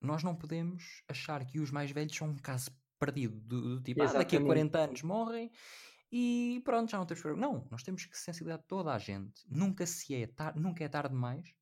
Nós 0.00 0.22
não 0.22 0.36
podemos 0.36 1.02
achar 1.08 1.44
que 1.46 1.60
os 1.60 1.70
mais 1.70 1.90
velhos 1.90 2.16
são 2.16 2.28
um 2.30 2.36
caso 2.36 2.70
perdido, 2.98 3.40
do, 3.40 3.76
do 3.76 3.82
tipo, 3.82 4.02
ah, 4.04 4.12
daqui 4.14 4.36
a 4.36 4.40
Exatamente. 4.40 4.44
40 4.44 4.78
anos 4.80 5.02
morrem 5.02 5.50
e 6.10 6.60
pronto, 6.64 6.90
já 6.90 6.98
não 6.98 7.06
temos 7.06 7.22
problema. 7.22 7.46
Não, 7.54 7.68
nós 7.70 7.82
temos 7.82 8.04
que 8.06 8.18
sensibilizar 8.18 8.62
toda 8.64 8.92
a 8.94 8.98
gente. 8.98 9.42
Nunca, 9.48 9.86
se 9.86 10.14
é, 10.14 10.26
tar 10.26 10.56
nunca 10.56 10.84
é 10.84 10.88
tarde 10.88 11.14
demais 11.14 11.54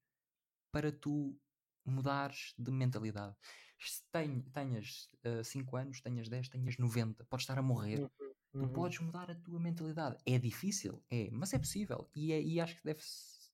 para 0.71 0.93
tu 0.93 1.39
mudares 1.85 2.55
de 2.59 2.71
mentalidade. 2.71 3.37
Se 3.79 4.03
ten- 4.12 4.43
tenhas 4.53 5.09
5 5.45 5.77
anos, 5.77 6.01
tenhas 6.01 6.29
10, 6.29 6.49
tenhas 6.49 6.77
90, 6.77 7.25
podes 7.25 7.45
estar 7.45 7.59
a 7.59 7.62
morrer. 7.62 8.01
Uhum. 8.01 8.09
Tu 8.53 8.59
Uhum. 8.59 8.73
podes 8.73 8.99
mudar 8.99 9.31
a 9.31 9.35
tua 9.35 9.61
mentalidade. 9.61 10.16
É 10.27 10.37
difícil, 10.39 11.05
é, 11.09 11.31
mas 11.31 11.53
é 11.53 11.59
possível. 11.59 12.11
E, 12.14 12.33
é- 12.33 12.43
e 12.43 12.61
acho 12.61 12.77
que 12.77 12.85
deve-se 12.85 13.51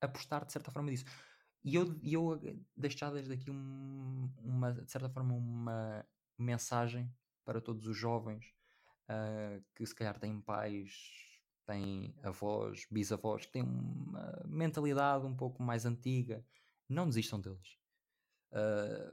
apostar 0.00 0.44
de 0.46 0.52
certa 0.52 0.70
forma 0.70 0.90
disso. 0.90 1.04
E 1.62 1.74
eu, 1.74 1.98
eu 2.02 2.34
eh, 2.42 2.56
deixo 2.76 2.98
já 2.98 3.10
desde 3.10 3.32
aqui 3.34 3.50
um- 3.50 4.32
uma, 4.38 4.72
de 4.72 4.90
certa 4.90 5.08
forma 5.10 5.34
uma 5.34 6.06
mensagem 6.38 7.12
para 7.44 7.60
todos 7.60 7.86
os 7.86 7.96
jovens 7.96 8.54
ah, 9.08 9.60
que 9.74 9.84
se 9.86 9.94
calhar 9.94 10.18
têm 10.18 10.40
pais, 10.40 10.92
têm 11.66 12.14
avós, 12.22 12.86
bisavós, 12.90 13.46
que 13.46 13.52
têm 13.52 13.62
uma 13.62 14.42
mentalidade 14.46 15.26
um 15.26 15.34
pouco 15.36 15.62
mais 15.62 15.84
antiga. 15.86 16.44
Não 16.88 17.06
desistam 17.06 17.40
deles. 17.40 17.78
Ah, 18.52 19.12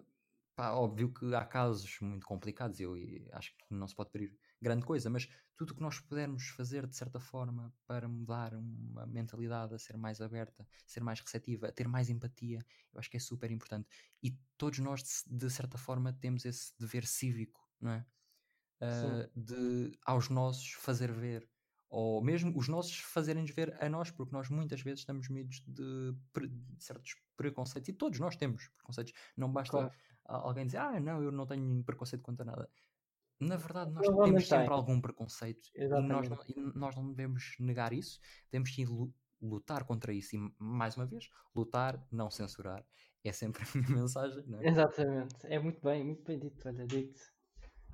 pá, 0.56 0.72
óbvio 0.72 1.14
que 1.14 1.34
há 1.36 1.46
casos 1.46 2.00
muito 2.00 2.26
complicados, 2.26 2.80
eu 2.80 2.98
e 2.98 3.28
acho 3.34 3.52
que 3.58 3.74
não 3.74 3.88
se 3.88 3.96
pode 3.96 4.10
pedir 4.10 4.38
grande 4.62 4.86
coisa, 4.86 5.10
mas 5.10 5.28
tudo 5.56 5.72
o 5.72 5.76
que 5.76 5.82
nós 5.82 6.00
pudermos 6.00 6.48
fazer 6.50 6.88
de 6.88 6.96
certa 6.96 7.20
forma 7.20 7.74
para 7.86 8.08
mudar 8.08 8.54
uma 8.54 9.06
mentalidade 9.06 9.74
a 9.74 9.80
ser 9.80 9.98
mais 9.98 10.22
aberta, 10.22 10.68
ser 10.86 11.04
mais 11.04 11.20
receptiva, 11.20 11.68
a 11.68 11.72
ter 11.72 11.88
mais 11.88 12.10
empatia, 12.10 12.66
eu 12.94 13.00
acho 13.00 13.10
que 13.10 13.18
é 13.18 13.20
super 13.20 13.52
importante. 13.52 13.88
E 14.24 14.38
todos 14.58 14.80
nós, 14.80 15.24
de, 15.28 15.50
certa 15.50 15.78
forma, 15.78 16.14
temos 16.14 16.46
esse 16.46 16.74
dever 16.80 17.06
cívico, 17.06 17.70
não 17.80 17.92
é? 17.92 18.06
Ah, 18.82 19.30
de 19.36 19.98
aos 20.06 20.30
nossos 20.30 20.74
fazer 20.74 21.12
ver, 21.12 21.50
ou 21.96 22.22
mesmo 22.22 22.52
os 22.58 22.68
nossos 22.68 22.98
fazerem-nos 23.00 23.52
ver 23.52 23.76
a 23.82 23.88
nós, 23.88 24.12
porque 24.12 24.34
nós 24.34 24.50
muitas 24.50 24.82
vezes 24.82 25.00
estamos 25.00 25.30
medos 25.30 25.64
de, 25.66 26.14
pre- 26.34 26.50
de 26.50 26.84
certos 26.84 27.16
preconceitos, 27.38 27.88
e 27.90 27.94
todos 27.94 28.20
nós 28.20 28.36
temos 28.36 28.68
preconceitos. 28.76 29.14
Não 29.38 29.50
basta 29.52 29.72
Claro. 29.72 29.92
a- 30.26 30.38
alguém 30.38 30.66
dizer, 30.66 30.80
ah, 30.80 31.00
não, 31.00 31.24
eu 31.24 31.32
não 31.32 31.46
tenho 31.46 31.84
preconceito 31.84 32.22
contra 32.22 32.44
nada. 32.46 32.70
na 33.40 33.56
verdade, 33.58 33.92
nós 33.92 34.06
temos 34.08 34.48
sempre 34.48 34.74
algum 34.74 35.00
preconceito 35.00 35.70
e 35.76 35.88
nós, 35.88 36.28
não, 36.30 36.38
e 36.48 36.78
nós 36.78 36.96
não 36.96 37.10
devemos 37.10 37.56
negar 37.60 37.94
isso, 37.94 38.20
temos 38.50 38.72
que 38.72 38.86
lutar 39.42 39.84
contra 39.86 40.12
isso 40.14 40.36
e, 40.36 40.54
mais 40.58 40.96
uma 40.98 41.06
vez, 41.06 41.30
lutar, 41.54 42.06
não 42.12 42.30
censurar. 42.30 42.86
É 43.24 43.32
sempre 43.32 43.64
a 43.64 43.66
minha 43.78 44.02
mensagem, 44.02 44.44
não 44.48 44.60
é? 44.60 44.68
Exatamente, 44.68 45.36
é 45.44 45.60
muito 45.60 45.82
bem, 45.82 46.04
muito 46.04 46.24
bem 46.24 46.40
dito, 46.40 46.68
olha, 46.68 46.86
dito. 46.88 47.22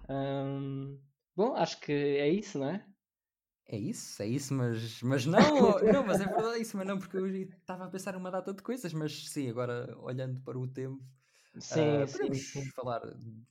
Hum, 0.10 1.00
bom, 1.36 1.56
acho 1.56 1.80
que 1.80 1.92
é 1.92 2.30
isso, 2.30 2.60
não 2.60 2.70
é? 2.70 2.86
É 3.72 3.78
isso, 3.78 4.22
é 4.22 4.28
isso, 4.28 4.54
mas, 4.54 5.02
mas 5.02 5.26
não, 5.26 5.80
não, 5.80 6.06
mas 6.06 6.20
é 6.20 6.26
verdade 6.26 6.62
isso, 6.62 6.76
mas 6.76 6.86
não, 6.86 7.00
porque 7.00 7.16
eu 7.16 7.26
estava 7.26 7.86
a 7.86 7.88
pensar 7.88 8.12
numa 8.12 8.30
data 8.30 8.54
de 8.54 8.62
coisas, 8.62 8.92
mas 8.92 9.30
sim, 9.30 9.50
agora 9.50 9.98
olhando 10.00 10.42
para 10.42 10.60
o 10.60 10.68
tempo, 10.68 11.02
sim, 11.58 11.80
uh, 11.80 12.12
podemos 12.12 12.38
sim, 12.38 12.64
sim. 12.64 12.70
falar 12.72 13.02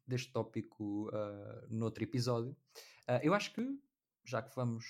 deste 0.06 0.30
tópico 0.30 1.08
uh, 1.08 1.66
noutro 1.70 2.04
episódio. 2.04 2.54
Uh, 3.08 3.20
eu 3.22 3.32
acho 3.32 3.54
que, 3.54 3.66
já 4.22 4.42
que 4.42 4.54
vamos 4.54 4.84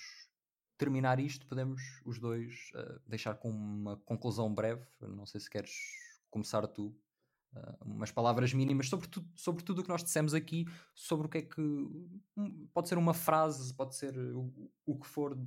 terminar 0.77 1.17
isto, 1.17 1.47
podemos 1.47 1.81
os 2.03 2.19
dois 2.19 2.69
uh, 2.75 2.99
deixar 3.07 3.35
com 3.35 3.49
uma 3.49 3.95
conclusão 3.99 4.53
breve. 4.53 4.85
Não 4.99 5.25
sei 5.25 5.39
se 5.39 5.49
queres 5.49 5.71
começar 6.29 6.67
tu. 6.67 6.93
Uh, 7.53 7.85
umas 7.85 8.11
palavras 8.11 8.53
mínimas 8.53 8.87
sobre, 8.87 9.09
tu, 9.09 9.25
sobre 9.35 9.61
tudo 9.63 9.79
o 9.79 9.83
que 9.83 9.89
nós 9.89 10.03
dissemos 10.03 10.33
aqui, 10.33 10.65
sobre 10.95 11.27
o 11.27 11.29
que 11.29 11.39
é 11.39 11.41
que 11.41 11.61
pode 12.73 12.87
ser 12.87 12.97
uma 12.97 13.13
frase, 13.13 13.73
pode 13.73 13.95
ser 13.95 14.17
o, 14.17 14.49
o 14.85 14.97
que 14.97 15.05
for 15.05 15.37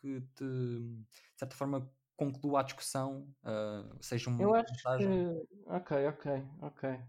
que 0.00 0.20
te, 0.34 0.44
de 0.44 1.38
certa 1.38 1.56
forma, 1.56 1.90
conclua 2.16 2.60
a 2.60 2.62
discussão, 2.62 3.26
uh, 3.42 3.96
seja 4.00 4.28
uma 4.28 4.42
Eu 4.42 4.54
acho 4.54 4.70
mensagem. 4.72 5.08
que. 5.08 5.62
Ok, 5.66 6.06
ok, 6.06 6.32
ok. 6.60 7.00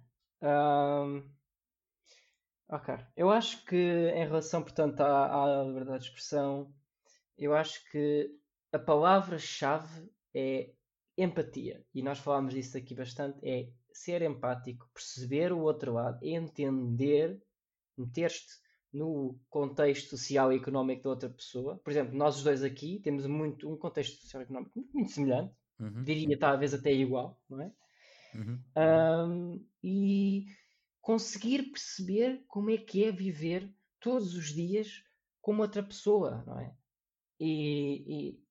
Um... 0.42 1.36
Ok. 2.68 2.98
Eu 3.16 3.30
acho 3.30 3.64
que 3.66 3.76
em 3.76 4.26
relação, 4.26 4.64
portanto, 4.64 5.02
à, 5.02 5.60
à 5.60 5.64
liberdade 5.64 6.00
de 6.00 6.06
expressão, 6.10 6.74
eu 7.38 7.54
acho 7.54 7.84
que 7.92 8.32
a 8.72 8.80
palavra-chave 8.80 10.10
é 10.34 10.72
empatia. 11.18 11.86
E 11.94 12.02
nós 12.02 12.20
falámos 12.20 12.54
disso 12.54 12.78
aqui 12.78 12.96
bastante. 12.96 13.38
É 13.44 13.70
ser 13.98 14.22
empático, 14.22 14.90
perceber 14.94 15.54
o 15.54 15.60
outro 15.60 15.94
lado, 15.94 16.20
entender, 16.22 17.42
meter-te 17.98 18.66
no 18.92 19.40
contexto 19.50 20.10
social 20.18 20.52
e 20.52 20.58
económico 20.58 21.04
da 21.04 21.10
outra 21.10 21.30
pessoa. 21.30 21.78
Por 21.78 21.92
exemplo, 21.92 22.16
nós 22.16 22.38
os 22.38 22.44
dois 22.44 22.64
aqui 22.64 23.00
temos 23.00 23.26
muito 23.26 23.70
um 23.72 23.78
contexto 23.78 24.22
social 24.22 24.42
e 24.42 24.46
económico 24.46 24.72
muito, 24.76 24.94
muito 24.94 25.12
semelhante, 25.12 25.54
uhum. 25.80 26.04
diria 26.04 26.38
talvez 26.38 26.74
até 26.74 26.94
igual, 26.94 27.42
não 27.50 27.62
é? 27.62 27.72
Uhum. 28.34 28.60
Um, 28.78 29.66
e 29.82 30.46
conseguir 31.02 31.72
perceber 31.72 32.44
como 32.48 32.70
é 32.70 32.78
que 32.78 33.06
é 33.06 33.12
viver 33.12 33.74
todos 34.00 34.36
os 34.36 34.48
dias 34.54 35.04
como 35.42 35.62
outra 35.62 35.82
pessoa, 35.82 36.44
não 36.46 36.60
é? 36.60 36.76
E, 37.40 38.04
e, 38.08 38.45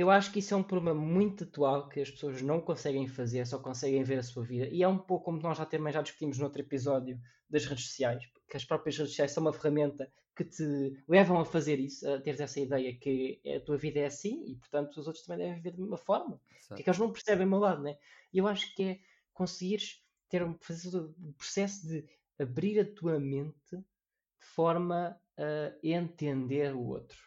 eu 0.00 0.10
acho 0.10 0.32
que 0.32 0.40
isso 0.40 0.52
é 0.52 0.56
um 0.56 0.62
problema 0.62 1.00
muito 1.00 1.44
atual 1.44 1.88
que 1.88 2.00
as 2.00 2.10
pessoas 2.10 2.42
não 2.42 2.60
conseguem 2.60 3.06
fazer, 3.06 3.46
só 3.46 3.58
conseguem 3.58 4.02
ver 4.02 4.18
a 4.18 4.22
sua 4.22 4.44
vida. 4.44 4.68
E 4.68 4.82
é 4.82 4.88
um 4.88 4.98
pouco 4.98 5.24
como 5.26 5.40
nós 5.40 5.56
já 5.56 5.64
também 5.64 5.92
já 5.92 6.02
discutimos 6.02 6.38
no 6.38 6.44
outro 6.44 6.60
episódio 6.60 7.18
das 7.48 7.64
redes 7.64 7.86
sociais, 7.86 8.22
que 8.48 8.56
as 8.56 8.64
próprias 8.64 8.96
redes 8.98 9.12
sociais 9.12 9.32
são 9.32 9.42
uma 9.42 9.52
ferramenta 9.52 10.10
que 10.36 10.44
te 10.44 11.02
levam 11.08 11.40
a 11.40 11.44
fazer 11.46 11.80
isso, 11.80 12.08
a 12.10 12.20
teres 12.20 12.40
essa 12.40 12.60
ideia 12.60 12.94
que 12.98 13.40
a 13.56 13.60
tua 13.60 13.78
vida 13.78 14.00
é 14.00 14.06
assim 14.06 14.44
e, 14.46 14.56
portanto, 14.56 14.98
os 14.98 15.06
outros 15.06 15.24
também 15.24 15.46
devem 15.46 15.62
viver 15.62 15.72
da 15.72 15.78
mesma 15.78 15.96
forma. 15.96 16.40
Porque 16.68 16.82
é 16.82 16.84
que 16.84 16.90
eles 16.90 16.98
não 16.98 17.10
percebem 17.12 17.46
o 17.46 17.50
meu 17.50 17.58
lado, 17.58 17.82
né? 17.82 17.96
E 18.32 18.38
eu 18.38 18.46
acho 18.46 18.74
que 18.74 18.82
é 18.82 19.00
conseguires 19.32 20.04
ter 20.28 20.42
um, 20.42 20.58
fazer 20.60 20.94
um 20.98 21.32
processo 21.32 21.86
de 21.88 22.04
abrir 22.38 22.78
a 22.80 22.84
tua 22.84 23.18
mente 23.18 23.76
de 23.76 24.46
forma 24.46 25.18
a 25.38 25.72
entender 25.82 26.74
o 26.74 26.86
outro. 26.86 27.18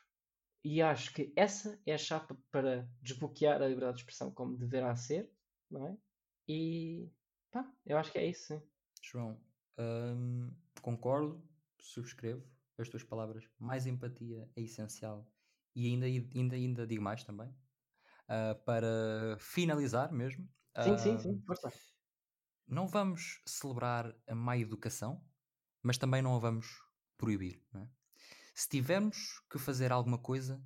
E 0.64 0.82
acho 0.82 1.14
que 1.14 1.32
essa 1.36 1.80
é 1.86 1.94
a 1.94 1.98
chapa 1.98 2.38
para 2.52 2.90
desbloquear 3.02 3.62
a 3.62 3.68
liberdade 3.68 3.98
de 3.98 4.02
expressão 4.02 4.32
como 4.32 4.58
deverá 4.58 4.96
ser, 4.96 5.32
não 5.70 5.88
é? 5.88 5.98
E 6.48 7.10
pá, 7.52 7.72
eu 7.86 7.98
acho 7.98 8.12
que 8.12 8.18
é 8.18 8.26
isso, 8.26 8.48
sim. 8.48 8.62
João, 9.02 9.40
hum, 9.78 10.52
concordo, 10.82 11.42
subscrevo 11.80 12.44
as 12.78 12.90
tuas 12.90 13.04
palavras. 13.04 13.48
Mais 13.60 13.86
empatia 13.86 14.50
é 14.56 14.62
essencial. 14.62 15.30
E 15.76 15.88
ainda, 15.88 16.06
ainda, 16.06 16.56
ainda 16.56 16.88
digo 16.88 17.04
mais 17.04 17.24
também. 17.24 17.50
Uh, 18.28 18.56
para 18.66 19.38
finalizar 19.40 20.12
mesmo. 20.12 20.48
Sim, 20.84 20.94
uh, 20.94 21.00
sim, 21.00 21.18
sim, 21.18 21.42
força. 21.46 21.72
Não 22.68 22.88
vamos 22.88 23.42
celebrar 23.46 24.16
a 24.28 24.36
má 24.36 24.58
educação, 24.58 25.24
mas 25.82 25.98
também 25.98 26.22
não 26.22 26.36
a 26.36 26.40
vamos 26.40 26.68
proibir. 27.18 27.64
Não 27.74 27.82
é? 27.82 27.90
Se 28.60 28.68
tivermos 28.68 29.42
que 29.50 29.58
fazer 29.58 29.90
alguma 29.90 30.18
coisa, 30.18 30.62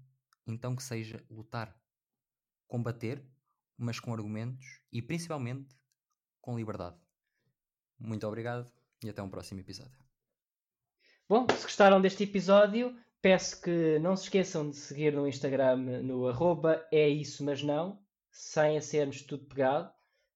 então 0.47 0.75
que 0.75 0.81
seja 0.81 1.23
lutar, 1.29 1.79
combater, 2.67 3.23
mas 3.77 3.99
com 3.99 4.11
argumentos 4.11 4.65
e 4.91 4.99
principalmente 4.99 5.77
com 6.41 6.57
liberdade. 6.57 6.97
Muito 7.99 8.25
obrigado 8.25 8.67
e 9.03 9.09
até 9.09 9.21
um 9.21 9.29
próximo 9.29 9.59
episódio. 9.59 9.95
Bom, 11.29 11.45
se 11.55 11.61
gostaram 11.61 12.01
deste 12.01 12.23
episódio, 12.23 12.97
peço 13.21 13.61
que 13.61 13.99
não 13.99 14.15
se 14.15 14.23
esqueçam 14.23 14.71
de 14.71 14.75
seguir 14.75 15.13
no 15.13 15.27
Instagram 15.27 16.01
no 16.01 16.27
arroba 16.27 16.83
é 16.91 17.07
isso 17.07 17.45
mas 17.45 17.61
não, 17.61 18.03
sem 18.31 18.75
acernos 18.75 19.21
tudo 19.21 19.45
pegado. 19.45 19.93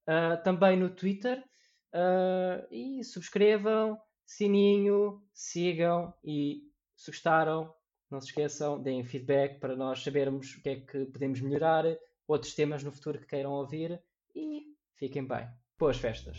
Uh, 0.07 0.39
também 0.43 0.77
no 0.77 0.91
Twitter. 0.91 1.43
Uh, 1.91 2.71
e 2.71 3.03
subscrevam, 3.03 3.99
sininho, 4.27 5.23
sigam 5.33 6.13
e 6.23 6.66
se 6.97 7.11
gostaram, 7.11 7.71
não 8.09 8.19
se 8.19 8.27
esqueçam, 8.27 8.81
deem 8.81 9.03
feedback 9.03 9.59
para 9.59 9.75
nós 9.75 10.03
sabermos 10.03 10.55
o 10.55 10.61
que 10.61 10.69
é 10.69 10.75
que 10.81 11.05
podemos 11.05 11.39
melhorar, 11.39 11.85
outros 12.27 12.55
temas 12.55 12.83
no 12.83 12.91
futuro 12.91 13.19
que 13.19 13.27
queiram 13.27 13.51
ouvir 13.51 14.01
e 14.35 14.75
fiquem 14.95 15.25
bem. 15.25 15.47
Boas 15.77 15.97
festas! 15.97 16.37